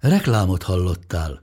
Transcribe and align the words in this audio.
Reklámot 0.00 0.62
hallottál. 0.62 1.42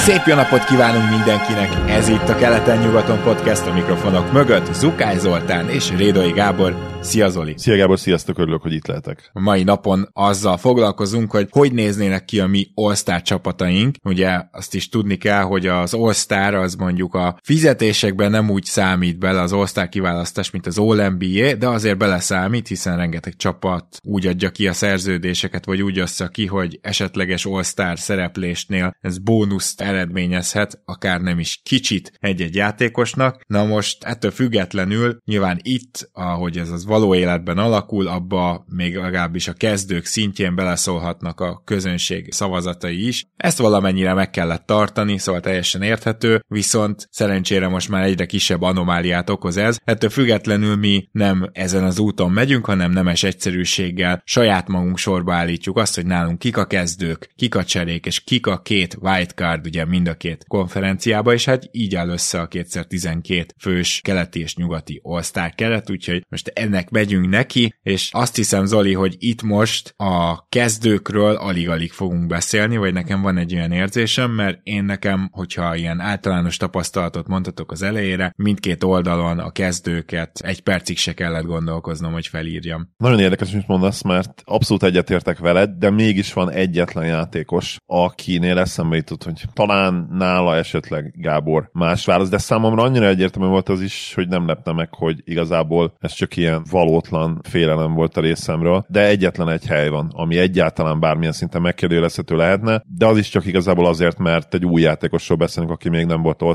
Szép 0.00 0.26
jó 0.26 0.34
napot 0.34 0.64
kívánunk 0.64 1.10
mindenkinek! 1.10 1.90
Ez 1.90 2.08
itt 2.08 2.28
a 2.28 2.36
Keleten-nyugaton 2.36 3.22
podcast 3.22 3.66
a 3.66 3.72
mikrofonok 3.72 4.32
mögött. 4.32 4.74
Zukály 4.74 5.18
Zoltán 5.18 5.68
és 5.68 5.90
Rédai 5.96 6.30
Gábor. 6.30 6.88
Szia 7.00 7.28
Zoli! 7.28 7.54
Szia 7.56 7.76
Gábor, 7.76 7.98
sziasztok, 7.98 8.38
örülök, 8.38 8.62
hogy 8.62 8.72
itt 8.72 8.86
lehetek. 8.86 9.30
A 9.32 9.40
mai 9.40 9.62
napon 9.62 10.08
azzal 10.12 10.56
foglalkozunk, 10.56 11.30
hogy 11.30 11.48
hogy 11.50 11.72
néznének 11.72 12.24
ki 12.24 12.40
a 12.40 12.46
mi 12.46 12.66
All-Star 12.74 13.22
csapataink. 13.22 13.94
Ugye 14.04 14.42
azt 14.52 14.74
is 14.74 14.88
tudni 14.88 15.16
kell, 15.16 15.42
hogy 15.42 15.66
az 15.66 15.94
All-Star 15.94 16.54
az 16.54 16.74
mondjuk 16.74 17.14
a 17.14 17.38
fizetésekben 17.42 18.30
nem 18.30 18.50
úgy 18.50 18.64
számít 18.64 19.18
bele 19.18 19.40
az 19.40 19.52
All-Star 19.52 19.88
kiválasztás, 19.88 20.50
mint 20.50 20.66
az 20.66 20.78
All-NBA, 20.78 21.54
de 21.54 21.68
azért 21.68 21.98
beleszámít, 21.98 22.68
hiszen 22.68 22.96
rengeteg 22.96 23.36
csapat 23.36 23.84
úgy 24.02 24.26
adja 24.26 24.50
ki 24.50 24.68
a 24.68 24.72
szerződéseket, 24.72 25.64
vagy 25.64 25.82
úgy 25.82 26.00
osztja 26.00 26.28
ki, 26.28 26.46
hogy 26.46 26.78
esetleges 26.82 27.44
All-Star 27.44 27.98
szereplésnél 27.98 28.96
ez 29.00 29.18
bónuszt 29.18 29.80
eredményezhet, 29.90 30.80
akár 30.84 31.20
nem 31.20 31.38
is 31.38 31.60
kicsit 31.62 32.12
egy-egy 32.20 32.54
játékosnak. 32.54 33.42
Na 33.46 33.64
most 33.64 34.04
ettől 34.04 34.30
függetlenül 34.30 35.18
nyilván 35.24 35.58
itt, 35.62 36.10
ahogy 36.12 36.58
ez 36.58 36.70
az 36.70 36.84
való 36.84 37.14
életben 37.14 37.58
alakul, 37.58 38.06
abba 38.06 38.64
még 38.68 38.96
legalábbis 38.96 39.48
a 39.48 39.52
kezdők 39.52 40.04
szintjén 40.04 40.54
beleszólhatnak 40.54 41.40
a 41.40 41.62
közönség 41.64 42.32
szavazatai 42.32 43.06
is. 43.06 43.24
Ezt 43.36 43.58
valamennyire 43.58 44.14
meg 44.14 44.30
kellett 44.30 44.66
tartani, 44.66 45.18
szóval 45.18 45.40
teljesen 45.40 45.82
érthető, 45.82 46.44
viszont 46.48 47.08
szerencsére 47.10 47.68
most 47.68 47.88
már 47.88 48.04
egyre 48.04 48.26
kisebb 48.26 48.62
anomáliát 48.62 49.30
okoz 49.30 49.56
ez. 49.56 49.78
Ettől 49.84 50.10
függetlenül 50.10 50.76
mi 50.76 51.08
nem 51.12 51.50
ezen 51.52 51.84
az 51.84 51.98
úton 51.98 52.30
megyünk, 52.30 52.66
hanem 52.66 52.90
nemes 52.90 53.22
egyszerűséggel 53.22 54.22
saját 54.24 54.68
magunk 54.68 54.98
sorba 54.98 55.34
állítjuk 55.34 55.76
azt, 55.76 55.94
hogy 55.94 56.06
nálunk 56.06 56.38
kik 56.38 56.56
a 56.56 56.64
kezdők, 56.64 57.32
kik 57.36 57.54
a 57.54 57.64
cserék, 57.64 58.06
és 58.06 58.20
kik 58.20 58.46
a 58.46 58.60
két 58.62 58.96
wildcard, 59.00 59.66
ugye 59.66 59.79
mind 59.84 60.08
a 60.08 60.14
két 60.14 60.44
konferenciába, 60.48 61.32
és 61.32 61.44
hát 61.44 61.68
így 61.70 61.94
áll 61.94 62.08
össze 62.08 62.40
a 62.40 62.46
2012 62.46 63.54
fős 63.58 64.00
keleti 64.04 64.40
és 64.40 64.56
nyugati 64.56 65.00
all 65.02 65.50
keret, 65.54 65.90
úgyhogy 65.90 66.24
most 66.28 66.52
ennek 66.54 66.90
megyünk 66.90 67.28
neki, 67.28 67.74
és 67.82 68.08
azt 68.12 68.36
hiszem, 68.36 68.64
Zoli, 68.64 68.92
hogy 68.92 69.16
itt 69.18 69.42
most 69.42 69.94
a 69.96 70.46
kezdőkről 70.48 71.34
alig-alig 71.34 71.92
fogunk 71.92 72.26
beszélni, 72.26 72.76
vagy 72.76 72.92
nekem 72.92 73.22
van 73.22 73.36
egy 73.36 73.54
olyan 73.54 73.72
érzésem, 73.72 74.30
mert 74.30 74.60
én 74.62 74.84
nekem, 74.84 75.28
hogyha 75.32 75.76
ilyen 75.76 76.00
általános 76.00 76.56
tapasztalatot 76.56 77.28
mondhatok 77.28 77.72
az 77.72 77.82
elejére, 77.82 78.32
mindkét 78.36 78.84
oldalon 78.84 79.38
a 79.38 79.50
kezdőket 79.50 80.40
egy 80.40 80.60
percig 80.60 80.98
se 80.98 81.14
kellett 81.14 81.44
gondolkoznom, 81.44 82.12
hogy 82.12 82.26
felírjam. 82.26 82.88
Nagyon 82.96 83.20
érdekes, 83.20 83.52
amit 83.52 83.66
mondasz, 83.66 84.02
mert 84.02 84.42
abszolút 84.44 84.82
egyetértek 84.82 85.38
veled, 85.38 85.70
de 85.70 85.90
mégis 85.90 86.32
van 86.32 86.50
egyetlen 86.50 87.06
játékos, 87.06 87.76
akinél 87.86 88.58
eszembe 88.58 88.96
jutott, 88.96 89.24
hogy 89.24 89.42
talán 89.52 89.69
nála 90.10 90.56
esetleg 90.56 91.14
Gábor 91.16 91.70
más 91.72 92.04
válasz, 92.04 92.28
de 92.28 92.38
számomra 92.38 92.82
annyira 92.82 93.06
egyértelmű 93.06 93.48
volt 93.48 93.68
az 93.68 93.80
is, 93.80 94.12
hogy 94.14 94.28
nem 94.28 94.46
lepne 94.46 94.72
meg, 94.72 94.88
hogy 94.94 95.20
igazából 95.24 95.94
ez 95.98 96.12
csak 96.12 96.36
ilyen 96.36 96.62
valótlan 96.70 97.40
félelem 97.42 97.94
volt 97.94 98.16
a 98.16 98.20
részemről, 98.20 98.84
de 98.88 99.06
egyetlen 99.06 99.48
egy 99.48 99.66
hely 99.66 99.88
van, 99.88 100.10
ami 100.14 100.38
egyáltalán 100.38 101.00
bármilyen 101.00 101.32
szinten 101.32 101.62
megkérdőjelezhető 101.62 102.36
lehetne, 102.36 102.82
de 102.96 103.06
az 103.06 103.18
is 103.18 103.28
csak 103.28 103.46
igazából 103.46 103.86
azért, 103.86 104.18
mert 104.18 104.54
egy 104.54 104.64
új 104.64 104.80
játékosról 104.80 105.38
beszélünk, 105.38 105.72
aki 105.72 105.88
még 105.88 106.06
nem 106.06 106.22
volt 106.22 106.42
all 106.42 106.54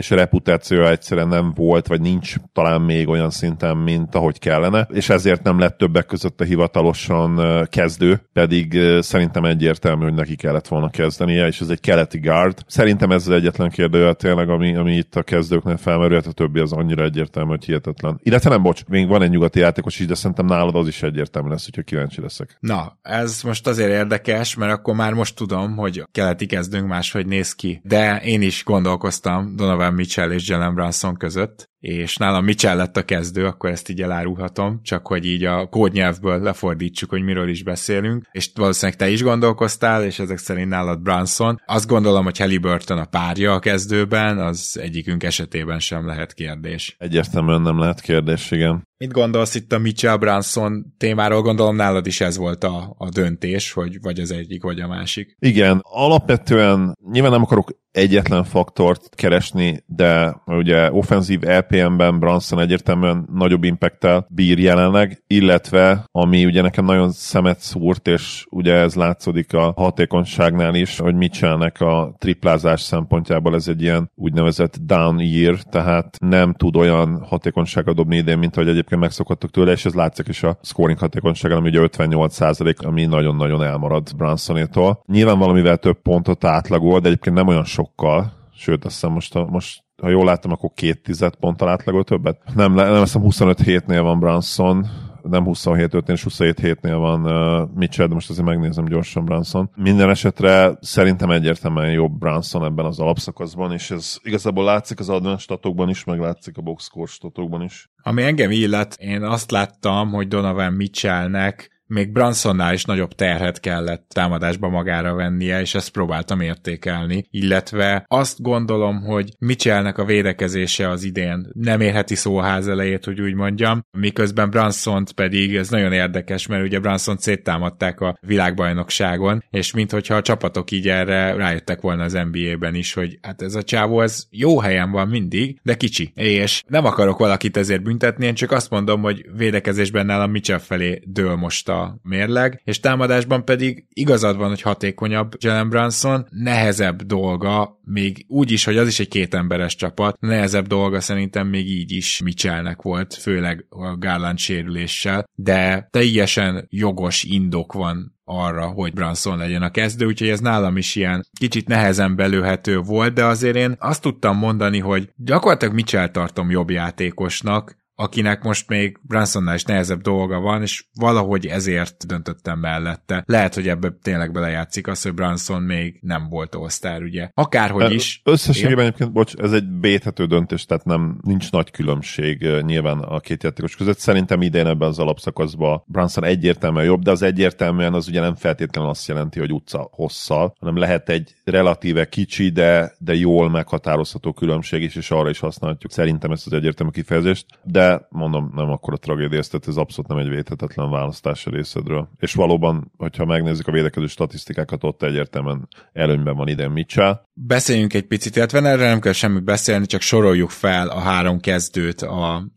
és 0.00 0.10
a 0.10 0.14
reputációja 0.16 0.90
egyszerűen 0.90 1.28
nem 1.28 1.52
volt, 1.54 1.86
vagy 1.86 2.00
nincs 2.00 2.34
talán 2.52 2.80
még 2.80 3.08
olyan 3.08 3.30
szinten, 3.30 3.76
mint 3.76 4.14
ahogy 4.14 4.38
kellene, 4.38 4.88
és 4.92 5.08
ezért 5.08 5.42
nem 5.42 5.58
lett 5.58 5.78
többek 5.78 6.06
között 6.06 6.40
a 6.40 6.44
hivatalosan 6.44 7.40
kezdő, 7.70 8.20
pedig 8.32 8.78
szerintem 9.00 9.44
egyértelmű, 9.44 10.04
hogy 10.04 10.14
neki 10.14 10.36
kellett 10.36 10.68
volna 10.68 10.90
kezdenie, 10.90 11.46
és 11.46 11.60
ez 11.60 11.68
egy 11.68 11.80
keleti 11.80 12.18
guard. 12.18 12.49
Szerintem 12.66 13.10
ez 13.10 13.26
az 13.26 13.34
egyetlen 13.34 13.70
kérdő, 13.70 14.12
tényleg, 14.12 14.48
ami, 14.48 14.76
ami 14.76 14.96
itt 14.96 15.16
a 15.16 15.22
kezdőknél 15.22 15.76
felmerült, 15.76 16.26
a 16.26 16.32
többi 16.32 16.60
az 16.60 16.72
annyira 16.72 17.04
egyértelmű, 17.04 17.50
hogy 17.50 17.64
hihetetlen. 17.64 18.20
Illetve 18.22 18.50
nem, 18.50 18.62
bocs, 18.62 18.84
még 18.86 19.08
van 19.08 19.22
egy 19.22 19.30
nyugati 19.30 19.58
játékos 19.58 19.98
is, 19.98 20.06
de 20.06 20.14
szerintem 20.14 20.46
nálad 20.46 20.74
az 20.74 20.88
is 20.88 21.02
egyértelmű 21.02 21.48
lesz, 21.48 21.66
úgyhogy 21.66 21.84
kíváncsi 21.84 22.20
leszek. 22.20 22.56
Na, 22.60 22.98
ez 23.02 23.42
most 23.42 23.66
azért 23.66 23.90
érdekes, 23.90 24.54
mert 24.54 24.72
akkor 24.72 24.94
már 24.94 25.12
most 25.12 25.36
tudom, 25.36 25.76
hogy 25.76 26.04
keleti 26.12 26.46
kezdőnk 26.46 26.86
máshogy 26.86 27.26
néz 27.26 27.54
ki. 27.54 27.80
De 27.84 28.20
én 28.20 28.42
is 28.42 28.64
gondolkoztam 28.64 29.56
Donovan 29.56 29.94
Mitchell 29.94 30.30
és 30.30 30.48
Jalen 30.48 30.74
Brunson 30.74 31.16
között, 31.16 31.70
és 31.80 32.16
nálam 32.16 32.44
Mitchell 32.44 32.76
lett 32.76 32.96
a 32.96 33.04
kezdő, 33.04 33.46
akkor 33.46 33.70
ezt 33.70 33.88
így 33.88 34.02
elárulhatom, 34.02 34.80
csak 34.82 35.06
hogy 35.06 35.26
így 35.26 35.44
a 35.44 35.66
kódnyelvből 35.66 36.42
lefordítsuk, 36.42 37.10
hogy 37.10 37.22
miről 37.22 37.48
is 37.48 37.62
beszélünk, 37.62 38.26
és 38.32 38.50
valószínűleg 38.54 38.98
te 38.98 39.08
is 39.08 39.22
gondolkoztál, 39.22 40.04
és 40.04 40.18
ezek 40.18 40.38
szerint 40.38 40.68
nálad 40.68 41.00
Branson. 41.00 41.60
Azt 41.66 41.86
gondolom, 41.86 42.24
hogy 42.24 42.38
Halliburton 42.38 42.98
a 42.98 43.04
párja 43.04 43.52
a 43.52 43.58
kezdőben, 43.58 44.38
az 44.38 44.78
egyikünk 44.82 45.22
esetében 45.22 45.78
sem 45.78 46.06
lehet 46.06 46.34
kérdés. 46.34 46.94
Egyértelműen 46.98 47.62
nem 47.62 47.78
lehet 47.78 48.00
kérdés, 48.00 48.50
igen. 48.50 48.88
Mit 49.04 49.12
gondolsz 49.12 49.54
itt 49.54 49.72
a 49.72 49.78
Mitchell 49.78 50.16
Branson 50.16 50.94
témáról? 50.98 51.42
Gondolom 51.42 51.76
nálad 51.76 52.06
is 52.06 52.20
ez 52.20 52.36
volt 52.36 52.64
a, 52.64 52.94
a 52.98 53.08
döntés, 53.08 53.72
hogy 53.72 54.00
vagy 54.00 54.20
az 54.20 54.30
egyik, 54.30 54.62
vagy 54.62 54.80
a 54.80 54.88
másik. 54.88 55.36
Igen, 55.38 55.80
alapvetően 55.82 56.96
nyilván 57.10 57.30
nem 57.30 57.42
akarok 57.42 57.70
egyetlen 57.92 58.44
faktort 58.44 59.14
keresni, 59.14 59.84
de 59.86 60.42
ugye 60.46 60.92
offenzív 60.92 61.40
LPM-ben 61.40 62.18
Branson 62.18 62.60
egyértelműen 62.60 63.28
nagyobb 63.32 63.64
impacttel 63.64 64.26
bír 64.28 64.58
jelenleg, 64.58 65.22
illetve 65.26 66.04
ami 66.12 66.44
ugye 66.44 66.62
nekem 66.62 66.84
nagyon 66.84 67.10
szemet 67.10 67.60
szúrt, 67.60 68.06
és 68.06 68.44
ugye 68.50 68.74
ez 68.74 68.94
látszódik 68.94 69.54
a 69.54 69.72
hatékonyságnál 69.76 70.74
is, 70.74 70.98
hogy 70.98 71.14
Mitchellnek 71.14 71.80
a 71.80 72.14
triplázás 72.18 72.80
szempontjából 72.80 73.54
ez 73.54 73.68
egy 73.68 73.82
ilyen 73.82 74.10
úgynevezett 74.14 74.76
down 74.82 75.20
year, 75.20 75.62
tehát 75.62 76.16
nem 76.18 76.52
tud 76.52 76.76
olyan 76.76 77.24
hatékonyságot 77.28 77.94
dobni 77.94 78.16
idén, 78.16 78.38
mint 78.38 78.56
ahogy 78.56 78.68
egyébként 78.68 78.89
megszokottuk 78.98 79.50
tőle, 79.50 79.72
és 79.72 79.84
ez 79.84 79.94
látszik 79.94 80.28
is 80.28 80.42
a 80.42 80.58
scoring 80.62 80.98
hatékonyságán, 80.98 81.56
ami 81.58 81.68
ugye 81.68 81.80
58% 81.82 82.84
ami 82.84 83.06
nagyon-nagyon 83.06 83.62
elmarad 83.62 84.16
Bransonétól. 84.16 85.02
Nyilván 85.06 85.38
valamivel 85.38 85.76
több 85.76 86.02
pontot 86.02 86.44
átlagol, 86.44 87.00
de 87.00 87.08
egyébként 87.08 87.36
nem 87.36 87.48
olyan 87.48 87.64
sokkal, 87.64 88.32
sőt 88.54 88.84
azt 88.84 88.94
hiszem 88.94 89.12
most, 89.12 89.34
most 89.34 89.82
ha 90.02 90.08
jól 90.08 90.24
láttam, 90.24 90.52
akkor 90.52 90.70
két 90.74 91.02
tized 91.02 91.34
ponttal 91.34 91.68
átlagol 91.68 92.04
többet. 92.04 92.42
Nem, 92.54 92.72
nem 92.72 93.00
hiszem 93.00 93.22
25 93.22 93.60
hétnél 93.60 94.02
van 94.02 94.18
Branson, 94.18 94.86
nem 95.22 95.44
27 95.44 95.94
5 95.94 96.08
és 96.08 96.22
27 96.22 96.58
hétnél 96.58 96.98
van 96.98 97.24
uh, 97.24 97.68
Mitchell, 97.74 98.06
de 98.06 98.14
most 98.14 98.30
azért 98.30 98.46
megnézem 98.46 98.84
gyorsan 98.84 99.24
Branson. 99.24 99.70
Minden 99.76 100.10
esetre 100.10 100.72
szerintem 100.80 101.30
egyértelműen 101.30 101.92
jobb 101.92 102.18
Branson 102.18 102.64
ebben 102.64 102.84
az 102.84 102.98
alapszakaszban, 102.98 103.72
és 103.72 103.90
ez 103.90 104.16
igazából 104.22 104.64
látszik 104.64 104.98
az 104.98 105.08
advanced 105.08 105.40
statokban 105.40 105.88
is, 105.88 106.04
meg 106.04 106.18
látszik 106.18 106.56
a 106.56 106.62
box 106.62 106.84
score 106.84 107.06
statokban 107.06 107.62
is. 107.62 107.90
Ami 108.02 108.22
engem 108.22 108.50
illet, 108.50 108.96
én 108.98 109.22
azt 109.22 109.50
láttam, 109.50 110.10
hogy 110.10 110.28
Donovan 110.28 110.72
Mitchellnek 110.72 111.79
még 111.90 112.12
Bransonnál 112.12 112.74
is 112.74 112.84
nagyobb 112.84 113.12
terhet 113.12 113.60
kellett 113.60 114.08
támadásba 114.08 114.68
magára 114.68 115.14
vennie, 115.14 115.60
és 115.60 115.74
ezt 115.74 115.90
próbáltam 115.90 116.40
értékelni, 116.40 117.26
illetve 117.30 118.04
azt 118.08 118.42
gondolom, 118.42 119.02
hogy 119.02 119.34
Mitchellnek 119.38 119.98
a 119.98 120.04
védekezése 120.04 120.88
az 120.88 121.04
idén 121.04 121.48
nem 121.52 121.80
érheti 121.80 122.14
szóház 122.14 122.68
elejét, 122.68 123.04
hogy 123.04 123.20
úgy 123.20 123.34
mondjam, 123.34 123.84
miközben 123.90 124.50
Bransont 124.50 125.12
pedig 125.12 125.56
ez 125.56 125.68
nagyon 125.68 125.92
érdekes, 125.92 126.46
mert 126.46 126.64
ugye 126.64 126.78
Branson 126.78 127.16
széttámadták 127.16 128.00
a 128.00 128.18
világbajnokságon, 128.20 129.44
és 129.50 129.72
minthogyha 129.72 130.14
a 130.14 130.22
csapatok 130.22 130.70
így 130.70 130.88
erre 130.88 131.34
rájöttek 131.34 131.80
volna 131.80 132.02
az 132.02 132.18
NBA-ben 132.30 132.74
is, 132.74 132.92
hogy 132.92 133.18
hát 133.22 133.42
ez 133.42 133.54
a 133.54 133.62
csávó, 133.62 134.00
ez 134.00 134.26
jó 134.30 134.60
helyen 134.60 134.90
van 134.90 135.08
mindig, 135.08 135.60
de 135.62 135.74
kicsi. 135.74 136.12
És 136.14 136.62
nem 136.66 136.84
akarok 136.84 137.18
valakit 137.18 137.56
ezért 137.56 137.82
büntetni, 137.82 138.26
én 138.26 138.34
csak 138.34 138.50
azt 138.50 138.70
mondom, 138.70 139.02
hogy 139.02 139.26
védekezésben 139.36 140.06
nálam 140.06 140.30
Mitchell 140.30 140.58
felé 140.58 141.02
dől 141.04 141.36
most 141.36 141.68
a 141.68 141.79
mérleg, 142.02 142.60
és 142.64 142.80
támadásban 142.80 143.44
pedig 143.44 143.86
igazad 143.92 144.36
van, 144.36 144.48
hogy 144.48 144.62
hatékonyabb 144.62 145.32
Jalen 145.38 145.68
Branson, 145.68 146.26
nehezebb 146.30 147.02
dolga, 147.02 147.78
még 147.84 148.24
úgy 148.28 148.50
is, 148.50 148.64
hogy 148.64 148.76
az 148.76 148.88
is 148.88 149.00
egy 149.00 149.08
kétemberes 149.08 149.74
csapat, 149.74 150.20
nehezebb 150.20 150.66
dolga 150.66 151.00
szerintem 151.00 151.46
még 151.46 151.68
így 151.68 151.92
is 151.92 152.20
Mitchellnek 152.24 152.82
volt, 152.82 153.14
főleg 153.14 153.66
a 153.68 153.96
Garland 153.96 154.38
sérüléssel, 154.38 155.28
de 155.34 155.88
teljesen 155.90 156.66
jogos 156.68 157.22
indok 157.24 157.72
van 157.72 158.18
arra, 158.30 158.66
hogy 158.66 158.92
Branson 158.92 159.38
legyen 159.38 159.62
a 159.62 159.70
kezdő, 159.70 160.06
úgyhogy 160.06 160.28
ez 160.28 160.40
nálam 160.40 160.76
is 160.76 160.96
ilyen 160.96 161.26
kicsit 161.38 161.68
nehezen 161.68 162.16
belőhető 162.16 162.78
volt, 162.78 163.12
de 163.12 163.24
azért 163.24 163.56
én 163.56 163.76
azt 163.78 164.02
tudtam 164.02 164.36
mondani, 164.36 164.78
hogy 164.78 165.10
gyakorlatilag 165.16 165.74
Mitchell 165.74 166.08
tartom 166.08 166.50
jobb 166.50 166.70
játékosnak, 166.70 167.78
akinek 168.00 168.42
most 168.42 168.68
még 168.68 168.98
Bransonnál 169.02 169.54
is 169.54 169.64
nehezebb 169.64 170.00
dolga 170.00 170.40
van, 170.40 170.62
és 170.62 170.84
valahogy 170.94 171.46
ezért 171.46 172.06
döntöttem 172.06 172.58
mellette. 172.58 173.24
Lehet, 173.26 173.54
hogy 173.54 173.68
ebbe 173.68 173.92
tényleg 174.02 174.32
belejátszik 174.32 174.86
az, 174.86 175.02
hogy 175.02 175.14
Branson 175.14 175.62
még 175.62 175.98
nem 176.00 176.28
volt 176.28 176.54
osztár, 176.54 177.02
ugye. 177.02 177.30
Akárhogy 177.34 177.92
is. 177.92 178.20
Összességében 178.24 178.84
egyébként, 178.84 179.12
bocs, 179.12 179.34
ez 179.34 179.52
egy 179.52 179.68
béthető 179.68 180.24
döntés, 180.24 180.64
tehát 180.64 180.84
nem 180.84 181.18
nincs 181.22 181.50
nagy 181.50 181.70
különbség 181.70 182.46
nyilván 182.60 182.98
a 182.98 183.20
két 183.20 183.42
játékos 183.42 183.76
között. 183.76 183.98
Szerintem 183.98 184.42
idén 184.42 184.66
ebben 184.66 184.88
az 184.88 184.98
alapszakaszban 184.98 185.82
Branson 185.86 186.24
egyértelműen 186.24 186.84
jobb, 186.84 187.02
de 187.02 187.10
az 187.10 187.22
egyértelműen 187.22 187.94
az 187.94 188.08
ugye 188.08 188.20
nem 188.20 188.34
feltétlenül 188.34 188.90
azt 188.90 189.08
jelenti, 189.08 189.38
hogy 189.38 189.52
utca 189.52 189.88
hosszal, 189.92 190.54
hanem 190.58 190.76
lehet 190.76 191.08
egy 191.08 191.34
relatíve 191.44 192.08
kicsi, 192.08 192.48
de, 192.48 192.92
de 192.98 193.14
jól 193.14 193.50
meghatározható 193.50 194.32
különbség 194.32 194.82
is, 194.82 194.94
és 194.96 195.10
arra 195.10 195.30
is 195.30 195.38
használhatjuk 195.38 195.92
szerintem 195.92 196.30
ezt 196.30 196.46
az 196.46 196.52
egyértelmű 196.52 196.92
kifejezést. 196.92 197.46
De 197.62 197.89
mondom, 198.08 198.52
nem 198.54 198.70
akkor 198.70 198.92
a 198.92 198.96
tragédia, 198.96 199.40
tehát 199.40 199.68
ez 199.68 199.76
abszolút 199.76 200.10
nem 200.10 200.18
egy 200.18 200.28
védhetetlen 200.28 200.90
választás 200.90 201.46
a 201.46 201.50
részedről. 201.50 202.08
És 202.18 202.34
valóban, 202.34 202.92
hogyha 202.96 203.24
megnézzük 203.24 203.66
a 203.66 203.72
védekező 203.72 204.06
statisztikákat, 204.06 204.84
ott 204.84 205.02
egyértelműen 205.02 205.68
előnyben 205.92 206.36
van 206.36 206.48
idén 206.48 206.70
Mitchell. 206.70 207.22
Beszéljünk 207.32 207.94
egy 207.94 208.06
picit, 208.06 208.36
illetve 208.36 208.58
erre 208.58 208.88
nem 208.88 209.00
kell 209.00 209.12
semmit 209.12 209.44
beszélni, 209.44 209.86
csak 209.86 210.00
soroljuk 210.00 210.50
fel 210.50 210.88
a 210.88 210.98
három 210.98 211.40
kezdőt 211.40 212.06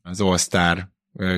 az 0.01 0.21
All-Star 0.21 0.91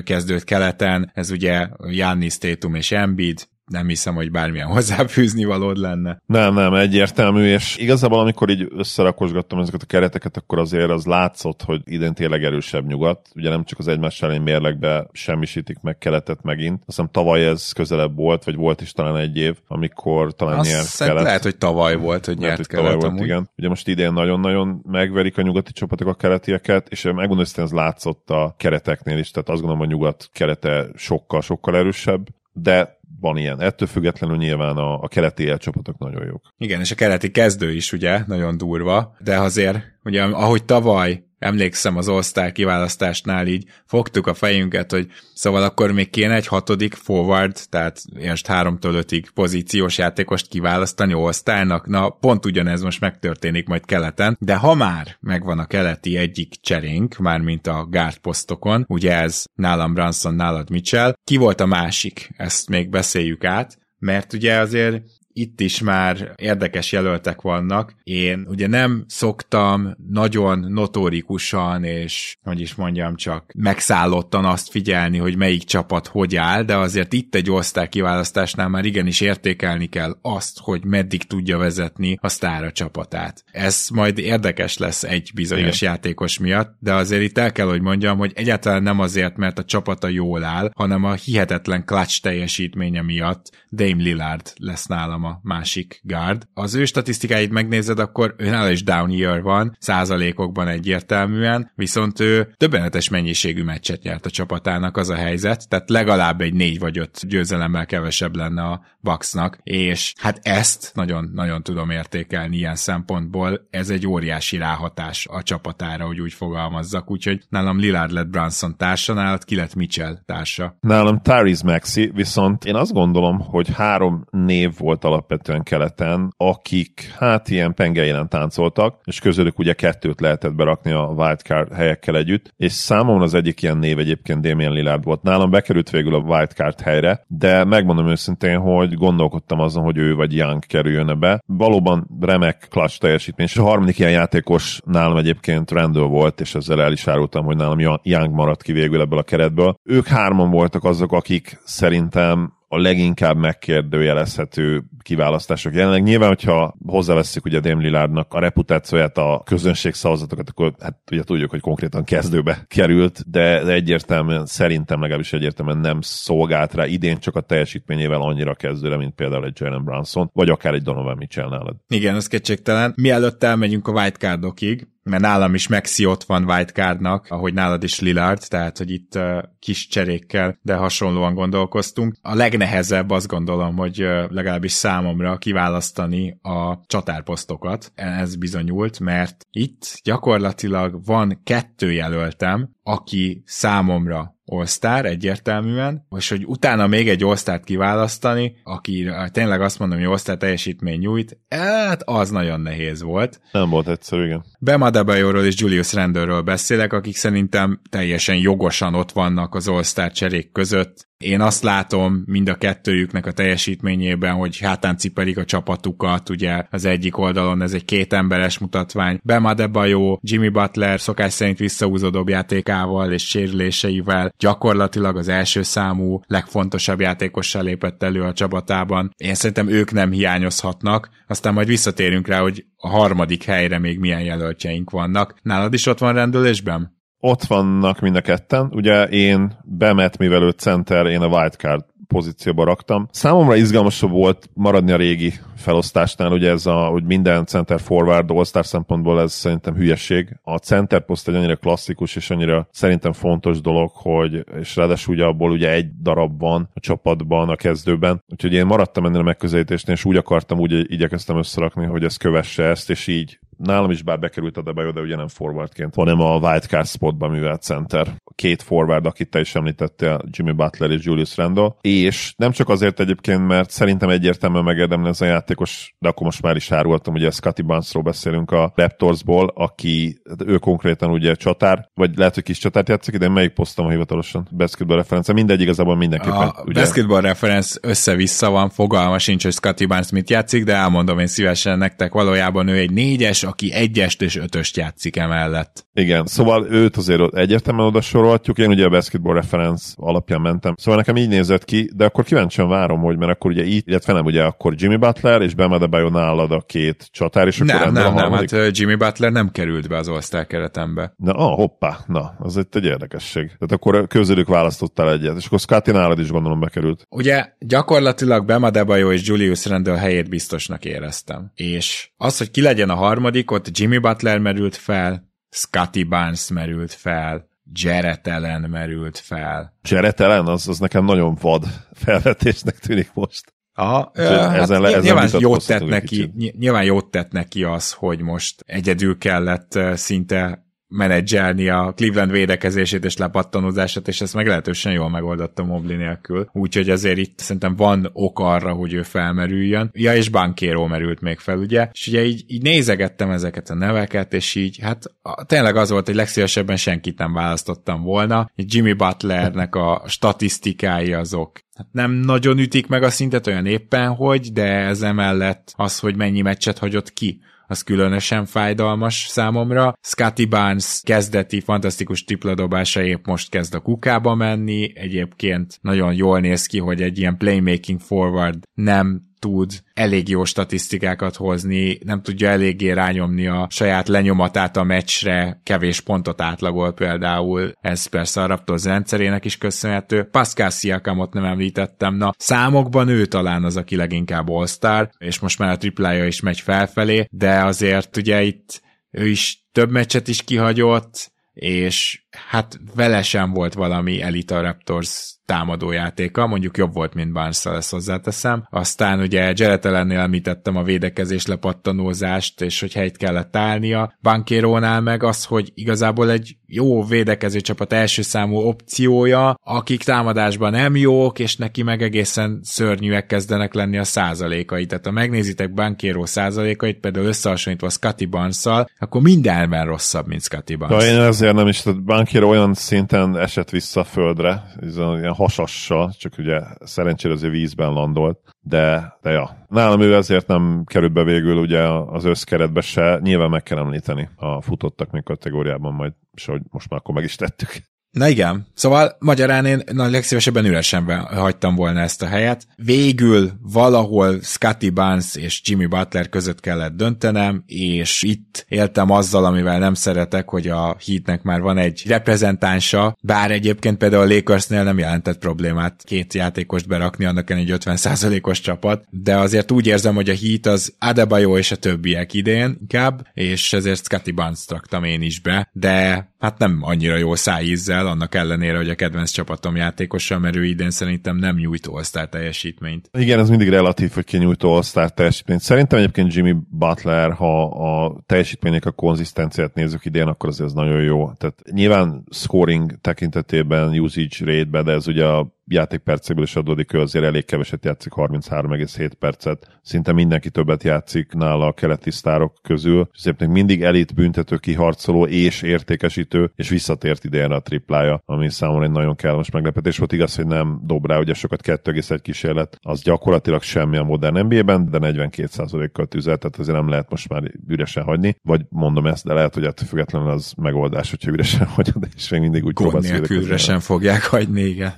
kezdőt 0.04 0.44
keleten, 0.44 1.10
ez 1.14 1.30
ugye 1.30 1.68
Giannis, 1.78 2.38
Tatum 2.38 2.74
és 2.74 2.92
Embiid, 2.92 3.48
nem 3.66 3.88
hiszem, 3.88 4.14
hogy 4.14 4.30
bármilyen 4.30 4.66
hozzáfűzni 4.76 5.44
valód 5.44 5.76
lenne. 5.76 6.20
Nem, 6.26 6.54
nem, 6.54 6.74
egyértelmű, 6.74 7.44
és 7.44 7.76
igazából 7.76 8.18
amikor 8.18 8.50
így 8.50 8.68
összerakosgattam 8.76 9.58
ezeket 9.58 9.82
a 9.82 9.86
kereteket, 9.86 10.36
akkor 10.36 10.58
azért 10.58 10.90
az 10.90 11.04
látszott, 11.04 11.62
hogy 11.62 11.80
idén 11.84 12.14
tényleg 12.14 12.44
erősebb 12.44 12.86
nyugat. 12.86 13.28
Ugye 13.34 13.48
nem 13.48 13.64
csak 13.64 13.78
az 13.78 13.88
egymás 13.88 14.22
elleni 14.22 14.38
mérlegbe 14.38 15.06
semmisítik 15.12 15.80
meg 15.80 15.98
keletet 15.98 16.42
megint. 16.42 16.74
Azt 16.74 16.86
hiszem 16.86 17.08
tavaly 17.10 17.46
ez 17.46 17.72
közelebb 17.72 18.16
volt, 18.16 18.44
vagy 18.44 18.56
volt 18.56 18.80
is 18.80 18.92
talán 18.92 19.16
egy 19.16 19.36
év, 19.36 19.56
amikor 19.68 20.34
talán 20.34 20.58
Azt 20.58 20.70
nyert 20.70 20.96
kelet. 20.96 21.22
Lehet, 21.22 21.42
hogy 21.42 21.56
tavaly 21.56 21.96
volt, 21.96 22.24
hogy 22.24 22.38
Lehet, 22.38 22.56
nyert 22.56 22.66
hogy 22.68 22.78
tavaly 22.78 22.98
kelet 22.98 23.10
volt, 23.10 23.24
igen. 23.24 23.50
Ugye 23.56 23.68
most 23.68 23.88
idén 23.88 24.12
nagyon-nagyon 24.12 24.82
megverik 24.90 25.38
a 25.38 25.42
nyugati 25.42 25.72
csapatok 25.72 26.08
a 26.08 26.14
keletieket, 26.14 26.88
és 26.88 27.02
megmondom, 27.02 27.44
ez 27.54 27.70
látszott 27.70 28.30
a 28.30 28.54
kereteknél 28.58 29.18
is, 29.18 29.30
tehát 29.30 29.48
azt 29.48 29.60
gondolom, 29.60 29.82
a 29.82 29.90
nyugat 29.90 30.28
kerete 30.32 30.86
sokkal-sokkal 30.94 31.76
erősebb, 31.76 32.28
de 32.52 32.98
van 33.20 33.36
ilyen. 33.36 33.60
Ettől 33.60 33.88
függetlenül 33.88 34.36
nyilván 34.36 34.76
a, 34.76 35.00
a 35.02 35.08
keleti 35.08 35.56
csapatok 35.58 35.98
nagyon 35.98 36.26
jók. 36.26 36.54
Igen, 36.58 36.80
és 36.80 36.90
a 36.90 36.94
keleti 36.94 37.30
kezdő 37.30 37.72
is 37.72 37.92
ugye 37.92 38.22
nagyon 38.26 38.56
durva, 38.56 39.16
de 39.18 39.38
azért, 39.38 39.78
ugye 40.04 40.22
ahogy 40.22 40.64
tavaly 40.64 41.25
emlékszem 41.38 41.96
az 41.96 42.08
All-Star 42.08 42.52
kiválasztásnál 42.52 43.46
így 43.46 43.64
fogtuk 43.86 44.26
a 44.26 44.34
fejünket, 44.34 44.90
hogy 44.90 45.06
szóval 45.34 45.62
akkor 45.62 45.92
még 45.92 46.10
kéne 46.10 46.34
egy 46.34 46.46
hatodik 46.46 46.94
forward, 46.94 47.58
tehát 47.68 48.02
érst 48.18 48.46
háromtól 48.46 48.94
ötig 48.94 49.30
pozíciós 49.30 49.98
játékost 49.98 50.48
kiválasztani 50.48 51.12
all 51.12 51.80
Na, 51.84 52.08
pont 52.08 52.46
ugyanez 52.46 52.82
most 52.82 53.00
megtörténik 53.00 53.66
majd 53.66 53.84
keleten, 53.84 54.36
de 54.40 54.56
ha 54.56 54.74
már 54.74 55.16
megvan 55.20 55.58
a 55.58 55.66
keleti 55.66 56.16
egyik 56.16 56.54
cserénk, 56.60 57.16
mármint 57.16 57.66
a 57.66 57.86
guard 57.90 58.16
posztokon, 58.16 58.84
ugye 58.88 59.12
ez 59.16 59.44
nálam 59.54 59.94
Branson, 59.94 60.34
nálad 60.34 60.70
Mitchell, 60.70 61.14
ki 61.24 61.36
volt 61.36 61.60
a 61.60 61.66
másik? 61.66 62.30
Ezt 62.36 62.68
még 62.68 62.88
beszéljük 62.88 63.44
át, 63.44 63.78
mert 63.98 64.32
ugye 64.32 64.58
azért 64.58 65.02
itt 65.36 65.60
is 65.60 65.80
már 65.80 66.32
érdekes 66.36 66.92
jelöltek 66.92 67.40
vannak. 67.40 67.94
Én 68.02 68.46
ugye 68.48 68.66
nem 68.66 69.04
szoktam 69.08 69.96
nagyon 70.10 70.58
notorikusan 70.58 71.84
és, 71.84 72.36
hogy 72.42 72.60
is 72.60 72.74
mondjam 72.74 73.16
csak, 73.16 73.52
megszállottan 73.54 74.44
azt 74.44 74.70
figyelni, 74.70 75.18
hogy 75.18 75.36
melyik 75.36 75.62
csapat 75.62 76.06
hogy 76.06 76.36
áll, 76.36 76.62
de 76.62 76.76
azért 76.76 77.12
itt 77.12 77.34
egy 77.34 77.50
osztály 77.50 77.88
kiválasztásnál 77.88 78.68
már 78.68 78.84
igenis 78.84 79.20
értékelni 79.20 79.86
kell 79.86 80.16
azt, 80.22 80.58
hogy 80.60 80.84
meddig 80.84 81.22
tudja 81.22 81.58
vezetni 81.58 82.18
a 82.20 82.28
sztára 82.28 82.72
csapatát. 82.72 83.44
Ez 83.52 83.88
majd 83.94 84.18
érdekes 84.18 84.78
lesz 84.78 85.04
egy 85.04 85.30
bizonyos 85.34 85.80
Igen. 85.80 85.92
játékos 85.92 86.38
miatt, 86.38 86.76
de 86.78 86.94
azért 86.94 87.22
itt 87.22 87.38
el 87.38 87.52
kell, 87.52 87.66
hogy 87.66 87.80
mondjam, 87.80 88.18
hogy 88.18 88.32
egyáltalán 88.34 88.82
nem 88.82 89.00
azért, 89.00 89.36
mert 89.36 89.58
a 89.58 89.64
csapata 89.64 90.08
jól 90.08 90.44
áll, 90.44 90.70
hanem 90.74 91.04
a 91.04 91.12
hihetetlen 91.12 91.84
clutch 91.84 92.20
teljesítménye 92.22 93.02
miatt 93.02 93.50
Dame 93.70 94.02
Lillard 94.02 94.52
lesz 94.56 94.86
nálam 94.86 95.24
a 95.26 95.40
másik 95.42 96.00
guard. 96.02 96.48
Az 96.54 96.74
ő 96.74 96.84
statisztikáit 96.84 97.50
megnézed, 97.50 97.98
akkor 97.98 98.34
nála 98.38 98.70
is 98.70 98.82
down 98.82 99.10
year 99.10 99.42
van, 99.42 99.76
százalékokban 99.78 100.68
egyértelműen, 100.68 101.70
viszont 101.74 102.20
ő 102.20 102.54
többenetes 102.56 103.08
mennyiségű 103.08 103.62
meccset 103.62 104.02
nyert 104.02 104.26
a 104.26 104.30
csapatának, 104.30 104.96
az 104.96 105.08
a 105.08 105.14
helyzet, 105.14 105.68
tehát 105.68 105.90
legalább 105.90 106.40
egy 106.40 106.54
négy 106.54 106.78
vagy 106.78 106.98
öt 106.98 107.28
győzelemmel 107.28 107.86
kevesebb 107.86 108.36
lenne 108.36 108.62
a 108.62 108.80
Bucksnak, 109.00 109.58
és 109.62 110.12
hát 110.20 110.38
ezt 110.42 110.90
nagyon-nagyon 110.94 111.62
tudom 111.62 111.90
értékelni 111.90 112.56
ilyen 112.56 112.76
szempontból, 112.76 113.66
ez 113.70 113.90
egy 113.90 114.06
óriási 114.06 114.56
ráhatás 114.56 115.26
a 115.30 115.42
csapatára, 115.42 116.06
hogy 116.06 116.20
úgy 116.20 116.32
fogalmazzak, 116.32 117.10
úgyhogy 117.10 117.42
nálam 117.48 117.78
Lillard 117.78 118.10
lett 118.10 118.28
Branson 118.28 118.76
társa, 118.76 119.12
nálad 119.12 119.44
ki 119.44 119.56
lett 119.56 119.74
Mitchell 119.74 120.18
társa. 120.24 120.76
Nálam 120.80 121.20
Tyrese 121.22 121.62
Maxi, 121.64 122.10
viszont 122.14 122.64
én 122.64 122.74
azt 122.74 122.92
gondolom, 122.92 123.38
hogy 123.38 123.68
három 123.74 124.24
név 124.30 124.72
volt 124.78 125.04
alapvetően 125.16 125.62
keleten, 125.62 126.34
akik 126.36 127.14
hát 127.18 127.48
ilyen 127.48 127.74
pengeélen 127.74 128.28
táncoltak, 128.28 129.00
és 129.04 129.20
közülük 129.20 129.58
ugye 129.58 129.72
kettőt 129.72 130.20
lehetett 130.20 130.54
berakni 130.54 130.92
a 130.92 131.12
wildcard 131.16 131.72
helyekkel 131.72 132.16
együtt, 132.16 132.52
és 132.56 132.72
számomra 132.72 133.24
az 133.24 133.34
egyik 133.34 133.62
ilyen 133.62 133.78
név 133.78 133.98
egyébként 133.98 134.40
Damien 134.40 134.72
Lillard 134.72 135.04
volt. 135.04 135.22
Nálam 135.22 135.50
bekerült 135.50 135.90
végül 135.90 136.14
a 136.14 136.18
wildcard 136.18 136.80
helyre, 136.80 137.24
de 137.26 137.64
megmondom 137.64 138.08
őszintén, 138.08 138.58
hogy 138.58 138.94
gondolkodtam 138.94 139.60
azon, 139.60 139.84
hogy 139.84 139.96
ő 139.96 140.14
vagy 140.14 140.34
Young 140.36 140.64
kerüljön 140.66 141.20
be. 141.20 141.42
Valóban 141.46 142.08
remek 142.20 142.66
clutch 142.70 142.98
teljesítmény, 142.98 143.46
és 143.46 143.56
a 143.56 143.62
harmadik 143.62 143.98
ilyen 143.98 144.10
játékos 144.10 144.80
nálam 144.84 145.16
egyébként 145.16 145.70
Randall 145.70 146.08
volt, 146.08 146.40
és 146.40 146.54
ezzel 146.54 146.82
el 146.82 146.92
is 146.92 147.06
árultam, 147.06 147.44
hogy 147.44 147.56
nálam 147.56 148.00
Young 148.02 148.34
maradt 148.34 148.62
ki 148.62 148.72
végül 148.72 149.00
ebből 149.00 149.18
a 149.18 149.22
keretből. 149.22 149.76
Ők 149.84 150.06
hárman 150.06 150.50
voltak 150.50 150.84
azok, 150.84 151.12
akik 151.12 151.60
szerintem 151.64 152.55
a 152.68 152.78
leginkább 152.78 153.36
megkérdőjelezhető 153.36 154.84
kiválasztások. 155.02 155.74
Jelenleg 155.74 156.02
nyilván, 156.02 156.28
hogyha 156.28 156.76
hozzáveszik 156.86 157.44
ugye 157.44 157.60
Dame 157.60 157.82
Lillardnak 157.82 158.34
a 158.34 158.40
reputációját, 158.40 159.18
a 159.18 159.42
közönség 159.44 159.94
szavazatokat, 159.94 160.48
akkor 160.48 160.74
hát 160.80 160.98
ugye 161.10 161.22
tudjuk, 161.22 161.50
hogy 161.50 161.60
konkrétan 161.60 162.04
kezdőbe 162.04 162.64
került, 162.68 163.30
de, 163.30 163.66
egyértelműen, 163.66 164.46
szerintem 164.46 165.00
legalábbis 165.00 165.32
egyértelműen 165.32 165.78
nem 165.78 166.00
szolgált 166.00 166.74
rá 166.74 166.86
idén 166.86 167.18
csak 167.18 167.36
a 167.36 167.40
teljesítményével 167.40 168.20
annyira 168.20 168.54
kezdőre, 168.54 168.96
mint 168.96 169.14
például 169.14 169.44
egy 169.44 169.60
Jalen 169.60 169.84
Brunson, 169.84 170.30
vagy 170.32 170.48
akár 170.48 170.74
egy 170.74 170.82
Donovan 170.82 171.16
Mitchell 171.16 171.48
nálad. 171.48 171.76
Igen, 171.88 172.14
ez 172.14 172.26
kétségtelen. 172.26 172.92
Mielőtt 172.96 173.42
elmegyünk 173.42 173.88
a 173.88 173.92
whitecardokig, 173.92 174.86
mert 175.06 175.22
nálam 175.22 175.54
is 175.54 175.68
Maxi 175.68 176.06
ott 176.06 176.24
van 176.24 176.44
wildcardnak, 176.44 177.26
ahogy 177.28 177.54
nálad 177.54 177.82
is 177.82 178.00
Lillard, 178.00 178.42
tehát 178.48 178.78
hogy 178.78 178.90
itt 178.90 179.16
uh, 179.16 179.42
kis 179.58 179.88
cserékkel, 179.88 180.58
de 180.62 180.74
hasonlóan 180.74 181.34
gondolkoztunk. 181.34 182.16
A 182.22 182.34
legnehezebb 182.34 183.10
azt 183.10 183.26
gondolom, 183.26 183.76
hogy 183.76 184.02
uh, 184.02 184.30
legalábbis 184.30 184.72
számomra 184.72 185.36
kiválasztani 185.36 186.38
a 186.42 186.80
csatárposztokat. 186.86 187.92
Ez 187.94 188.36
bizonyult, 188.36 189.00
mert 189.00 189.46
itt 189.50 190.00
gyakorlatilag 190.02 191.04
van 191.04 191.40
kettő 191.44 191.92
jelöltem, 191.92 192.70
aki 192.82 193.42
számomra 193.44 194.35
All-Star 194.48 195.04
egyértelműen, 195.06 196.06
és 196.16 196.28
hogy 196.28 196.44
utána 196.46 196.86
még 196.86 197.08
egy 197.08 197.22
all 197.22 197.60
kiválasztani, 197.64 198.56
aki 198.62 199.10
tényleg 199.32 199.60
azt 199.60 199.78
mondom, 199.78 199.98
hogy 199.98 200.20
all 200.26 200.36
teljesítmény 200.36 200.98
nyújt, 200.98 201.38
hát 201.48 202.02
az 202.04 202.30
nagyon 202.30 202.60
nehéz 202.60 203.02
volt. 203.02 203.40
Nem 203.52 203.70
volt 203.70 203.88
egyszerű, 203.88 204.24
igen. 204.24 204.44
Bema 204.60 204.90
Debayorról 204.90 205.44
és 205.44 205.60
Julius 205.60 205.92
Randallről 205.92 206.42
beszélek, 206.42 206.92
akik 206.92 207.16
szerintem 207.16 207.80
teljesen 207.90 208.36
jogosan 208.36 208.94
ott 208.94 209.12
vannak 209.12 209.54
az 209.54 209.68
All-Star 209.68 210.12
cserék 210.12 210.52
között. 210.52 211.05
Én 211.24 211.40
azt 211.40 211.62
látom 211.62 212.22
mind 212.26 212.48
a 212.48 212.54
kettőjüknek 212.54 213.26
a 213.26 213.32
teljesítményében, 213.32 214.34
hogy 214.34 214.58
hátán 214.58 214.96
cipelik 214.96 215.38
a 215.38 215.44
csapatukat, 215.44 216.28
ugye 216.28 216.64
az 216.70 216.84
egyik 216.84 217.18
oldalon 217.18 217.62
ez 217.62 217.72
egy 217.72 217.84
két 217.84 218.12
emberes 218.12 218.58
mutatvány. 218.58 219.20
Bema 219.22 219.54
Debayo, 219.54 220.18
Jimmy 220.20 220.48
Butler 220.48 221.00
szokás 221.00 221.32
szerint 221.32 221.58
visszahúzó 221.58 222.08
dobjátékával 222.10 223.12
és 223.12 223.28
sérüléseivel 223.28 224.32
gyakorlatilag 224.38 225.16
az 225.16 225.28
első 225.28 225.62
számú 225.62 226.20
legfontosabb 226.26 227.00
játékossal 227.00 227.62
lépett 227.62 228.02
elő 228.02 228.22
a 228.22 228.32
csapatában. 228.32 229.10
Én 229.16 229.34
szerintem 229.34 229.68
ők 229.68 229.92
nem 229.92 230.10
hiányozhatnak, 230.10 231.10
aztán 231.26 231.54
majd 231.54 231.66
visszatérünk 231.66 232.26
rá, 232.26 232.40
hogy 232.40 232.64
a 232.76 232.88
harmadik 232.88 233.42
helyre 233.44 233.78
még 233.78 233.98
milyen 233.98 234.22
jelöltjeink 234.22 234.90
vannak. 234.90 235.34
Nálad 235.42 235.74
is 235.74 235.86
ott 235.86 235.98
van 235.98 236.14
rendülésben? 236.14 236.95
Ott 237.20 237.44
vannak 237.44 238.00
mind 238.00 238.16
a 238.16 238.20
ketten. 238.20 238.70
Ugye 238.72 239.04
én 239.04 239.58
bemet, 239.64 240.18
mivel 240.18 240.42
ő 240.42 240.50
center, 240.50 241.06
én 241.06 241.20
a 241.20 241.26
wildcard 241.26 241.84
pozícióba 242.06 242.64
raktam. 242.64 243.08
Számomra 243.10 243.56
izgalmasabb 243.56 244.10
volt 244.10 244.50
maradni 244.54 244.92
a 244.92 244.96
régi 244.96 245.32
felosztásnál, 245.56 246.32
ugye 246.32 246.50
ez 246.50 246.66
a, 246.66 246.86
hogy 246.86 247.04
minden 247.04 247.46
center 247.46 247.80
forward 247.80 248.30
all 248.30 248.62
szempontból 248.62 249.20
ez 249.20 249.32
szerintem 249.32 249.74
hülyeség. 249.74 250.38
A 250.42 250.56
center 250.56 251.04
poszt 251.04 251.28
egy 251.28 251.34
annyira 251.34 251.56
klasszikus 251.56 252.16
és 252.16 252.30
annyira 252.30 252.68
szerintem 252.70 253.12
fontos 253.12 253.60
dolog, 253.60 253.90
hogy 253.94 254.44
és 254.58 254.76
ráadásul 254.76 255.14
ugye 255.14 255.24
abból 255.24 255.50
ugye 255.50 255.70
egy 255.70 255.86
darab 256.02 256.38
van 256.38 256.70
a 256.74 256.80
csapatban, 256.80 257.48
a 257.48 257.56
kezdőben. 257.56 258.24
Úgyhogy 258.28 258.52
én 258.52 258.66
maradtam 258.66 259.04
ennél 259.04 259.20
a 259.20 259.22
megközelítésnél, 259.22 259.94
és 259.94 260.04
úgy 260.04 260.16
akartam, 260.16 260.58
úgy 260.58 260.92
igyekeztem 260.92 261.38
összerakni, 261.38 261.86
hogy 261.86 262.04
ez 262.04 262.16
kövesse 262.16 262.64
ezt, 262.64 262.90
és 262.90 263.06
így 263.06 263.38
nálam 263.56 263.90
is 263.90 264.02
bár 264.02 264.18
bekerült 264.18 264.56
a 264.56 264.62
Debajo, 264.62 264.92
de 264.92 265.00
ugye 265.00 265.16
nem 265.16 265.28
forwardként, 265.28 265.94
hanem 265.94 266.20
a 266.20 266.36
wildcard 266.36 266.86
spotban 266.86 267.30
művelt 267.30 267.62
center. 267.62 268.06
Két 268.34 268.62
forward, 268.62 269.06
akit 269.06 269.30
te 269.30 269.40
is 269.40 269.54
említettél, 269.54 270.20
Jimmy 270.30 270.52
Butler 270.52 270.90
és 270.90 271.04
Julius 271.04 271.36
Randle, 271.36 271.74
és 271.80 272.34
nem 272.36 272.50
csak 272.50 272.68
azért 272.68 273.00
egyébként, 273.00 273.46
mert 273.46 273.70
szerintem 273.70 274.08
egyértelműen 274.08 274.64
megérdemli 274.64 275.08
ez 275.08 275.20
a 275.20 275.24
játékos, 275.24 275.94
de 275.98 276.08
akkor 276.08 276.26
most 276.26 276.42
már 276.42 276.56
is 276.56 276.70
árultam, 276.70 277.14
ugye 277.14 277.30
Scotty 277.30 277.62
Barnesról 277.62 278.02
beszélünk 278.02 278.50
a 278.50 278.72
Raptorsból, 278.74 279.52
aki, 279.54 280.20
ő 280.46 280.58
konkrétan 280.58 281.10
ugye 281.10 281.34
csatár, 281.34 281.88
vagy 281.94 282.16
lehet, 282.16 282.34
hogy 282.34 282.42
kis 282.42 282.58
csatárt 282.58 282.88
játszik, 282.88 283.16
de 283.16 283.28
melyik 283.28 283.52
posztom 283.52 283.86
a 283.86 283.90
hivatalosan? 283.90 284.48
Basketball 284.56 284.96
reference, 284.96 285.32
mindegy, 285.32 285.60
igazából 285.60 285.96
mindenképpen. 285.96 286.48
A 286.48 286.62
ugye... 286.64 286.80
basketball 286.80 287.20
reference 287.20 287.78
össze-vissza 287.82 288.50
van, 288.50 288.70
fogalma 288.70 289.18
sincs, 289.18 289.42
hogy 289.42 289.52
Scotty 289.52 289.86
Barnes 289.86 290.10
mit 290.10 290.30
játszik, 290.30 290.64
de 290.64 290.74
elmondom 290.74 291.18
én 291.18 291.26
szívesen 291.26 291.78
nektek, 291.78 292.12
valójában 292.12 292.68
ő 292.68 292.76
egy 292.76 292.92
négyes, 292.92 293.44
aki 293.46 293.72
egyest 293.72 294.22
és 294.22 294.36
ötöst 294.36 294.76
játszik 294.76 295.16
emellett. 295.16 295.86
Igen, 295.94 296.26
szóval 296.26 296.66
őt 296.70 296.96
azért 296.96 297.34
egyértelműen 297.34 297.86
oda 297.86 298.00
sorolhatjuk. 298.00 298.58
Én 298.58 298.68
ugye 298.68 298.84
a 298.84 298.88
Basketball 298.88 299.34
Reference 299.34 299.92
alapján 299.96 300.40
mentem. 300.40 300.74
Szóval 300.78 300.96
nekem 300.96 301.16
így 301.16 301.28
nézett 301.28 301.64
ki, 301.64 301.90
de 301.94 302.04
akkor 302.04 302.24
kíváncsian 302.24 302.68
várom, 302.68 303.00
hogy 303.00 303.16
mert 303.16 303.32
akkor 303.32 303.50
ugye 303.50 303.64
így, 303.64 303.82
illetve 303.86 304.12
nem 304.12 304.24
ugye 304.24 304.42
akkor 304.42 304.74
Jimmy 304.76 304.96
Butler 304.96 305.42
és 305.42 305.54
Bam 305.54 305.72
Adebayo 305.72 306.08
nálad 306.08 306.52
a 306.52 306.60
két 306.66 307.08
csatár, 307.10 307.46
és 307.46 307.60
akkor 307.60 307.80
nem, 307.80 307.92
nem, 307.92 308.14
nem, 308.14 308.32
hát 308.32 308.78
Jimmy 308.78 308.94
Butler 308.94 309.32
nem 309.32 309.50
került 309.50 309.88
be 309.88 309.96
az 309.96 310.08
all 310.08 310.44
keretembe. 310.44 311.12
Na, 311.16 311.32
ah, 311.32 311.54
hoppá, 311.54 311.98
na, 312.06 312.34
az 312.38 312.56
itt 312.56 312.74
egy 312.74 312.84
érdekesség. 312.84 313.46
Tehát 313.46 313.72
akkor 313.72 314.06
közülük 314.06 314.48
választottál 314.48 315.12
egyet, 315.12 315.36
és 315.36 315.46
akkor 315.46 315.58
Scotty 315.58 315.90
nálad 315.90 316.18
is 316.18 316.30
gondolom 316.30 316.60
bekerült. 316.60 317.06
Ugye 317.08 317.52
gyakorlatilag 317.58 318.46
Bam 318.46 318.62
Adebayo 318.62 319.12
és 319.12 319.28
Julius 319.28 319.66
Randle 319.66 319.98
helyét 319.98 320.28
biztosnak 320.28 320.84
éreztem. 320.84 321.50
És 321.54 322.08
az, 322.16 322.38
hogy 322.38 322.50
ki 322.50 322.60
legyen 322.60 322.90
a 322.90 322.94
harmadik, 322.94 323.35
ott 323.44 323.78
Jimmy 323.78 323.98
Butler 323.98 324.38
merült 324.38 324.76
fel, 324.76 325.28
Scotty 325.50 326.04
Barnes 326.04 326.48
merült 326.48 326.92
fel, 326.92 327.48
Jarrett 327.72 328.26
Allen 328.26 328.70
merült 328.70 329.18
fel. 329.18 329.76
Jarrett 329.82 330.20
Allen, 330.20 330.46
az, 330.46 330.68
az 330.68 330.78
nekem 330.78 331.04
nagyon 331.04 331.38
vad 331.40 331.64
felvetésnek 331.92 332.78
tűnik 332.78 333.10
most. 333.14 333.54
Aha, 333.78 334.12
hát 334.14 334.56
ezen 334.56 334.80
le, 334.80 334.98
nyilván 335.00 335.28
jót 335.38 335.66
tett 335.66 335.86
neki, 335.86 336.32
nyilván 336.58 336.84
jót 336.84 337.10
tett 337.10 337.32
neki 337.32 337.64
az, 337.64 337.92
hogy 337.92 338.20
most 338.20 338.62
egyedül 338.66 339.18
kellett 339.18 339.78
szinte 339.94 340.65
menedzselni 340.88 341.68
a 341.68 341.92
Cleveland 341.96 342.30
védekezését 342.30 343.04
és 343.04 343.16
lepattanózását, 343.16 344.08
és 344.08 344.20
ezt 344.20 344.34
meglehetősen 344.34 344.92
jól 344.92 345.10
megoldotta 345.10 345.64
Mobley 345.64 345.96
nélkül. 345.96 346.48
Úgyhogy 346.52 346.90
azért 346.90 347.18
itt 347.18 347.38
szerintem 347.38 347.76
van 347.76 348.10
ok 348.12 348.38
arra, 348.38 348.72
hogy 348.72 348.92
ő 348.92 349.02
felmerüljön. 349.02 349.90
Ja, 349.92 350.14
és 350.14 350.28
Bankéró 350.28 350.86
merült 350.86 351.20
még 351.20 351.38
fel, 351.38 351.58
ugye? 351.58 351.88
És 351.92 352.06
ugye 352.06 352.24
így, 352.24 352.44
így 352.46 352.62
nézegettem 352.62 353.30
ezeket 353.30 353.70
a 353.70 353.74
neveket, 353.74 354.34
és 354.34 354.54
így, 354.54 354.78
hát 354.82 355.04
tényleg 355.46 355.76
az 355.76 355.90
volt, 355.90 356.06
hogy 356.06 356.14
legszívesebben 356.14 356.76
senkit 356.76 357.18
nem 357.18 357.32
választottam 357.32 358.02
volna. 358.02 358.50
Jimmy 358.54 358.92
Butlernek 358.92 359.74
a 359.74 360.02
statisztikái 360.06 361.12
azok 361.12 361.64
hát 361.76 361.86
nem 361.92 362.10
nagyon 362.10 362.58
ütik 362.58 362.86
meg 362.86 363.02
a 363.02 363.10
szintet 363.10 363.46
olyan 363.46 363.66
éppen, 363.66 364.14
hogy, 364.14 364.52
de 364.52 364.64
ez 364.64 365.02
emellett 365.02 365.72
az, 365.76 365.98
hogy 365.98 366.16
mennyi 366.16 366.40
meccset 366.40 366.78
hagyott 366.78 367.12
ki 367.12 367.40
az 367.66 367.82
különösen 367.82 368.44
fájdalmas 368.44 369.26
számomra. 369.28 369.94
Scotty 370.00 370.46
Barnes 370.48 371.00
kezdeti 371.02 371.60
fantasztikus 371.60 372.24
tripladobása 372.24 373.02
épp 373.02 373.26
most 373.26 373.50
kezd 373.50 373.74
a 373.74 373.80
kukába 373.80 374.34
menni, 374.34 374.92
egyébként 374.94 375.78
nagyon 375.80 376.14
jól 376.14 376.40
néz 376.40 376.66
ki, 376.66 376.78
hogy 376.78 377.02
egy 377.02 377.18
ilyen 377.18 377.36
playmaking 377.36 378.00
forward 378.00 378.58
nem 378.74 379.22
tud 379.46 379.72
elég 379.94 380.28
jó 380.28 380.44
statisztikákat 380.44 381.36
hozni, 381.36 381.98
nem 382.04 382.22
tudja 382.22 382.48
eléggé 382.48 382.90
rányomni 382.90 383.46
a 383.46 383.66
saját 383.70 384.08
lenyomatát 384.08 384.76
a 384.76 384.82
meccsre, 384.82 385.60
kevés 385.62 386.00
pontot 386.00 386.40
átlagol 386.40 386.92
például, 386.92 387.72
ez 387.80 388.06
persze 388.06 388.42
a 388.42 388.46
Raptors 388.46 388.84
rendszerének 388.84 389.44
is 389.44 389.58
köszönhető. 389.58 390.24
Pascal 390.24 390.70
Siakamot 390.70 391.32
nem 391.32 391.44
említettem, 391.44 392.14
na 392.14 392.32
számokban 392.36 393.08
ő 393.08 393.26
talán 393.26 393.64
az, 393.64 393.76
aki 393.76 393.96
leginkább 393.96 394.48
all 394.48 395.10
és 395.18 395.38
most 395.38 395.58
már 395.58 395.70
a 395.70 395.76
triplája 395.76 396.26
is 396.26 396.40
megy 396.40 396.60
felfelé, 396.60 397.26
de 397.30 397.64
azért 397.64 398.16
ugye 398.16 398.42
itt 398.42 398.82
ő 399.10 399.28
is 399.28 399.64
több 399.72 399.90
meccset 399.90 400.28
is 400.28 400.42
kihagyott, 400.42 401.32
és 401.54 402.22
hát 402.48 402.80
vele 402.94 403.22
sem 403.22 403.52
volt 403.52 403.74
valami 403.74 404.22
Elita 404.22 404.60
Raptors 404.60 405.35
támadójátéka, 405.46 406.46
mondjuk 406.46 406.76
jobb 406.76 406.94
volt, 406.94 407.14
mint 407.14 407.32
barnes 407.32 407.64
ezt 407.64 407.90
hozzáteszem. 407.90 408.66
Aztán 408.70 409.20
ugye 409.20 409.52
Jared 409.54 409.84
ellennél 409.86 410.18
említettem 410.18 410.76
a 410.76 410.82
védekezés 410.82 411.46
lepattanózást, 411.46 412.60
és 412.60 412.80
hogy 412.80 412.92
helyt 412.92 413.16
kellett 413.16 413.56
állnia. 413.56 414.12
Bankérónál 414.22 415.00
meg 415.00 415.22
az, 415.22 415.44
hogy 415.44 415.72
igazából 415.74 416.30
egy 416.30 416.56
jó 416.66 417.04
védekező 417.04 417.60
csapat 417.60 417.92
első 417.92 418.22
számú 418.22 418.56
opciója, 418.56 419.56
akik 419.64 420.02
támadásban 420.02 420.70
nem 420.70 420.96
jók, 420.96 421.38
és 421.38 421.56
neki 421.56 421.82
meg 421.82 422.02
egészen 422.02 422.60
szörnyűek 422.62 423.26
kezdenek 423.26 423.74
lenni 423.74 423.98
a 423.98 424.04
százalékai. 424.04 424.86
Tehát 424.86 425.04
ha 425.04 425.10
megnézitek 425.10 425.72
Bankéró 425.72 426.24
százalékait, 426.24 427.00
például 427.00 427.26
összehasonlítva 427.26 427.88
Scotty 427.88 428.26
barnes 428.26 428.64
akkor 428.98 429.22
mindenben 429.22 429.84
rosszabb, 429.84 430.26
mint 430.26 430.42
Scotty 430.42 430.76
Barnes. 430.76 431.04
Ja, 431.04 431.12
én 431.14 431.20
ezért 431.20 431.54
nem 431.54 431.66
is, 431.66 431.82
tehát 431.82 432.04
Bankéró 432.04 432.48
olyan 432.48 432.74
szinten 432.74 433.38
esett 433.38 433.70
vissza 433.70 434.00
a 434.00 434.04
földre, 434.04 434.62
ilyen 434.92 435.34
hasassal, 435.36 436.12
csak 436.18 436.32
ugye 436.38 436.60
szerencsére 436.80 437.34
azért 437.34 437.52
vízben 437.52 437.92
landolt, 437.92 438.38
de, 438.60 439.16
de 439.22 439.30
ja. 439.30 439.66
Nálam 439.68 440.00
ő 440.00 440.14
ezért 440.14 440.46
nem 440.46 440.82
került 440.84 441.12
be 441.12 441.24
végül 441.24 441.56
ugye 441.56 441.82
az 441.88 442.24
összkeretbe 442.24 442.80
se, 442.80 443.18
nyilván 443.22 443.50
meg 443.50 443.62
kell 443.62 443.78
említeni 443.78 444.28
a 444.36 444.60
futottak 444.60 445.10
még 445.10 445.22
kategóriában 445.22 445.94
majd, 445.94 446.12
és 446.34 446.46
hogy 446.46 446.62
most 446.70 446.90
már 446.90 447.00
akkor 447.00 447.14
meg 447.14 447.24
is 447.24 447.34
tettük. 447.34 447.68
Na 448.16 448.28
igen, 448.28 448.66
szóval 448.74 449.16
magyarán 449.18 449.64
én 449.64 449.82
na, 449.92 450.08
legszívesebben 450.08 450.64
üresen 450.64 451.26
hagytam 451.26 451.74
volna 451.74 452.00
ezt 452.00 452.22
a 452.22 452.26
helyet. 452.26 452.66
Végül 452.76 453.52
valahol 453.72 454.40
Scotty 454.42 454.90
Barnes 454.90 455.34
és 455.34 455.60
Jimmy 455.64 455.86
Butler 455.86 456.28
között 456.28 456.60
kellett 456.60 456.96
döntenem, 456.96 457.62
és 457.66 458.22
itt 458.22 458.64
éltem 458.68 459.10
azzal, 459.10 459.44
amivel 459.44 459.78
nem 459.78 459.94
szeretek, 459.94 460.48
hogy 460.48 460.68
a 460.68 460.96
Heatnek 461.06 461.42
már 461.42 461.60
van 461.60 461.78
egy 461.78 462.02
reprezentánsa, 462.06 463.16
bár 463.20 463.50
egyébként 463.50 463.98
például 463.98 464.22
a 464.22 464.34
Lakersnél 464.34 464.82
nem 464.82 464.98
jelentett 464.98 465.38
problémát 465.38 466.02
két 466.04 466.34
játékost 466.34 466.88
berakni, 466.88 467.24
annak 467.24 467.50
egy 467.50 467.72
50%-os 467.74 468.60
csapat, 468.60 469.04
de 469.10 469.36
azért 469.36 469.70
úgy 469.70 469.86
érzem, 469.86 470.14
hogy 470.14 470.28
a 470.28 470.34
Heat 470.34 470.66
az 470.66 470.94
Adebayo 470.98 471.58
és 471.58 471.70
a 471.70 471.76
többiek 471.76 472.34
idén 472.34 472.76
inkább, 472.80 473.26
és 473.34 473.72
ezért 473.72 474.04
Scotty 474.04 474.30
Barnes 474.30 474.64
traktam 474.64 475.04
én 475.04 475.22
is 475.22 475.40
be, 475.40 475.68
de 475.72 476.28
hát 476.38 476.58
nem 476.58 476.78
annyira 476.80 477.16
jó 477.16 477.34
szájízzel, 477.34 478.06
annak 478.06 478.34
ellenére, 478.34 478.76
hogy 478.76 478.88
a 478.88 478.94
kedvenc 478.94 479.30
csapatom 479.30 479.76
játékosa, 479.76 480.38
mert 480.38 480.56
ő 480.56 480.64
idén 480.64 480.90
szerintem 480.90 481.36
nem 481.36 481.56
nyújt 481.56 481.86
all 481.86 482.26
teljesítményt. 482.26 483.10
Igen, 483.12 483.38
ez 483.38 483.48
mindig 483.48 483.68
relatív, 483.68 484.10
hogy 484.12 484.24
ki 484.24 484.38
nyújt 484.38 484.62
all 484.62 485.08
teljesítményt. 485.14 485.60
Szerintem 485.60 485.98
egyébként 485.98 486.34
Jimmy 486.34 486.56
Butler, 486.70 487.32
ha 487.32 487.64
a 487.64 488.22
teljesítménynek 488.26 488.86
a 488.86 488.90
konzisztenciát 488.90 489.74
nézzük 489.74 490.04
idén, 490.04 490.26
akkor 490.26 490.48
azért 490.48 490.68
ez 490.68 490.74
nagyon 490.74 491.02
jó. 491.02 491.32
Tehát 491.32 491.62
nyilván 491.70 492.24
scoring 492.30 492.98
tekintetében, 493.00 493.98
usage 493.98 494.36
rate 494.44 494.82
de 494.82 494.92
ez 494.92 495.06
ugye 495.06 495.24
a 495.24 495.55
játékpercekből 495.66 496.44
is 496.44 496.56
adódik, 496.56 496.92
ő 496.92 497.00
azért 497.00 497.24
elég 497.24 497.44
keveset 497.44 497.84
játszik, 497.84 498.12
33,7 498.16 499.10
percet. 499.18 499.78
Szinte 499.82 500.12
mindenki 500.12 500.50
többet 500.50 500.82
játszik 500.82 501.32
nála 501.32 501.66
a 501.66 501.72
keleti 501.72 502.10
sztárok 502.10 502.54
közül. 502.62 503.08
És 503.12 503.18
azért 503.18 503.40
még 503.40 503.48
mindig 503.48 503.82
elit 503.82 504.14
büntető 504.14 504.56
kiharcoló 504.56 505.26
és 505.26 505.62
értékesítő, 505.62 506.52
és 506.54 506.68
visszatért 506.68 507.24
idénre 507.24 507.54
a 507.54 507.60
triplája, 507.60 508.22
ami 508.24 508.50
számomra 508.50 508.84
egy 508.84 508.90
nagyon 508.90 509.16
kellemes 509.16 509.50
meglepetés 509.50 509.98
volt. 509.98 510.12
Igaz, 510.12 510.36
hogy 510.36 510.46
nem 510.46 510.80
dob 510.84 511.06
rá 511.06 511.18
ugye 511.18 511.34
sokat 511.34 511.62
2,1 511.66 512.18
kísérlet, 512.22 512.78
az 512.82 513.02
gyakorlatilag 513.02 513.62
semmi 513.62 513.96
a 513.96 514.02
modern 514.02 514.38
NBA-ben, 514.38 514.90
de 514.90 514.98
42%-kal 515.00 516.06
tüzelt, 516.06 516.40
tehát 516.40 516.58
azért 516.58 516.76
nem 516.76 516.88
lehet 516.88 517.10
most 517.10 517.28
már 517.28 517.42
üresen 517.68 518.04
hagyni. 518.04 518.36
Vagy 518.42 518.64
mondom 518.68 519.06
ezt, 519.06 519.24
de 519.24 519.32
lehet, 519.32 519.54
hogy 519.54 519.64
ettől 519.64 519.88
függetlenül 519.88 520.28
az 520.28 520.52
megoldás, 520.56 521.10
hogyha 521.10 521.30
üresen 521.30 521.66
hagyod, 521.66 522.08
és 522.16 522.28
még 522.28 522.40
mindig 522.40 522.64
úgy 522.64 522.74
próbálsz. 522.74 523.10
üresen 523.28 523.80
fogják 523.80 524.24
hagyni, 524.24 524.62
igen 524.62 524.94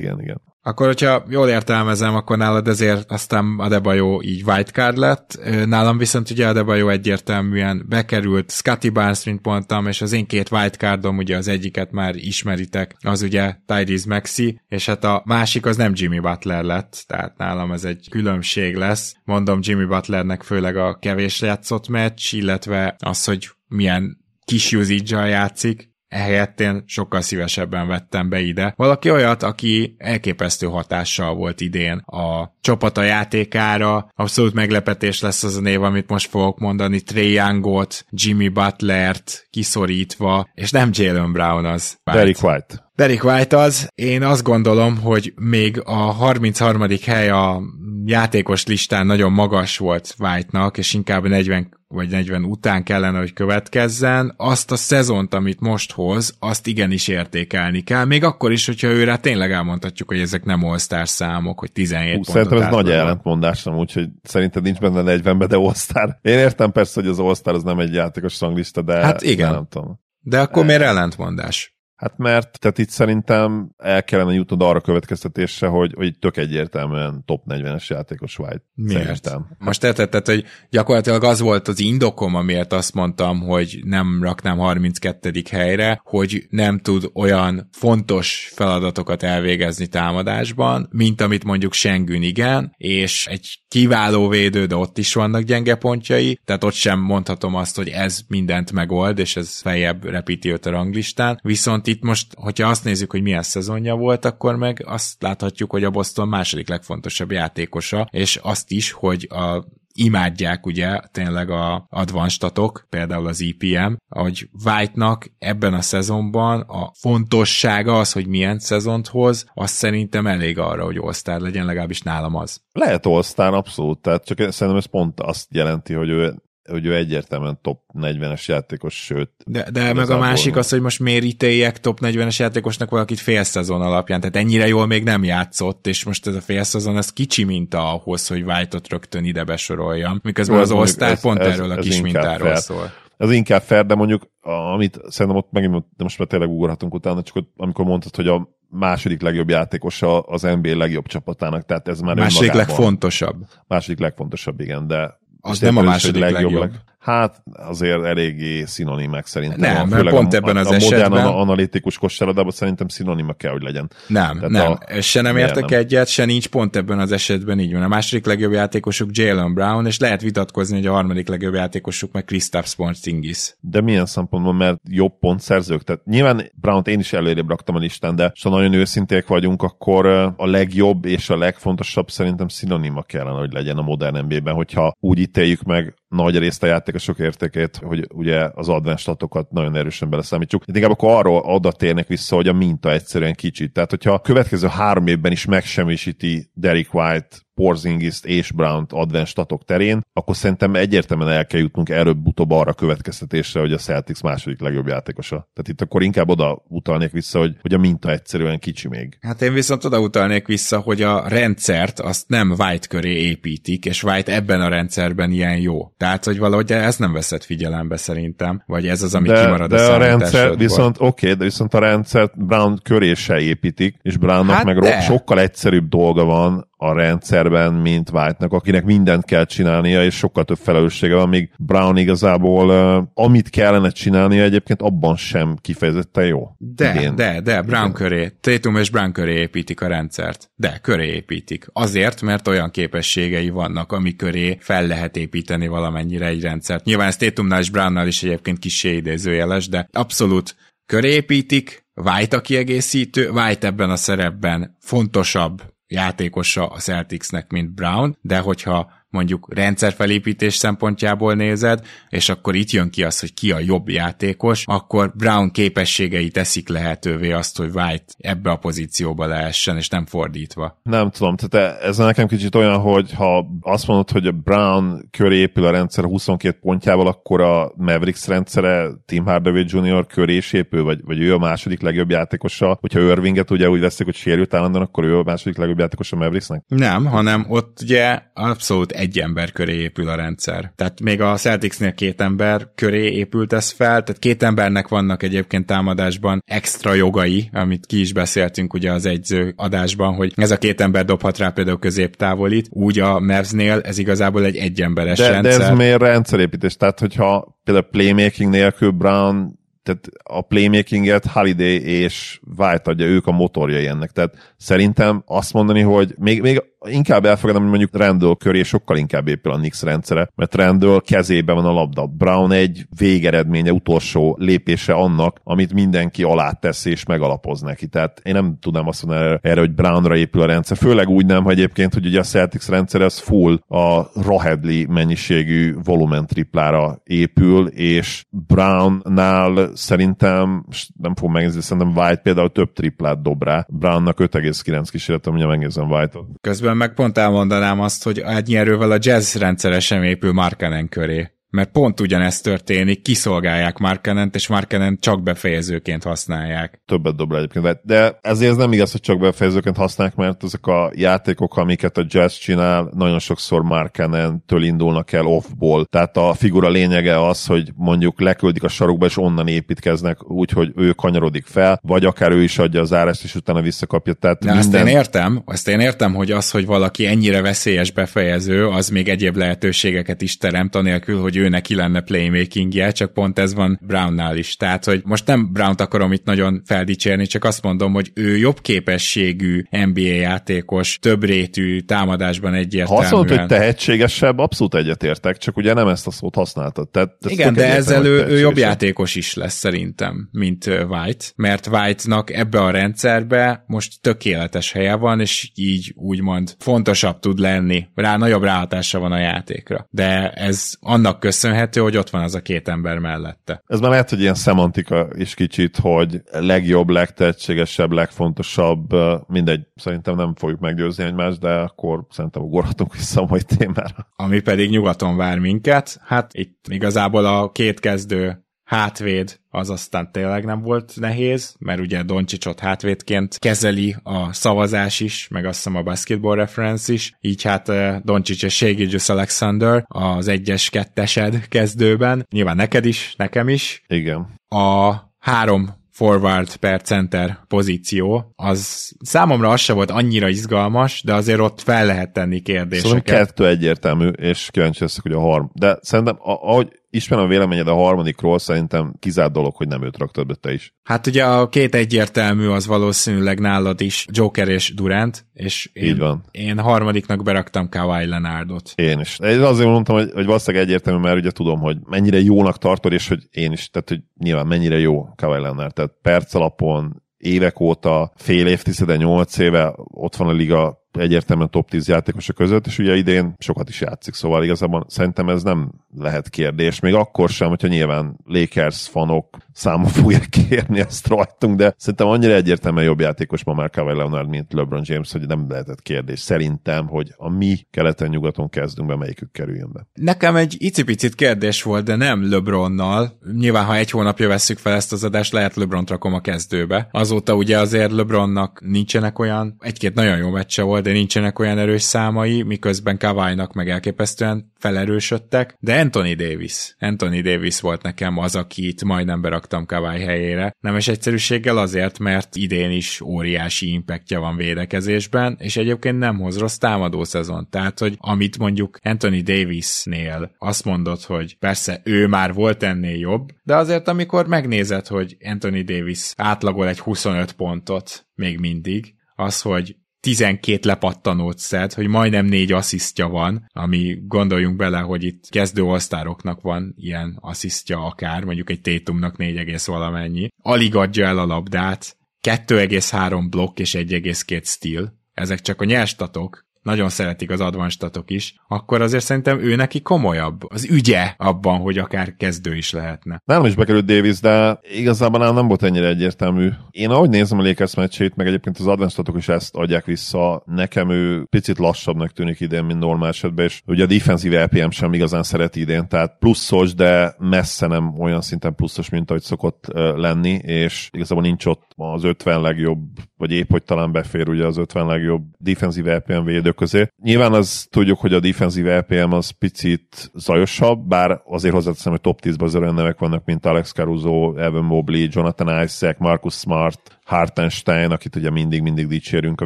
igen. 0.01 0.41
Akkor, 0.63 0.87
hogyha 0.87 1.23
jól 1.29 1.49
értelmezem, 1.49 2.15
akkor 2.15 2.37
nálad 2.37 2.67
ezért 2.67 3.11
aztán 3.11 3.55
Adebayo 3.59 4.21
így 4.21 4.43
wildcard 4.45 4.97
lett. 4.97 5.39
Nálam 5.65 5.97
viszont 5.97 6.29
ugye 6.29 6.47
Adebayo 6.47 6.89
egyértelműen 6.89 7.85
bekerült, 7.89 8.51
Scotty 8.51 8.89
Barnes, 8.89 9.23
mint 9.23 9.45
mondtam, 9.45 9.87
és 9.87 10.01
az 10.01 10.11
én 10.11 10.27
két 10.27 10.51
wildcardom, 10.51 11.17
ugye 11.17 11.37
az 11.37 11.47
egyiket 11.47 11.91
már 11.91 12.15
ismeritek, 12.15 12.95
az 12.99 13.21
ugye 13.21 13.55
Tyrese 13.65 14.05
Maxi, 14.07 14.61
és 14.67 14.85
hát 14.85 15.03
a 15.03 15.21
másik 15.25 15.65
az 15.65 15.77
nem 15.77 15.91
Jimmy 15.95 16.19
Butler 16.19 16.63
lett, 16.63 17.03
tehát 17.07 17.37
nálam 17.37 17.71
ez 17.71 17.83
egy 17.83 18.07
különbség 18.09 18.75
lesz. 18.75 19.15
Mondom 19.23 19.59
Jimmy 19.61 19.85
Butlernek 19.85 20.43
főleg 20.43 20.77
a 20.77 20.97
kevés 20.99 21.41
játszott 21.41 21.87
meccs, 21.87 22.33
illetve 22.33 22.95
az, 22.99 23.25
hogy 23.25 23.49
milyen 23.67 24.17
kis 24.45 24.73
usage 24.73 25.27
játszik, 25.27 25.90
ehelyett 26.11 26.59
én 26.59 26.83
sokkal 26.85 27.21
szívesebben 27.21 27.87
vettem 27.87 28.29
be 28.29 28.39
ide. 28.39 28.73
Valaki 28.77 29.09
olyat, 29.11 29.43
aki 29.43 29.95
elképesztő 29.97 30.67
hatással 30.67 31.35
volt 31.35 31.61
idén 31.61 31.97
a 31.97 32.53
csapata 32.61 33.03
játékára. 33.03 34.09
Abszolút 34.15 34.53
meglepetés 34.53 35.21
lesz 35.21 35.43
az 35.43 35.55
a 35.55 35.61
név, 35.61 35.83
amit 35.83 36.09
most 36.09 36.29
fogok 36.29 36.59
mondani. 36.59 37.01
Trey 37.01 37.31
Youngot, 37.31 38.05
Jimmy 38.09 38.49
Butlert 38.49 39.47
kiszorítva, 39.49 40.49
és 40.53 40.71
nem 40.71 40.89
Jalen 40.93 41.31
Brown 41.31 41.65
az. 41.65 41.97
Derek 42.03 42.43
White. 42.43 42.90
Derek 42.95 43.23
White 43.23 43.57
az. 43.57 43.89
Én 43.95 44.23
azt 44.23 44.43
gondolom, 44.43 44.97
hogy 44.97 45.33
még 45.35 45.81
a 45.85 45.93
33. 45.93 46.85
hely 47.05 47.29
a 47.29 47.61
játékos 48.05 48.65
listán 48.65 49.05
nagyon 49.05 49.31
magas 49.31 49.77
volt 49.77 50.15
White-nak, 50.19 50.77
és 50.77 50.93
inkább 50.93 51.27
40 51.27 51.79
vagy 51.87 52.09
40 52.09 52.43
után 52.43 52.83
kellene, 52.83 53.19
hogy 53.19 53.33
következzen, 53.33 54.33
azt 54.37 54.71
a 54.71 54.75
szezont, 54.75 55.33
amit 55.33 55.59
most 55.59 55.91
hoz, 55.91 56.35
azt 56.39 56.67
igenis 56.67 57.07
értékelni 57.07 57.81
kell, 57.81 58.05
még 58.05 58.23
akkor 58.23 58.51
is, 58.51 58.65
hogyha 58.65 58.87
őre 58.87 59.17
tényleg 59.17 59.51
elmondhatjuk, 59.51 60.09
hogy 60.09 60.19
ezek 60.19 60.43
nem 60.43 60.63
all 60.63 60.77
számok, 61.03 61.59
hogy 61.59 61.71
17 61.71 62.15
Hú, 62.15 62.23
Szerintem 62.23 62.61
ez 62.61 62.69
nagy 62.69 62.89
ellentmondás, 62.89 63.65
úgyhogy 63.65 64.09
szerinted 64.23 64.63
nincs 64.63 64.79
benne 64.79 65.17
40-ben, 65.17 65.47
de 65.47 65.55
all 65.55 65.73
Én 66.21 66.37
értem 66.37 66.71
persze, 66.71 67.01
hogy 67.01 67.09
az 67.09 67.19
all 67.19 67.53
az 67.55 67.63
nem 67.63 67.79
egy 67.79 67.93
játékos 67.93 68.39
ranglista, 68.41 68.81
de 68.81 68.93
hát 68.93 69.21
igen. 69.21 69.51
nem 69.51 69.67
tudom. 69.69 69.99
De 70.19 70.39
akkor 70.39 70.65
miért 70.65 70.81
ellentmondás? 70.81 71.75
Hát 72.01 72.17
mert 72.17 72.59
tehát 72.59 72.77
itt 72.77 72.89
szerintem 72.89 73.71
el 73.77 74.03
kellene 74.03 74.33
jutnod 74.33 74.61
arra 74.61 74.81
következtetésre, 74.81 75.67
hogy, 75.67 75.93
hogy 75.95 76.19
tök 76.19 76.37
egyértelműen 76.37 77.23
top 77.25 77.43
40-es 77.47 77.87
játékos 77.87 78.39
White. 78.39 78.63
Miért? 78.73 79.03
Szerintem. 79.03 79.47
Most 79.57 79.83
érted, 79.83 80.25
hogy 80.25 80.45
gyakorlatilag 80.69 81.23
az 81.23 81.39
volt 81.39 81.67
az 81.67 81.79
indokom, 81.79 82.35
amiért 82.35 82.73
azt 82.73 82.93
mondtam, 82.93 83.39
hogy 83.39 83.79
nem 83.83 84.23
raknám 84.23 84.57
32. 84.57 85.31
helyre, 85.51 86.01
hogy 86.03 86.45
nem 86.49 86.79
tud 86.79 87.09
olyan 87.13 87.69
fontos 87.71 88.51
feladatokat 88.55 89.23
elvégezni 89.23 89.87
támadásban, 89.87 90.87
mint 90.91 91.21
amit 91.21 91.43
mondjuk 91.43 91.73
Sengün 91.73 92.21
igen, 92.21 92.73
és 92.77 93.27
egy 93.27 93.61
kiváló 93.67 94.27
védő, 94.27 94.65
de 94.65 94.75
ott 94.75 94.97
is 94.97 95.13
vannak 95.13 95.41
gyenge 95.41 95.75
pontjai, 95.75 96.39
tehát 96.45 96.63
ott 96.63 96.73
sem 96.73 96.99
mondhatom 96.99 97.55
azt, 97.55 97.75
hogy 97.75 97.87
ez 97.87 98.21
mindent 98.27 98.71
megold, 98.71 99.19
és 99.19 99.35
ez 99.35 99.59
feljebb 99.59 100.03
repíti 100.03 100.51
őt 100.51 100.65
a 100.65 100.69
ranglistán, 100.69 101.39
viszont 101.43 101.87
itt 101.91 102.03
most, 102.03 102.33
hogyha 102.35 102.69
azt 102.69 102.83
nézzük, 102.83 103.11
hogy 103.11 103.21
milyen 103.21 103.43
szezonja 103.43 103.95
volt, 103.95 104.25
akkor 104.25 104.55
meg 104.55 104.83
azt 104.87 105.21
láthatjuk, 105.21 105.71
hogy 105.71 105.83
a 105.83 105.89
Boston 105.89 106.27
második 106.27 106.69
legfontosabb 106.69 107.31
játékosa, 107.31 108.07
és 108.11 108.35
azt 108.35 108.71
is, 108.71 108.91
hogy 108.91 109.27
a 109.29 109.65
imádják 109.93 110.65
ugye 110.65 110.99
tényleg 111.11 111.49
a 111.49 111.85
advanstatok, 111.89 112.85
például 112.89 113.27
az 113.27 113.41
EPM, 113.41 113.93
hogy 114.09 114.49
White-nak 114.65 115.31
ebben 115.39 115.73
a 115.73 115.81
szezonban 115.81 116.59
a 116.59 116.91
fontossága 116.99 117.99
az, 117.99 118.11
hogy 118.11 118.27
milyen 118.27 118.59
szezont 118.59 119.07
hoz, 119.07 119.45
az 119.53 119.71
szerintem 119.71 120.27
elég 120.27 120.59
arra, 120.59 120.83
hogy 120.83 120.97
all 120.97 121.39
legyen, 121.39 121.65
legalábbis 121.65 122.01
nálam 122.01 122.35
az. 122.35 122.61
Lehet 122.71 123.05
all 123.05 123.23
abszolút, 123.53 124.01
tehát 124.01 124.25
csak 124.25 124.37
szerintem 124.37 124.75
ez 124.75 124.85
pont 124.85 125.19
azt 125.19 125.47
jelenti, 125.49 125.93
hogy 125.93 126.09
ő 126.09 126.41
hogy 126.71 126.85
ő 126.85 126.95
egyértelműen 126.95 127.59
top 127.61 127.79
40-es 127.93 128.45
játékos, 128.45 129.03
sőt. 129.03 129.29
De, 129.45 129.71
de 129.71 129.93
meg 129.93 130.09
a 130.09 130.17
másik 130.17 130.55
az, 130.55 130.69
hogy 130.69 130.81
most 130.81 130.99
miért 130.99 131.23
ítéljek 131.23 131.79
top 131.79 131.97
40-es 132.01 132.35
játékosnak 132.35 132.89
valakit 132.89 133.19
fél 133.19 133.43
szezon 133.43 133.81
alapján, 133.81 134.19
tehát 134.19 134.35
ennyire 134.35 134.67
jól 134.67 134.85
még 134.85 135.03
nem 135.03 135.23
játszott, 135.23 135.87
és 135.87 136.03
most 136.03 136.27
ez 136.27 136.35
a 136.35 136.41
fél 136.41 136.63
szezon, 136.63 136.97
ez 136.97 137.13
kicsi 137.13 137.43
minta 137.43 137.93
ahhoz, 137.93 138.27
hogy 138.27 138.41
White-ot 138.41 138.89
rögtön 138.89 139.23
ide 139.23 139.43
besoroljam, 139.43 140.19
miközben 140.23 140.59
az 140.59 140.71
all 140.71 141.15
pont 141.21 141.39
ez, 141.39 141.53
erről 141.53 141.71
a 141.71 141.75
kis 141.75 142.01
mintáról 142.01 142.47
fair. 142.47 142.57
szól. 142.57 142.91
Ez 143.17 143.31
inkább 143.31 143.61
fair, 143.61 143.85
de 143.85 143.95
mondjuk, 143.95 144.29
amit 144.73 144.99
szerintem 145.07 145.41
ott 145.41 145.51
megint, 145.51 145.71
de 145.71 146.03
most 146.03 146.19
már 146.19 146.27
tényleg 146.27 146.49
ugorhatunk 146.49 146.93
utána, 146.93 147.21
csak 147.21 147.35
ott, 147.35 147.53
amikor 147.57 147.85
mondtad, 147.85 148.15
hogy 148.15 148.27
a 148.27 148.49
második 148.71 149.21
legjobb 149.21 149.49
játékosa 149.49 150.19
az 150.19 150.41
NBA 150.41 150.77
legjobb 150.77 151.07
csapatának, 151.07 151.65
tehát 151.65 151.87
ez 151.87 151.99
már 151.99 152.15
Második 152.15 152.53
legfontosabb. 152.53 153.45
Második 153.67 153.99
legfontosabb, 153.99 154.59
igen, 154.59 154.87
de 154.87 155.19
az 155.41 155.59
nem 155.59 155.77
a 155.77 155.81
második 155.81 156.21
legjobb. 156.21 156.51
legjobb. 156.51 156.71
Hát 157.01 157.43
azért 157.53 158.03
eléggé 158.03 158.65
szinonimek 158.65 159.25
szerintem. 159.25 159.59
Nem, 159.59 159.87
mert 159.87 160.09
pont 160.09 160.33
a, 160.33 160.35
ebben 160.35 160.57
az 160.57 160.67
a, 160.67 160.71
a 160.71 160.75
esetben... 160.75 161.09
modern 161.09 161.27
analitikus 161.27 161.97
kosárlabdában 161.97 162.51
szerintem 162.51 162.87
szinonima 162.87 163.33
kell, 163.33 163.51
hogy 163.51 163.61
legyen. 163.61 163.91
Nem, 164.07 164.35
Tehát 164.35 164.49
nem. 164.49 164.71
A... 164.71 165.01
Se 165.01 165.21
nem 165.21 165.37
értek 165.37 165.69
nem. 165.69 165.79
egyet, 165.79 166.07
se 166.07 166.25
nincs 166.25 166.47
pont 166.47 166.75
ebben 166.75 166.99
az 166.99 167.11
esetben 167.11 167.59
így 167.59 167.73
van. 167.73 167.81
A 167.81 167.87
második 167.87 168.25
legjobb 168.25 168.51
játékosuk 168.51 169.09
Jalen 169.17 169.53
Brown, 169.53 169.85
és 169.85 169.99
lehet 169.99 170.21
vitatkozni, 170.21 170.75
hogy 170.75 170.85
a 170.85 170.91
harmadik 170.91 171.27
legjobb 171.27 171.53
játékosuk 171.53 172.11
meg 172.11 172.25
Kristaps 172.25 172.75
Porzingis. 172.75 173.55
De 173.59 173.81
milyen 173.81 174.05
szempontból, 174.05 174.53
mert 174.53 174.79
jobb 174.89 175.19
pontszerzők? 175.19 175.83
Tehát 175.83 176.05
nyilván 176.05 176.51
Brown-t 176.55 176.87
én 176.87 176.99
is 176.99 177.13
előrébb 177.13 177.49
raktam 177.49 177.75
a 177.75 177.79
listán, 177.79 178.15
de 178.15 178.33
ha 178.41 178.49
nagyon 178.49 178.73
őszinték 178.73 179.27
vagyunk, 179.27 179.63
akkor 179.63 180.05
a 180.37 180.45
legjobb 180.45 181.05
és 181.05 181.29
a 181.29 181.37
legfontosabb 181.37 182.09
szerintem 182.09 182.47
szinonima 182.47 183.01
kellene, 183.01 183.39
hogy 183.39 183.53
legyen 183.53 183.77
a 183.77 183.81
modern 183.81 184.25
NBA-ben, 184.25 184.53
hogyha 184.53 184.95
úgy 184.99 185.19
ítéljük 185.19 185.63
meg 185.63 185.93
nagy 186.11 186.37
részt 186.37 186.63
a 186.63 186.67
játékosok 186.91 187.19
értékét, 187.19 187.77
hogy 187.77 188.07
ugye 188.13 188.49
az 188.53 188.69
advanced 188.69 188.99
statokat 188.99 189.51
nagyon 189.51 189.75
erősen 189.75 190.09
beleszámítjuk. 190.09 190.65
De 190.65 190.73
inkább 190.75 190.91
akkor 190.91 191.17
arról 191.17 191.39
oda 191.39 191.71
térnek 191.71 192.07
vissza, 192.07 192.35
hogy 192.35 192.47
a 192.47 192.53
minta 192.53 192.91
egyszerűen 192.91 193.33
kicsit. 193.33 193.73
Tehát, 193.73 193.89
hogyha 193.89 194.13
a 194.13 194.19
következő 194.19 194.67
három 194.67 195.07
évben 195.07 195.31
is 195.31 195.45
megsemmisíti 195.45 196.49
Derek 196.53 196.93
White 196.93 197.37
Porzingis 197.61 198.19
és 198.23 198.51
Brown-t 198.51 198.91
advanced 198.91 199.27
statok 199.27 199.65
terén, 199.65 200.01
akkor 200.13 200.35
szerintem 200.35 200.75
egyértelműen 200.75 201.29
el 201.29 201.45
kell 201.45 201.59
jutnunk 201.59 201.89
előbb-utóbb 201.89 202.51
arra 202.51 202.73
következtetésre, 202.73 203.59
hogy 203.59 203.73
a 203.73 203.77
Celtics 203.77 204.21
második 204.21 204.61
legjobb 204.61 204.87
játékosa. 204.87 205.35
Tehát 205.35 205.67
itt 205.67 205.81
akkor 205.81 206.03
inkább 206.03 206.29
oda 206.29 206.63
utalnék 206.67 207.11
vissza, 207.11 207.39
hogy, 207.39 207.55
hogy 207.61 207.73
a 207.73 207.77
minta 207.77 208.11
egyszerűen 208.11 208.59
kicsi 208.59 208.87
még. 208.87 209.17
Hát 209.21 209.41
én 209.41 209.53
viszont 209.53 209.85
oda 209.85 209.99
utalnék 209.99 210.47
vissza, 210.47 210.79
hogy 210.79 211.01
a 211.01 211.27
rendszert 211.27 211.99
azt 211.99 212.27
nem 212.27 212.55
White 212.57 212.87
köré 212.87 213.13
építik, 213.13 213.85
és 213.85 214.03
White 214.03 214.33
ebben 214.33 214.61
a 214.61 214.67
rendszerben 214.67 215.31
ilyen 215.31 215.57
jó. 215.57 215.93
Tehát, 215.97 216.25
hogy 216.25 216.39
valahogy 216.39 216.71
ez 216.71 216.97
nem 216.97 217.13
veszed 217.13 217.43
figyelembe 217.43 217.97
szerintem, 217.97 218.63
vagy 218.65 218.87
ez 218.87 219.01
az, 219.01 219.15
ami 219.15 219.27
de, 219.27 219.43
kimarad 219.43 219.69
de 219.69 219.81
a, 219.81 219.93
a 219.93 219.97
rendszer, 219.97 220.57
viszont 220.57 220.95
oké, 220.99 221.25
okay, 221.25 221.37
de 221.37 221.43
viszont 221.43 221.73
a 221.73 221.79
rendszert 221.79 222.45
Brown 222.45 222.79
köré 222.83 223.13
se 223.13 223.39
építik, 223.39 223.97
és 224.01 224.17
Brownnak 224.17 224.55
hát 224.55 224.65
meg 224.65 224.79
de. 224.79 225.01
sokkal 225.01 225.39
egyszerűbb 225.39 225.89
dolga 225.89 226.23
van 226.23 226.69
a 226.83 226.93
rendszerben, 226.93 227.73
mint 227.73 228.09
White-nak, 228.09 228.53
akinek 228.53 228.83
mindent 228.83 229.25
kell 229.25 229.45
csinálnia, 229.45 230.03
és 230.03 230.15
sokkal 230.15 230.43
több 230.43 230.57
felelőssége 230.57 231.15
van, 231.15 231.29
míg 231.29 231.51
Brown 231.57 231.97
igazából 231.97 232.69
uh, 232.69 233.07
amit 233.13 233.49
kellene 233.49 233.89
csinálnia 233.89 234.43
egyébként 234.43 234.81
abban 234.81 235.15
sem 235.15 235.55
kifejezetten 235.61 236.25
jó. 236.25 236.55
De, 236.57 236.93
Idén. 236.95 237.15
de, 237.15 237.41
de, 237.41 237.61
Brown 237.61 237.93
köré, 237.93 238.31
Tatum 238.39 238.75
és 238.75 238.89
Brown 238.89 239.11
köré 239.11 239.33
építik 239.33 239.81
a 239.81 239.87
rendszert. 239.87 240.51
De, 240.55 240.79
köré 240.81 241.07
építik. 241.07 241.65
Azért, 241.73 242.21
mert 242.21 242.47
olyan 242.47 242.71
képességei 242.71 243.49
vannak, 243.49 243.91
ami 243.91 244.15
köré 244.15 244.57
fel 244.59 244.87
lehet 244.87 245.17
építeni 245.17 245.67
valamennyire 245.67 246.25
egy 246.25 246.41
rendszert. 246.41 246.85
Nyilván 246.85 247.07
ez 247.07 247.17
Tatumnál 247.17 247.59
és 247.59 247.69
Brownnál 247.69 248.07
is 248.07 248.23
egyébként 248.23 248.59
kis 248.59 248.83
idézőjeles, 248.83 249.67
de 249.67 249.87
abszolút 249.91 250.55
körépítik, 250.85 251.85
White 251.95 252.37
a 252.37 252.41
kiegészítő, 252.41 253.29
White 253.29 253.67
ebben 253.67 253.89
a 253.89 253.95
szerepben 253.95 254.77
fontosabb 254.79 255.70
játékosa 255.91 256.67
a 256.67 256.77
Celticsnek, 256.77 257.51
mint 257.51 257.71
Brown, 257.73 258.17
de 258.21 258.39
hogyha 258.39 258.91
mondjuk 259.11 259.53
rendszerfelépítés 259.53 260.55
szempontjából 260.55 261.33
nézed, 261.33 261.85
és 262.09 262.29
akkor 262.29 262.55
itt 262.55 262.69
jön 262.69 262.89
ki 262.89 263.03
az, 263.03 263.19
hogy 263.19 263.33
ki 263.33 263.51
a 263.51 263.59
jobb 263.59 263.89
játékos, 263.89 264.63
akkor 264.65 265.11
Brown 265.15 265.51
képességei 265.51 266.29
teszik 266.29 266.69
lehetővé 266.69 267.31
azt, 267.31 267.57
hogy 267.57 267.69
White 267.73 268.13
ebbe 268.17 268.51
a 268.51 268.55
pozícióba 268.55 269.25
lehessen, 269.25 269.77
és 269.77 269.89
nem 269.89 270.05
fordítva. 270.05 270.79
Nem 270.83 271.09
tudom, 271.09 271.35
tehát 271.35 271.81
ez 271.81 271.97
nekem 271.97 272.27
kicsit 272.27 272.55
olyan, 272.55 272.79
hogy 272.79 273.13
ha 273.13 273.45
azt 273.61 273.87
mondod, 273.87 274.11
hogy 274.11 274.27
a 274.27 274.31
Brown 274.31 275.07
köré 275.11 275.37
épül 275.37 275.65
a 275.65 275.71
rendszer 275.71 276.03
22 276.03 276.57
pontjával, 276.61 277.07
akkor 277.07 277.41
a 277.41 277.71
Mavericks 277.75 278.27
rendszere 278.27 278.89
Tim 279.05 279.25
Hardaway 279.25 279.63
Jr. 279.67 280.07
köré 280.07 280.35
is 280.35 280.53
épül, 280.53 280.83
vagy, 280.83 280.99
vagy 281.03 281.19
ő 281.19 281.33
a 281.33 281.37
második 281.37 281.81
legjobb 281.81 282.09
játékosa. 282.09 282.77
Hogyha 282.81 282.99
Irvinget 282.99 283.51
ugye 283.51 283.69
úgy 283.69 283.79
veszik, 283.79 284.05
hogy 284.05 284.15
sérült 284.15 284.53
állandóan, 284.53 284.83
akkor 284.83 285.03
ő 285.03 285.17
a 285.17 285.23
második 285.23 285.57
legjobb 285.57 285.79
játékos 285.79 286.11
a 286.11 286.15
Mavericksnek? 286.15 286.63
Nem, 286.67 287.05
hanem 287.05 287.45
ott 287.49 287.77
ugye 287.81 288.21
abszolút 288.33 288.91
egy 289.01 289.19
ember 289.19 289.51
köré 289.51 289.75
épül 289.75 290.09
a 290.09 290.15
rendszer. 290.15 290.71
Tehát 290.75 291.01
még 291.01 291.21
a 291.21 291.35
Celticsnél 291.35 291.93
két 291.93 292.21
ember 292.21 292.67
köré 292.75 293.13
épült 293.13 293.53
ez 293.53 293.69
fel, 293.69 294.03
tehát 294.03 294.19
két 294.19 294.43
embernek 294.43 294.87
vannak 294.87 295.23
egyébként 295.23 295.65
támadásban 295.65 296.43
extra 296.45 296.93
jogai, 296.93 297.49
amit 297.53 297.85
ki 297.85 297.99
is 297.99 298.13
beszéltünk 298.13 298.73
ugye 298.73 298.91
az 298.91 299.05
egyző 299.05 299.53
adásban, 299.55 300.13
hogy 300.13 300.33
ez 300.35 300.51
a 300.51 300.57
két 300.57 300.81
ember 300.81 301.05
dobhat 301.05 301.37
rá 301.37 301.49
például 301.49 301.79
középtávolit, 301.79 302.67
úgy 302.69 302.99
a 302.99 303.19
Mavsnél 303.19 303.79
ez 303.83 303.97
igazából 303.97 304.45
egy 304.45 304.55
egyemberes 304.55 305.17
de, 305.17 305.29
rendszer. 305.29 305.57
De 305.57 305.65
ez 305.65 305.77
miért 305.77 306.01
rendszerépítés? 306.01 306.75
Tehát, 306.75 306.99
hogyha 306.99 307.59
például 307.63 307.87
playmaking 307.91 308.49
nélkül 308.49 308.91
Brown 308.91 309.59
tehát 309.83 310.07
a 310.23 310.41
playmakinget 310.41 311.25
Holiday 311.25 311.81
és 311.83 312.39
White 312.57 312.91
adja, 312.91 313.05
ők 313.05 313.27
a 313.27 313.31
motorjai 313.31 313.87
ennek. 313.87 314.11
Tehát 314.11 314.53
szerintem 314.57 315.23
azt 315.25 315.53
mondani, 315.53 315.81
hogy 315.81 316.13
még, 316.17 316.41
még 316.41 316.61
inkább 316.89 317.25
elfogadom, 317.25 317.61
hogy 317.61 317.69
mondjuk 317.69 317.97
Randall 317.97 318.35
köré 318.35 318.63
sokkal 318.63 318.97
inkább 318.97 319.27
épül 319.27 319.51
a 319.51 319.57
Knicks 319.57 319.81
rendszere, 319.81 320.29
mert 320.35 320.55
Randall 320.55 321.01
kezében 321.05 321.55
van 321.55 321.65
a 321.65 321.71
labda. 321.71 322.05
Brown 322.05 322.51
egy 322.51 322.85
végeredménye, 322.97 323.71
utolsó 323.71 324.35
lépése 324.39 324.93
annak, 324.93 325.39
amit 325.43 325.73
mindenki 325.73 326.23
alá 326.23 326.51
tesz 326.51 326.85
és 326.85 327.05
megalapoz 327.05 327.61
neki. 327.61 327.87
Tehát 327.87 328.21
én 328.23 328.33
nem 328.33 328.57
tudnám 328.59 328.87
azt 328.87 329.05
mondani 329.05 329.39
erre, 329.41 329.59
hogy 329.59 329.73
Brownra 329.73 330.15
épül 330.15 330.41
a 330.41 330.45
rendszer. 330.45 330.77
Főleg 330.77 331.09
úgy 331.09 331.25
nem, 331.25 331.43
hogy 331.43 331.53
egyébként, 331.53 331.93
hogy 331.93 332.05
ugye 332.05 332.19
a 332.19 332.23
Celtics 332.23 332.67
rendszer 332.67 333.01
az 333.01 333.19
full 333.19 333.59
a 333.67 334.09
Rahedli 334.21 334.85
mennyiségű 334.89 335.75
volumen 335.83 336.25
triplára 336.25 337.01
épül, 337.03 337.67
és 337.67 338.25
Brownnál 338.29 339.71
szerintem, 339.73 340.65
nem 340.97 341.15
fogom 341.15 341.31
megnézni, 341.31 341.61
szerintem 341.61 342.03
White 342.03 342.21
például 342.21 342.51
több 342.51 342.73
triplát 342.73 343.21
dob 343.21 343.43
rá. 343.43 343.65
Brownnak 343.69 344.19
5,9 344.19 344.87
kísérletem, 344.91 345.33
ugye 345.33 345.45
megnézem 345.45 345.91
White-ot. 345.91 346.27
Közben 346.41 346.70
meg 346.73 346.93
pont 346.93 347.17
elmondanám 347.17 347.79
azt, 347.79 348.03
hogy 348.03 348.19
ennyi 348.19 348.55
erővel 348.55 348.91
a 348.91 348.97
jazz 348.99 349.35
rendszeresen 349.35 350.03
épül 350.03 350.33
Markanen 350.33 350.89
köré 350.89 351.31
mert 351.51 351.71
pont 351.71 351.99
ugyanezt 351.99 352.43
történik, 352.43 353.01
kiszolgálják 353.01 353.77
Markenent, 353.77 354.35
és 354.35 354.47
Markenent 354.47 355.01
csak 355.01 355.23
befejezőként 355.23 356.03
használják. 356.03 356.81
Többet 356.85 357.15
dob 357.15 357.33
egyébként, 357.33 357.79
de 357.83 358.17
ezért 358.21 358.51
ez 358.51 358.57
nem 358.57 358.73
igaz, 358.73 358.91
hogy 358.91 359.01
csak 359.01 359.19
befejezőként 359.19 359.77
használják, 359.77 360.15
mert 360.15 360.43
ezek 360.43 360.65
a 360.65 360.91
játékok, 360.95 361.57
amiket 361.57 361.97
a 361.97 362.05
Jazz 362.07 362.33
csinál, 362.33 362.91
nagyon 362.95 363.19
sokszor 363.19 363.61
Markenentől 363.61 364.63
indulnak 364.63 365.11
el 365.11 365.25
offból. 365.25 365.85
Tehát 365.85 366.17
a 366.17 366.33
figura 366.33 366.69
lényege 366.69 367.27
az, 367.27 367.45
hogy 367.45 367.71
mondjuk 367.75 368.21
leküldik 368.21 368.63
a 368.63 368.67
sarokba, 368.67 369.05
és 369.05 369.17
onnan 369.17 369.47
építkeznek 369.47 370.31
úgy, 370.31 370.51
hogy 370.51 370.71
ő 370.75 370.91
kanyarodik 370.91 371.45
fel, 371.45 371.79
vagy 371.83 372.05
akár 372.05 372.31
ő 372.31 372.43
is 372.43 372.57
adja 372.57 372.81
az 372.81 372.93
árást, 372.93 373.23
és 373.23 373.35
utána 373.35 373.61
visszakapja. 373.61 374.13
Tehát 374.13 374.39
De 374.39 374.53
minden... 374.53 374.73
ezt 374.73 374.87
én 374.87 374.95
értem, 374.95 375.41
azt 375.45 375.67
én 375.67 375.79
értem, 375.79 376.13
hogy 376.13 376.31
az, 376.31 376.51
hogy 376.51 376.65
valaki 376.65 377.05
ennyire 377.05 377.41
veszélyes 377.41 377.91
befejező, 377.91 378.67
az 378.67 378.89
még 378.89 379.09
egyéb 379.09 379.35
lehetőségeket 379.35 380.21
is 380.21 380.37
teremt, 380.37 380.75
anélkül, 380.75 381.21
hogy 381.21 381.37
ő 381.41 381.49
neki 381.49 381.75
lenne 381.75 382.01
playmakingje, 382.01 382.91
csak 382.91 383.13
pont 383.13 383.39
ez 383.39 383.53
van 383.53 383.79
Brownnál 383.87 384.37
is. 384.37 384.55
Tehát, 384.55 384.85
hogy 384.85 385.01
most 385.05 385.27
nem 385.27 385.49
Brown-t 385.53 385.81
akarom 385.81 386.11
itt 386.11 386.23
nagyon 386.23 386.61
feldicsérni, 386.65 387.25
csak 387.25 387.43
azt 387.43 387.63
mondom, 387.63 387.93
hogy 387.93 388.11
ő 388.13 388.37
jobb 388.37 388.61
képességű 388.61 389.63
NBA 389.71 390.01
játékos, 390.01 390.99
több 391.01 391.23
rétű 391.23 391.79
támadásban 391.79 392.53
egyértelműen. 392.53 392.97
Ha 392.97 393.03
azt 393.03 393.11
mondod, 393.11 393.37
hogy 393.37 393.47
tehetségesebb, 393.47 394.37
abszolút 394.37 394.75
egyetértek, 394.75 395.37
csak 395.37 395.57
ugye 395.57 395.73
nem 395.73 395.87
ezt 395.87 396.07
a 396.07 396.11
szót 396.11 396.35
használtad. 396.35 396.89
Tehát 396.89 397.15
Igen, 397.27 397.53
de 397.53 397.73
ezzel 397.73 398.05
ő, 398.05 398.25
ő 398.27 398.39
jobb 398.39 398.57
játékos 398.57 399.15
is 399.15 399.33
lesz 399.33 399.55
szerintem, 399.55 400.29
mint 400.31 400.65
White, 400.65 401.25
mert 401.35 401.67
White-nak 401.67 402.31
ebbe 402.33 402.59
a 402.59 402.71
rendszerbe 402.71 403.63
most 403.67 404.01
tökéletes 404.01 404.71
helye 404.71 404.95
van, 404.95 405.19
és 405.19 405.51
így 405.55 405.93
úgymond 405.95 406.55
fontosabb 406.59 407.19
tud 407.19 407.39
lenni. 407.39 407.87
Rá 407.95 408.17
nagyobb 408.17 408.43
ráhatása 408.43 408.99
van 408.99 409.11
a 409.11 409.19
játékra. 409.19 409.87
De 409.89 410.29
ez 410.29 410.69
annak 410.79 411.19
köszönhető, 411.19 411.30
hogy 411.73 411.97
ott 411.97 412.09
van 412.09 412.21
az 412.23 412.35
a 412.35 412.41
két 412.41 412.67
ember 412.67 412.97
mellette. 412.97 413.63
Ez 413.67 413.79
már 413.79 413.89
lehet, 413.89 414.09
hogy 414.09 414.19
ilyen 414.19 414.33
szemantika 414.33 415.07
is 415.13 415.33
kicsit, 415.33 415.77
hogy 415.77 416.21
legjobb, 416.31 416.89
legtehetségesebb, 416.89 417.91
legfontosabb, 417.91 418.93
mindegy, 419.27 419.61
szerintem 419.75 420.15
nem 420.15 420.35
fogjuk 420.35 420.59
meggyőzni 420.59 421.03
egymást, 421.03 421.39
de 421.39 421.53
akkor 421.53 422.05
szerintem 422.09 422.41
ugorhatunk 422.41 422.93
vissza 422.93 423.21
a 423.21 423.25
mai 423.29 423.41
témára. 423.57 424.07
Ami 424.15 424.39
pedig 424.39 424.69
nyugaton 424.69 425.17
vár 425.17 425.39
minket, 425.39 425.99
hát 426.03 426.33
itt 426.33 426.65
igazából 426.69 427.25
a 427.25 427.51
két 427.51 427.79
kezdő 427.79 428.45
hátvéd 428.71 429.39
az 429.49 429.69
aztán 429.69 430.11
tényleg 430.11 430.45
nem 430.45 430.61
volt 430.61 430.93
nehéz, 430.95 431.55
mert 431.59 431.79
ugye 431.79 432.03
Doncsicsot 432.03 432.59
hátvédként 432.59 433.39
kezeli 433.39 433.95
a 434.03 434.33
szavazás 434.33 434.99
is, 434.99 435.27
meg 435.27 435.45
azt 435.45 435.55
hiszem 435.55 435.75
a 435.75 435.81
Basketball 435.81 436.35
Reference 436.35 436.93
is, 436.93 437.13
így 437.21 437.43
hát 437.43 437.69
eh, 437.69 437.99
Doncsics 438.03 438.43
és 438.43 438.55
Shea 438.55 438.75
Alexander 439.07 439.83
az 439.87 440.27
egyes 440.27 440.69
kettesed 440.69 441.47
kezdőben, 441.47 442.27
nyilván 442.29 442.55
neked 442.55 442.85
is, 442.85 443.13
nekem 443.17 443.49
is. 443.49 443.83
Igen. 443.87 444.27
A 444.47 444.93
három 445.19 445.79
forward 445.91 446.55
per 446.55 446.81
center 446.81 447.39
pozíció, 447.47 448.33
az 448.35 448.91
számomra 448.99 449.49
az 449.49 449.59
se 449.59 449.73
volt 449.73 449.91
annyira 449.91 450.27
izgalmas, 450.27 451.03
de 451.03 451.13
azért 451.13 451.39
ott 451.39 451.61
fel 451.61 451.85
lehet 451.85 452.13
tenni 452.13 452.39
kérdéseket. 452.39 452.87
Szóval 452.87 453.01
kettő 453.01 453.47
egyértelmű, 453.47 454.07
és 454.07 454.49
kíváncsi 454.51 454.81
leszek, 454.81 455.01
hogy 455.01 455.11
a 455.11 455.19
harm. 455.19 455.45
De 455.53 455.77
szerintem, 455.81 456.17
ahogy 456.19 456.80
ismerem 456.91 457.25
a 457.25 457.27
véleményed 457.27 457.67
a 457.67 457.73
harmadikról, 457.73 458.39
szerintem 458.39 458.93
kizárt 458.99 459.31
dolog, 459.31 459.55
hogy 459.55 459.67
nem 459.67 459.83
őt 459.83 459.97
raktad 459.97 460.25
be 460.25 460.35
te 460.35 460.53
is. 460.53 460.73
Hát 460.83 461.07
ugye 461.07 461.23
a 461.25 461.49
két 461.49 461.75
egyértelmű 461.75 462.47
az 462.47 462.67
valószínűleg 462.67 463.39
nálad 463.39 463.81
is 463.81 464.05
Joker 464.11 464.47
és 464.47 464.73
Durant, 464.73 465.25
és 465.33 465.69
én, 465.73 465.83
Így 465.83 465.97
van. 465.97 466.23
én 466.31 466.59
harmadiknak 466.59 467.23
beraktam 467.23 467.69
Kawhi 467.69 468.05
Leonardot. 468.05 468.71
Én 468.75 468.99
is. 468.99 469.19
Én 469.23 469.41
azért 469.41 469.69
mondtam, 469.69 469.95
hogy, 469.95 470.11
hogy 470.13 470.25
valószínűleg 470.25 470.65
egyértelmű, 470.65 470.99
mert 470.99 471.17
ugye 471.17 471.31
tudom, 471.31 471.59
hogy 471.59 471.77
mennyire 471.85 472.19
jónak 472.19 472.57
tartod, 472.57 472.91
és 472.91 473.07
hogy 473.07 473.27
én 473.31 473.51
is, 473.51 473.69
tehát 473.69 473.89
hogy 473.89 473.99
nyilván 474.17 474.47
mennyire 474.47 474.79
jó 474.79 475.07
Kawhi 475.15 475.41
Leonard, 475.41 475.73
tehát 475.73 475.93
perc 476.01 476.33
alapon, 476.33 477.01
évek 477.17 477.59
óta, 477.59 478.11
fél 478.15 478.47
évtizede, 478.47 478.95
nyolc 478.95 479.37
éve 479.37 479.73
ott 479.75 480.15
van 480.15 480.27
a 480.27 480.31
liga 480.31 480.80
egyértelműen 480.91 481.49
top 481.49 481.69
10 481.69 481.87
játékosok 481.87 482.35
között, 482.35 482.65
és 482.65 482.79
ugye 482.79 482.95
idén 482.95 483.35
sokat 483.39 483.69
is 483.69 483.81
játszik, 483.81 484.13
szóval 484.13 484.43
igazából 484.43 484.85
szerintem 484.87 485.29
ez 485.29 485.43
nem 485.43 485.71
lehet 485.95 486.29
kérdés, 486.29 486.79
még 486.79 486.93
akkor 486.93 487.29
sem, 487.29 487.49
hogyha 487.49 487.67
nyilván 487.67 488.19
Lakers 488.25 488.87
fanok 488.87 489.37
számon 489.53 489.89
fogják 489.89 490.29
kérni 490.29 490.79
ezt 490.79 491.07
rajtunk, 491.07 491.57
de 491.57 491.73
szerintem 491.77 492.07
annyira 492.07 492.33
egyértelműen 492.33 492.85
jobb 492.85 492.99
játékos 492.99 493.43
ma 493.43 493.53
már 493.53 493.69
Kawhi 493.69 493.95
Leonard, 493.95 494.29
mint 494.29 494.53
LeBron 494.53 494.81
James, 494.85 495.11
hogy 495.11 495.27
nem 495.27 495.45
lehetett 495.49 495.81
kérdés. 495.81 496.19
Szerintem, 496.19 496.87
hogy 496.87 497.13
a 497.17 497.29
mi 497.29 497.57
keleten-nyugaton 497.71 498.49
kezdünk 498.49 498.87
be, 498.87 498.95
melyikük 498.95 499.31
kerüljön 499.31 499.69
be. 499.73 499.87
Nekem 499.93 500.35
egy 500.35 500.55
icipicit 500.57 501.15
kérdés 501.15 501.63
volt, 501.63 501.85
de 501.85 501.95
nem 501.95 502.29
LeBronnal. 502.29 503.19
Nyilván, 503.37 503.65
ha 503.65 503.75
egy 503.75 503.91
hónapja 503.91 504.27
vesszük 504.27 504.57
fel 504.57 504.73
ezt 504.73 504.91
az 504.91 505.03
adást, 505.03 505.31
lehet 505.31 505.55
LeBron 505.55 505.85
rakom 505.87 506.13
a 506.13 506.21
kezdőbe. 506.21 506.87
Azóta 506.91 507.35
ugye 507.35 507.59
azért 507.59 507.91
LeBronnak 507.91 508.61
nincsenek 508.65 509.19
olyan, 509.19 509.55
egy-két 509.59 509.93
nagyon 509.93 510.17
jó 510.17 510.29
meccse 510.29 510.61
volt, 510.61 510.80
de 510.81 510.91
nincsenek 510.91 511.39
olyan 511.39 511.57
erős 511.57 511.81
számai, 511.81 512.41
miközben 512.41 512.97
Kawai-nak 512.97 513.53
meg 513.53 513.69
elképesztően 513.69 514.51
felerősödtek, 514.57 515.55
de 515.59 515.79
Anthony 515.79 516.15
Davis. 516.15 516.75
Anthony 516.79 517.21
Davis 517.21 517.59
volt 517.59 517.81
nekem 517.81 518.17
az, 518.17 518.35
akit 518.35 518.83
majdnem 518.83 519.21
beraktam 519.21 519.65
Kawai 519.65 520.01
helyére. 520.01 520.55
Nemes 520.59 520.87
egyszerűséggel 520.87 521.57
azért, 521.57 521.99
mert 521.99 522.35
idén 522.35 522.71
is 522.71 523.01
óriási 523.01 523.71
impactja 523.71 524.19
van 524.19 524.35
védekezésben, 524.35 525.37
és 525.39 525.57
egyébként 525.57 525.97
nem 525.97 526.19
hoz 526.19 526.37
rossz 526.37 526.57
támadó 526.57 527.03
szezon. 527.03 527.47
Tehát, 527.49 527.79
hogy 527.79 527.95
amit 527.97 528.37
mondjuk 528.37 528.77
Anthony 528.83 529.23
Davisnél 529.23 530.35
azt 530.37 530.65
mondod, 530.65 531.01
hogy 531.01 531.37
persze 531.37 531.81
ő 531.83 532.07
már 532.07 532.33
volt 532.33 532.63
ennél 532.63 532.97
jobb, 532.97 533.29
de 533.43 533.55
azért 533.55 533.87
amikor 533.87 534.27
megnézed, 534.27 534.87
hogy 534.87 535.17
Anthony 535.23 535.65
Davis 535.65 536.13
átlagol 536.17 536.67
egy 536.67 536.79
25 536.79 537.31
pontot 537.31 538.05
még 538.15 538.39
mindig, 538.39 538.93
az, 539.15 539.41
hogy 539.41 539.75
12 540.01 540.67
lepattanót 540.67 541.37
szed, 541.37 541.73
hogy 541.73 541.87
majdnem 541.87 542.25
négy 542.25 542.51
asszisztja 542.51 543.07
van, 543.07 543.45
ami 543.53 543.97
gondoljunk 544.07 544.55
bele, 544.55 544.79
hogy 544.79 545.03
itt 545.03 545.29
kezdő 545.29 545.61
osztároknak 545.61 546.41
van 546.41 546.73
ilyen 546.77 547.17
asszisztja 547.19 547.85
akár, 547.85 548.23
mondjuk 548.23 548.49
egy 548.49 548.61
Tétumnak 548.61 549.17
4, 549.17 549.55
valamennyi. 549.65 550.27
Alig 550.41 550.75
adja 550.75 551.05
el 551.05 551.19
a 551.19 551.25
labdát, 551.25 551.97
2,3 552.27 553.27
blokk 553.29 553.59
és 553.59 553.73
1,2 553.73 554.43
stíl. 554.43 554.99
Ezek 555.13 555.41
csak 555.41 555.61
a 555.61 555.65
nyerstatok, 555.65 556.45
nagyon 556.61 556.89
szeretik 556.89 557.31
az 557.31 557.39
advanstatok 557.39 558.09
is, 558.11 558.35
akkor 558.47 558.81
azért 558.81 559.03
szerintem 559.03 559.39
ő 559.39 559.55
neki 559.55 559.81
komolyabb 559.81 560.41
az 560.47 560.65
ügye 560.69 561.13
abban, 561.17 561.59
hogy 561.59 561.77
akár 561.77 562.15
kezdő 562.15 562.55
is 562.55 562.71
lehetne. 562.71 563.21
Nálam 563.25 563.45
is 563.45 563.55
bekerült 563.55 563.85
Davis, 563.85 564.19
de 564.19 564.59
igazából 564.61 565.31
nem 565.33 565.47
volt 565.47 565.63
ennyire 565.63 565.87
egyértelmű. 565.87 566.49
Én 566.71 566.89
ahogy 566.89 567.09
nézem 567.09 567.39
a 567.39 567.43
Lakers 567.43 567.75
meccsét, 567.75 568.15
meg 568.15 568.27
egyébként 568.27 568.57
az 568.57 568.67
advanstatok 568.67 569.17
is 569.17 569.27
ezt 569.27 569.55
adják 569.55 569.85
vissza, 569.85 570.43
nekem 570.45 570.89
ő 570.89 571.25
picit 571.29 571.57
lassabbnak 571.57 572.11
tűnik 572.11 572.39
idén, 572.39 572.63
mint 572.63 572.79
normál 572.79 573.09
esetben, 573.09 573.45
és 573.45 573.61
ugye 573.65 573.83
a 573.83 573.87
defensív 573.87 574.31
LPM 574.31 574.69
sem 574.69 574.93
igazán 574.93 575.23
szereti 575.23 575.59
idén, 575.59 575.87
tehát 575.87 576.15
pluszos, 576.19 576.73
de 576.73 577.15
messze 577.19 577.67
nem 577.67 577.99
olyan 577.99 578.21
szinten 578.21 578.55
pluszos, 578.55 578.89
mint 578.89 579.09
ahogy 579.09 579.21
szokott 579.21 579.65
lenni, 579.95 580.29
és 580.29 580.89
igazából 580.91 581.23
nincs 581.23 581.45
ott 581.45 581.71
az 581.75 582.03
50 582.03 582.41
legjobb, 582.41 582.79
vagy 583.17 583.31
épp 583.31 583.49
hogy 583.49 583.63
talán 583.63 583.91
befér 583.91 584.29
ugye 584.29 584.45
az 584.45 584.57
50 584.57 584.85
legjobb 584.85 585.23
defensív 585.37 585.85
LPM 585.85 586.23
védő 586.23 586.50
védők 586.51 586.55
közé. 586.55 586.87
Nyilván 587.03 587.33
az 587.33 587.67
tudjuk, 587.69 587.99
hogy 587.99 588.13
a 588.13 588.19
defensív 588.19 588.65
LPM 588.65 589.11
az 589.11 589.29
picit 589.29 590.11
zajosabb, 590.13 590.87
bár 590.87 591.21
azért 591.25 591.53
hozzáteszem, 591.53 591.91
hogy 591.91 592.01
top 592.01 592.19
10-ben 592.23 592.47
az 592.47 592.55
olyan 592.55 592.73
nevek 592.73 592.99
vannak, 592.99 593.25
mint 593.25 593.45
Alex 593.45 593.71
Caruso, 593.71 594.35
Evan 594.35 594.63
Mobley, 594.63 595.07
Jonathan 595.09 595.63
Isaac, 595.63 595.99
Marcus 595.99 596.33
Smart, 596.33 596.99
Hartenstein, 597.11 597.91
akit 597.91 598.15
ugye 598.15 598.29
mindig-mindig 598.29 598.87
dicsérünk 598.87 599.41
a 599.41 599.45